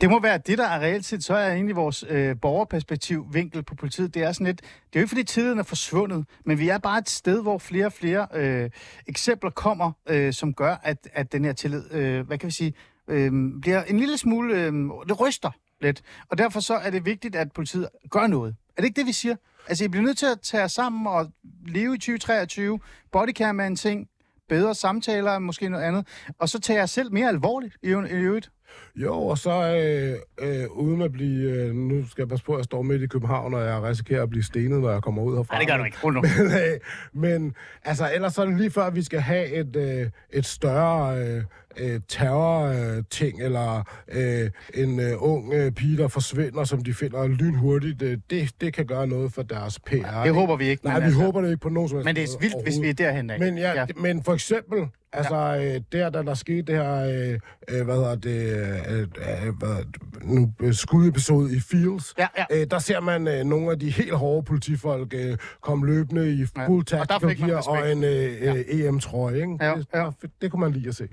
Det 0.00 0.10
må 0.10 0.20
være 0.20 0.38
det, 0.38 0.58
der 0.58 0.66
er 0.66 0.80
reelt 0.80 1.04
set, 1.04 1.24
så 1.24 1.34
er 1.34 1.52
egentlig 1.52 1.76
vores 1.76 2.04
øh, 2.08 2.36
borgerperspektiv 2.42 3.26
vinkel 3.32 3.62
på 3.62 3.74
politiet. 3.74 4.14
Det 4.14 4.22
er 4.22 4.32
sådan 4.32 4.46
lidt, 4.46 4.60
det 4.60 4.68
er 4.96 5.00
jo 5.00 5.02
ikke 5.02 5.08
fordi 5.08 5.22
tiden 5.22 5.58
er 5.58 5.62
forsvundet, 5.62 6.24
men 6.44 6.58
vi 6.58 6.68
er 6.68 6.78
bare 6.78 6.98
et 6.98 7.08
sted, 7.08 7.42
hvor 7.42 7.58
flere 7.58 7.86
og 7.86 7.92
flere 7.92 8.26
øh, 8.34 8.70
eksempler 9.06 9.50
kommer, 9.50 9.92
øh, 10.08 10.32
som 10.32 10.54
gør, 10.54 10.76
at, 10.82 11.08
at 11.12 11.32
den 11.32 11.44
her 11.44 11.52
tillid, 11.52 11.92
øh, 11.92 12.26
hvad 12.26 12.38
kan 12.38 12.46
vi 12.46 12.52
sige, 12.52 12.74
øh, 13.08 13.32
bliver 13.60 13.82
en 13.82 13.98
lille 13.98 14.18
smule, 14.18 14.54
øh, 14.54 14.72
det 15.08 15.20
ryster 15.20 15.50
lidt. 15.80 16.02
Og 16.28 16.38
derfor 16.38 16.60
så 16.60 16.74
er 16.74 16.90
det 16.90 17.04
vigtigt, 17.04 17.36
at 17.36 17.52
politiet 17.52 17.88
gør 18.10 18.26
noget. 18.26 18.56
Er 18.76 18.82
det 18.82 18.84
ikke 18.84 18.96
det, 18.96 19.06
vi 19.06 19.12
siger? 19.12 19.36
Altså, 19.68 19.84
I 19.84 19.88
bliver 19.88 20.04
nødt 20.04 20.18
til 20.18 20.26
at 20.26 20.40
tage 20.40 20.60
jer 20.60 20.68
sammen 20.68 21.06
og 21.06 21.32
leve 21.66 21.94
i 21.94 21.98
2023. 21.98 22.80
Bodycam 23.12 23.60
er 23.60 23.66
en 23.66 23.76
ting, 23.76 24.08
bedre 24.48 24.74
samtaler 24.74 25.30
er 25.30 25.38
måske 25.38 25.68
noget 25.68 25.84
andet, 25.84 26.06
og 26.38 26.48
så 26.48 26.60
tage 26.60 26.78
jeg 26.78 26.88
selv 26.88 27.12
mere 27.12 27.28
alvorligt 27.28 27.76
i 27.82 27.86
i 27.86 27.90
øvrigt. 27.90 28.50
Jo, 28.96 29.14
og 29.26 29.38
så 29.38 29.50
øh, 29.76 30.48
øh, 30.48 30.70
uden 30.70 31.02
at 31.02 31.12
blive... 31.12 31.50
Øh, 31.50 31.74
nu 31.74 32.06
skal 32.08 32.22
jeg 32.22 32.28
passe 32.28 32.44
på, 32.44 32.52
at 32.52 32.58
jeg 32.58 32.64
står 32.64 32.82
midt 32.82 33.02
i 33.02 33.06
København, 33.06 33.54
og 33.54 33.64
jeg 33.64 33.82
risikerer 33.82 34.22
at 34.22 34.30
blive 34.30 34.42
stenet, 34.44 34.80
når 34.80 34.90
jeg 34.90 35.02
kommer 35.02 35.22
ud 35.22 35.36
herfra. 35.36 35.54
Nej, 35.54 35.60
det 35.60 35.68
gør 35.68 35.76
du 35.76 35.84
ikke. 35.84 35.96
Rul 36.04 36.14
nu. 36.14 36.20
Men, 36.20 36.46
øh, 36.52 36.78
men 37.12 37.54
altså, 37.84 38.10
ellers 38.14 38.34
så 38.34 38.42
er 38.42 38.46
det 38.46 38.56
lige 38.56 38.70
før, 38.70 38.90
vi 38.90 39.02
skal 39.02 39.20
have 39.20 39.46
et, 39.52 39.76
øh, 39.76 40.06
et 40.32 40.46
større 40.46 41.18
øh, 41.26 41.42
øh, 41.78 42.00
terror-ting, 42.08 43.42
eller 43.42 43.82
øh, 44.08 44.50
en 44.74 45.00
øh, 45.00 45.12
ung 45.18 45.54
øh, 45.54 45.72
pige, 45.72 45.96
der 45.96 46.08
forsvinder, 46.08 46.64
som 46.64 46.84
de 46.84 46.94
finder 46.94 47.26
lynhurtigt. 47.26 48.02
Øh, 48.02 48.18
det, 48.30 48.50
det 48.60 48.72
kan 48.74 48.86
gøre 48.86 49.06
noget 49.06 49.32
for 49.32 49.42
deres 49.42 49.78
PR. 49.80 49.92
Det 49.92 49.96
ikke? 50.24 50.32
håber 50.32 50.56
vi 50.56 50.68
ikke. 50.68 50.84
Nej, 50.84 50.94
men 50.94 51.02
vi 51.02 51.06
altså- 51.06 51.20
håber 51.20 51.40
det 51.40 51.48
ikke 51.48 51.60
på 51.60 51.68
nogen 51.68 51.88
som 51.88 51.96
helst 51.98 52.04
Men 52.04 52.16
det 52.16 52.22
er 52.24 52.38
vildt, 52.40 52.62
hvis 52.64 52.80
vi 52.82 52.88
er 52.88 52.94
derhen 52.94 53.30
af. 53.30 53.38
men, 53.40 53.58
ja, 53.58 53.72
Ja. 53.72 53.80
ja. 53.80 53.86
men 53.96 54.22
for 54.24 54.34
eksempel, 54.34 54.78
altså 55.12 55.56
øh, 55.56 55.80
der, 55.92 56.10
da 56.10 56.22
der 56.22 56.34
skete 56.34 56.62
det 56.62 56.74
her, 56.74 56.94
øh, 56.94 57.38
øh, 57.68 57.84
hvad 57.84 57.94
hedder 57.94 58.14
det, 58.14 58.56
øh, 58.90 59.00
øh, 59.00 59.54
hvad, 59.58 59.84
nu, 60.22 60.52
øh, 60.60 60.74
skudepisode 60.74 61.56
i 61.56 61.60
Fields, 61.60 62.14
Ja, 62.18 62.26
ja. 62.38 62.44
Øh, 62.50 62.66
der 62.70 62.78
ser 62.78 63.00
man 63.00 63.28
øh, 63.28 63.44
nogle 63.44 63.70
af 63.70 63.78
de 63.78 63.90
helt 63.90 64.14
hårde 64.14 64.42
politifolk 64.42 65.14
øh, 65.14 65.36
komme 65.60 65.86
løbende 65.86 66.32
i 66.32 66.44
Ja. 66.56 66.62
Og 66.68 66.90
der 66.90 67.04
tactical 67.04 67.48
gear 67.48 67.68
og 67.68 67.92
en 67.92 68.04
øh, 68.04 68.36
øh, 68.42 68.64
EM-trøje, 68.68 69.36
ikke? 69.36 69.56
Ja, 69.60 69.74
det, 69.74 69.86
ja. 69.94 70.10
Det, 70.22 70.30
det 70.42 70.50
kunne 70.50 70.60
man 70.60 70.72
lige 70.72 70.88
at 70.88 70.94
se. 70.94 71.08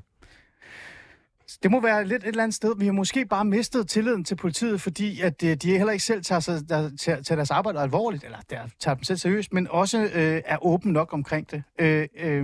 Det 1.64 1.72
må 1.72 1.82
være 1.82 2.06
lidt 2.06 2.24
et 2.24 2.28
eller 2.28 2.44
andet 2.44 2.56
sted. 2.56 2.74
Vi 2.78 2.86
har 2.86 2.94
måske 2.94 3.26
bare 3.26 3.46
mistet 3.46 3.88
tilliden 3.88 4.24
til 4.24 4.36
politiet, 4.36 4.82
fordi 4.82 5.22
at 5.22 5.44
øh, 5.44 5.56
de 5.56 5.78
heller 5.78 5.92
ikke 5.92 6.04
selv 6.04 6.24
tager, 6.24 6.40
sig, 6.40 6.70
der, 6.70 6.90
tager, 7.00 7.22
tager 7.22 7.36
deres 7.36 7.52
arbejde 7.52 7.80
alvorligt, 7.80 8.24
eller 8.24 8.38
der, 8.50 8.60
tager 8.80 8.96
dem 8.96 9.04
selv 9.04 9.18
seriøst, 9.18 9.54
men 9.54 9.68
også 9.72 10.10
øh, 10.14 10.42
er 10.46 10.66
åben 10.66 10.92
nok 10.92 11.14
omkring 11.14 11.52
det. 11.52 11.64
Øh, 11.80 12.08
øh, 12.20 12.44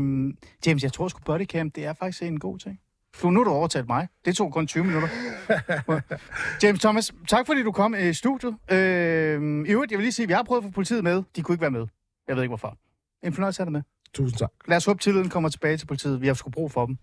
James, 0.66 0.84
jeg 0.84 0.94
tror 0.94 1.08
sgu 1.08 1.20
bodycam, 1.26 1.72
det 1.72 1.86
er 1.86 1.94
faktisk 1.94 2.24
en 2.24 2.40
god 2.40 2.58
ting. 2.58 2.80
Du, 3.22 3.30
nu 3.30 3.40
har 3.40 3.44
du 3.44 3.52
overtalt 3.52 3.88
mig. 3.88 4.08
Det 4.26 4.36
tog 4.36 4.54
kun 4.54 4.68
20 4.68 4.84
minutter. 4.84 5.08
James 6.64 6.80
Thomas, 6.80 7.14
tak 7.28 7.46
fordi 7.46 7.64
du 7.64 7.72
kom 7.72 7.96
i 7.96 8.14
studiet. 8.14 8.56
Øh, 8.72 9.68
I 9.68 9.72
øvrigt, 9.72 9.92
jeg 9.92 9.98
vil 9.98 10.04
lige 10.04 10.12
sige, 10.12 10.24
at 10.24 10.28
vi 10.30 10.34
har 10.34 10.44
prøvet 10.44 10.62
at 10.62 10.66
få 10.66 10.72
politiet 10.72 11.04
med. 11.04 11.24
De 11.36 11.42
kunne 11.42 11.54
ikke 11.54 11.62
være 11.62 11.72
med. 11.72 11.88
Jeg 12.28 12.36
ved 12.36 12.44
ikke 12.44 12.50
hvorfor. 12.50 12.78
En 13.24 13.34
fornøjelse 13.34 13.62
at 13.62 13.66
have 13.66 13.72
med. 13.72 13.82
Tusind 14.14 14.40
tak. 14.40 14.50
Lad 14.68 14.78
os 14.78 14.86
håbe, 14.86 15.00
tilliden 15.00 15.30
kommer 15.30 15.50
tilbage 15.50 15.78
til 15.78 15.86
politiet. 15.86 16.22
Vi 16.22 16.28
har 16.28 16.34
sgu 16.34 16.50
brug 16.50 16.72
for 16.72 16.86
dem. 16.86 16.98